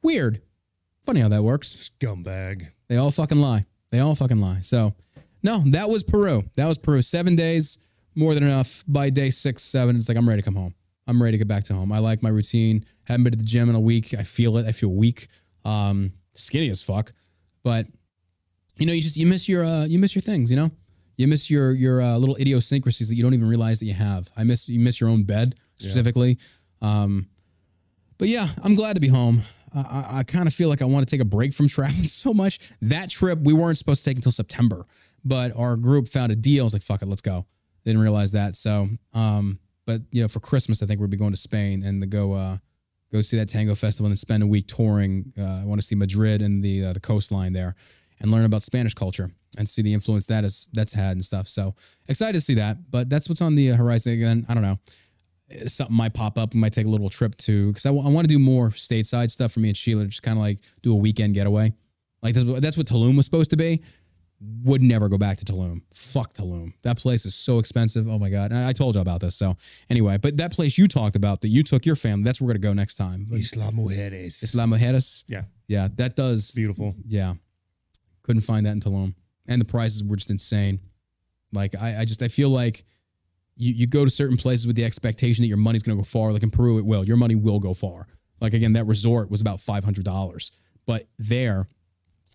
[0.03, 0.41] Weird.
[1.05, 1.89] Funny how that works.
[1.89, 2.69] Scumbag.
[2.89, 3.65] They all fucking lie.
[3.89, 4.59] They all fucking lie.
[4.61, 4.93] So,
[5.43, 6.43] no, that was Peru.
[6.55, 7.01] That was Peru.
[7.01, 7.77] Seven days,
[8.15, 8.83] more than enough.
[8.87, 10.73] By day six, seven, it's like I'm ready to come home.
[11.05, 11.91] I'm ready to get back to home.
[11.91, 12.85] I like my routine.
[13.03, 14.13] Haven't been to the gym in a week.
[14.17, 14.65] I feel it.
[14.65, 15.27] I feel weak.
[15.65, 17.11] Um, skinny as fuck.
[17.63, 17.87] But
[18.77, 20.49] you know, you just you miss your uh, you miss your things.
[20.49, 20.71] You know,
[21.17, 24.29] you miss your your uh, little idiosyncrasies that you don't even realize that you have.
[24.37, 26.37] I miss you miss your own bed specifically.
[26.81, 27.27] Um,
[28.17, 29.41] but yeah, I'm glad to be home.
[29.75, 32.07] I, I, I kind of feel like I want to take a break from traveling
[32.07, 32.59] so much.
[32.81, 34.85] That trip we weren't supposed to take until September,
[35.23, 36.63] but our group found a deal.
[36.63, 37.45] I was like, fuck it, let's go.
[37.85, 38.55] Didn't realize that.
[38.55, 42.09] So, um, but you know, for Christmas, I think we'll be going to Spain and
[42.09, 42.57] go uh,
[43.11, 45.33] go see that tango festival and spend a week touring.
[45.37, 47.75] Uh, I want to see Madrid and the uh, the coastline there
[48.19, 51.47] and learn about Spanish culture and see the influence that is that's had and stuff.
[51.47, 51.75] So
[52.07, 52.89] excited to see that.
[52.89, 54.45] But that's what's on the horizon again.
[54.47, 54.79] I don't know
[55.67, 56.53] something might pop up.
[56.53, 58.69] We might take a little trip to because I, w- I want to do more
[58.69, 61.73] stateside stuff for me and Sheila, just kind of like do a weekend getaway.
[62.21, 63.81] Like that's, that's what Tulum was supposed to be.
[64.65, 65.81] Would never go back to Tulum.
[65.93, 66.73] Fuck Tulum.
[66.83, 68.07] That place is so expensive.
[68.09, 68.51] Oh my god.
[68.51, 69.35] And I, I told you about this.
[69.35, 69.55] So
[69.89, 72.23] anyway, but that place you talked about that you took your family.
[72.23, 73.27] That's where we're gonna go next time.
[73.31, 74.43] Isla Mujeres.
[74.43, 75.23] Isla Mujeres.
[75.27, 75.43] Yeah.
[75.67, 76.95] Yeah, that does Beautiful.
[77.07, 77.35] yeah.
[78.23, 79.15] Couldn't find that in Tulum.
[79.47, 80.79] And the prices were just insane.
[81.51, 82.83] Like I, I just I feel like
[83.55, 86.31] you, you go to certain places with the expectation that your money's gonna go far.
[86.33, 87.05] Like in Peru, it will.
[87.05, 88.07] Your money will go far.
[88.41, 90.51] Like again, that resort was about five hundred dollars.
[90.85, 91.67] But there,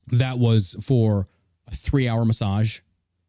[0.09, 1.29] that was for
[1.69, 2.81] a three hour massage.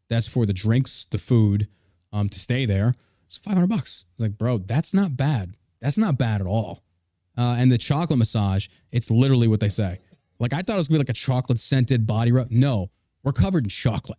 [0.08, 1.68] That's for the drinks, the food,
[2.12, 2.94] um, to stay there.
[3.28, 4.06] It's five hundred bucks.
[4.12, 5.54] It's like, bro, that's not bad.
[5.80, 6.82] That's not bad at all.
[7.38, 9.98] Uh, and the chocolate massage, it's literally what they say.
[10.38, 12.50] Like I thought it was gonna be like a chocolate scented body rub.
[12.50, 12.90] No,
[13.22, 14.18] we're covered in chocolate.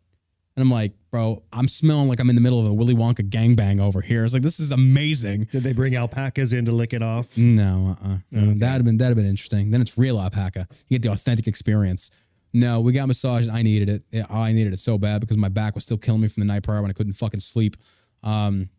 [0.56, 3.28] And I'm like, bro, I'm smelling like I'm in the middle of a Willy Wonka
[3.30, 4.26] gangbang over here.
[4.26, 5.48] It's like this is amazing.
[5.52, 7.38] Did they bring alpacas in to lick it off?
[7.38, 8.18] No, uh-uh.
[8.38, 8.54] Okay.
[8.60, 9.72] that'd have been that'd have been interesting.
[9.72, 10.68] Then it's real alpaca.
[10.88, 12.12] You get the authentic experience.
[12.54, 13.50] No, we got massages.
[13.50, 14.26] I needed it.
[14.30, 16.64] I needed it so bad because my back was still killing me from the night
[16.64, 17.78] prior when I couldn't fucking sleep.
[18.24, 18.70] Um,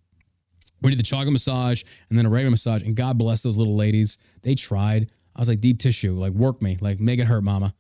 [0.82, 3.76] we did the chocolate massage and then a regular massage, and God bless those little
[3.76, 4.18] ladies.
[4.42, 5.10] They tried.
[5.34, 7.74] I was like deep tissue, like work me, like make it hurt, mama.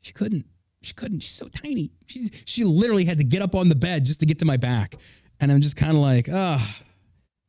[0.00, 0.46] She couldn't.
[0.82, 1.20] She couldn't.
[1.20, 1.92] She's so tiny.
[2.06, 4.56] She she literally had to get up on the bed just to get to my
[4.56, 4.96] back,
[5.40, 6.82] and I'm just kind of like, ah.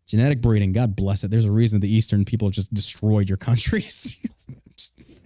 [0.06, 1.30] Genetic breeding, God bless it.
[1.30, 4.18] There's a reason that the Eastern people just destroyed your countries.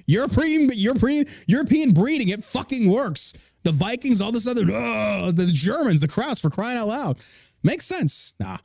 [0.05, 3.33] European, European, European breeding, it fucking works.
[3.63, 7.19] The Vikings, all this other, ugh, the Germans, the Krauts, for crying out loud,
[7.63, 8.33] makes sense.
[8.39, 8.57] Nah,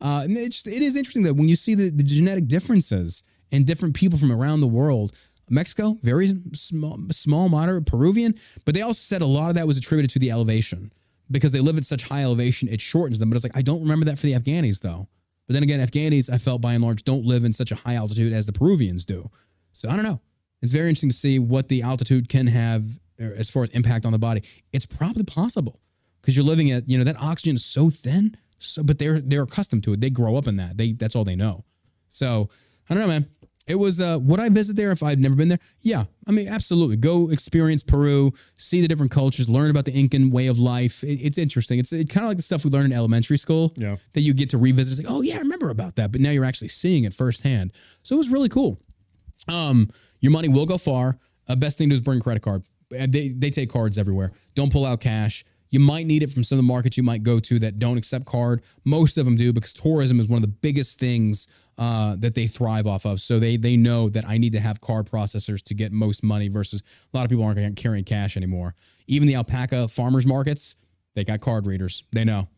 [0.00, 3.64] uh, and it's it is interesting that when you see the, the genetic differences in
[3.64, 5.14] different people from around the world.
[5.48, 8.34] Mexico, very small, small, moderate, Peruvian,
[8.64, 10.90] but they also said a lot of that was attributed to the elevation
[11.30, 13.30] because they live at such high elevation, it shortens them.
[13.30, 15.08] But it's like I don't remember that for the Afghanis though.
[15.46, 17.94] But then again, Afghanis, I felt by and large, don't live in such a high
[17.94, 19.30] altitude as the Peruvians do.
[19.72, 20.20] So I don't know.
[20.62, 22.84] It's very interesting to see what the altitude can have
[23.20, 24.42] er, as far as impact on the body.
[24.72, 25.80] It's probably possible
[26.20, 28.36] because you're living at, you know, that oxygen is so thin.
[28.58, 30.00] So, but they're they're accustomed to it.
[30.00, 30.78] They grow up in that.
[30.78, 31.64] They that's all they know.
[32.08, 32.48] So
[32.88, 33.26] I don't know, man.
[33.66, 35.58] It was uh would I visit there if I'd never been there?
[35.80, 36.04] Yeah.
[36.26, 36.96] I mean, absolutely.
[36.96, 41.04] Go experience Peru, see the different cultures, learn about the Incan way of life.
[41.04, 41.78] It- it's interesting.
[41.80, 43.96] It's it, kind of like the stuff we learned in elementary school Yeah.
[44.14, 44.98] that you get to revisit.
[44.98, 46.12] It's like, oh yeah, I remember about that.
[46.12, 47.72] But now you're actually seeing it firsthand.
[48.02, 48.80] So it was really cool.
[49.48, 51.18] Um, your money will go far.
[51.48, 52.62] Uh, best thing to do is bring a credit card.
[52.90, 54.32] They they take cards everywhere.
[54.54, 55.44] Don't pull out cash.
[55.70, 57.98] You might need it from some of the markets you might go to that don't
[57.98, 58.62] accept card.
[58.84, 62.46] Most of them do because tourism is one of the biggest things uh, that they
[62.46, 63.20] thrive off of.
[63.20, 66.48] So they they know that I need to have card processors to get most money
[66.48, 68.74] versus a lot of people aren't carrying cash anymore.
[69.06, 70.76] Even the alpaca farmers markets,
[71.14, 72.04] they got card readers.
[72.12, 72.48] They know.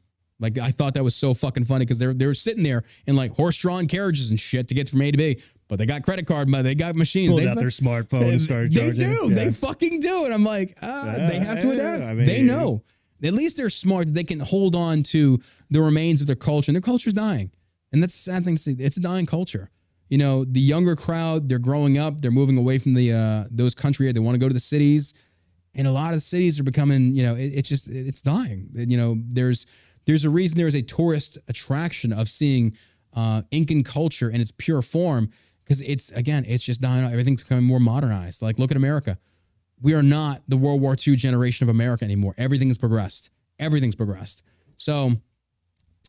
[0.40, 3.32] Like I thought that was so fucking funny because they're they're sitting there in like
[3.34, 6.48] horse-drawn carriages and shit to get from A to B, but they got credit card
[6.48, 7.30] money, they got machines.
[7.30, 9.12] Pulled they out their smartphone and started they charging.
[9.12, 9.28] do.
[9.28, 9.34] Yeah.
[9.34, 10.24] They fucking do.
[10.26, 12.02] And I'm like, ah, they have to adapt.
[12.04, 12.82] I they know.
[13.22, 16.70] At least they're smart that they can hold on to the remains of their culture.
[16.70, 17.50] And their culture's dying.
[17.92, 18.76] And that's a sad thing to see.
[18.78, 19.70] It's a dying culture.
[20.08, 23.74] You know, the younger crowd, they're growing up, they're moving away from the uh those
[23.74, 25.14] country, they want to go to the cities.
[25.74, 28.70] And a lot of cities are becoming, you know, it, it's just it's dying.
[28.72, 29.66] You know, there's
[30.08, 32.74] there's a reason there's a tourist attraction of seeing
[33.14, 35.28] uh, Incan culture in its pure form
[35.62, 37.04] because it's again it's just dying.
[37.04, 37.12] out.
[37.12, 38.40] Everything's becoming more modernized.
[38.40, 39.18] Like look at America.
[39.82, 42.34] We are not the World War II generation of America anymore.
[42.38, 43.30] Everything's progressed.
[43.58, 44.42] Everything's progressed.
[44.78, 45.12] So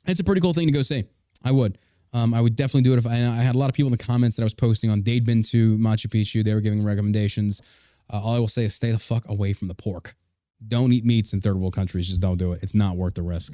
[0.05, 1.03] it's a pretty cool thing to go see.
[1.43, 1.77] I would.
[2.13, 3.97] Um, I would definitely do it if I, I had a lot of people in
[3.97, 5.03] the comments that I was posting on.
[5.03, 6.41] They'd been to Machu Picchu.
[6.43, 7.61] They were giving recommendations.
[8.11, 10.15] Uh, all I will say is stay the fuck away from the pork.
[10.65, 12.07] Don't eat meats in third world countries.
[12.07, 12.63] Just don't do it.
[12.63, 13.53] It's not worth the risk.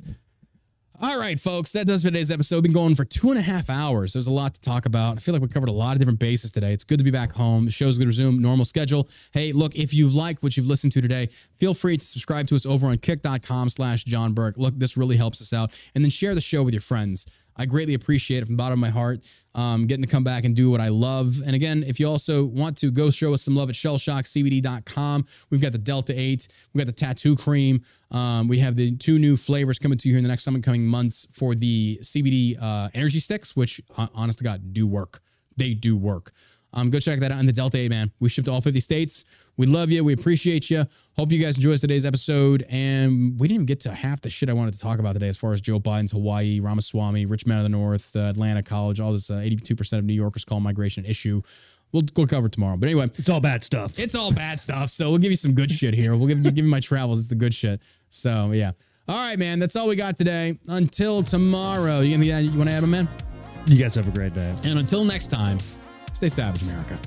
[1.01, 2.63] All right, folks, that does for today's episode.
[2.63, 4.13] Been going for two and a half hours.
[4.13, 5.17] There's a lot to talk about.
[5.17, 6.71] I feel like we covered a lot of different bases today.
[6.71, 7.65] It's good to be back home.
[7.65, 9.09] The show's going to resume normal schedule.
[9.33, 12.55] Hey, look, if you like what you've listened to today, feel free to subscribe to
[12.55, 14.57] us over on kick.com slash John Burke.
[14.57, 15.77] Look, this really helps us out.
[15.95, 17.25] And then share the show with your friends.
[17.57, 20.43] I greatly appreciate it from the bottom of my heart, um, getting to come back
[20.43, 21.41] and do what I love.
[21.45, 25.61] And again, if you also want to go show us some love at shellshockcbd.com, we've
[25.61, 27.81] got the Delta 8, we've got the tattoo cream.
[28.11, 30.85] Um, we have the two new flavors coming to you here in the next coming
[30.85, 33.81] months for the CBD uh, energy sticks, which,
[34.13, 35.21] honest to God, do work.
[35.57, 36.31] They do work.
[36.73, 38.11] Um, go check that out in the Delta 8, man.
[38.19, 39.23] We ship to all 50 states.
[39.55, 40.03] We love you.
[40.03, 40.85] We appreciate you.
[41.15, 42.65] Hope you guys enjoyed today's episode.
[42.69, 45.29] And we didn't even get to half the shit I wanted to talk about today
[45.29, 48.99] as far as Joe Biden's Hawaii, Ramaswamy, Rich Man of the North, uh, Atlanta College,
[48.99, 51.41] all this uh, 82% of New Yorkers call migration issue.
[51.93, 52.75] We'll, we'll cover tomorrow.
[52.75, 53.97] But anyway, It's all bad stuff.
[53.97, 54.89] it's all bad stuff.
[54.89, 56.13] So we'll give you some good shit here.
[56.17, 57.19] We'll give you give you my travels.
[57.19, 57.81] It's the good shit.
[58.09, 58.71] So yeah.
[59.07, 59.59] All right, man.
[59.59, 60.59] That's all we got today.
[60.67, 62.01] Until tomorrow.
[62.01, 63.07] You, gonna- you want to add a man?
[63.67, 64.53] You guys have a great day.
[64.65, 65.59] And until next time,
[66.15, 66.97] Stay savage, America.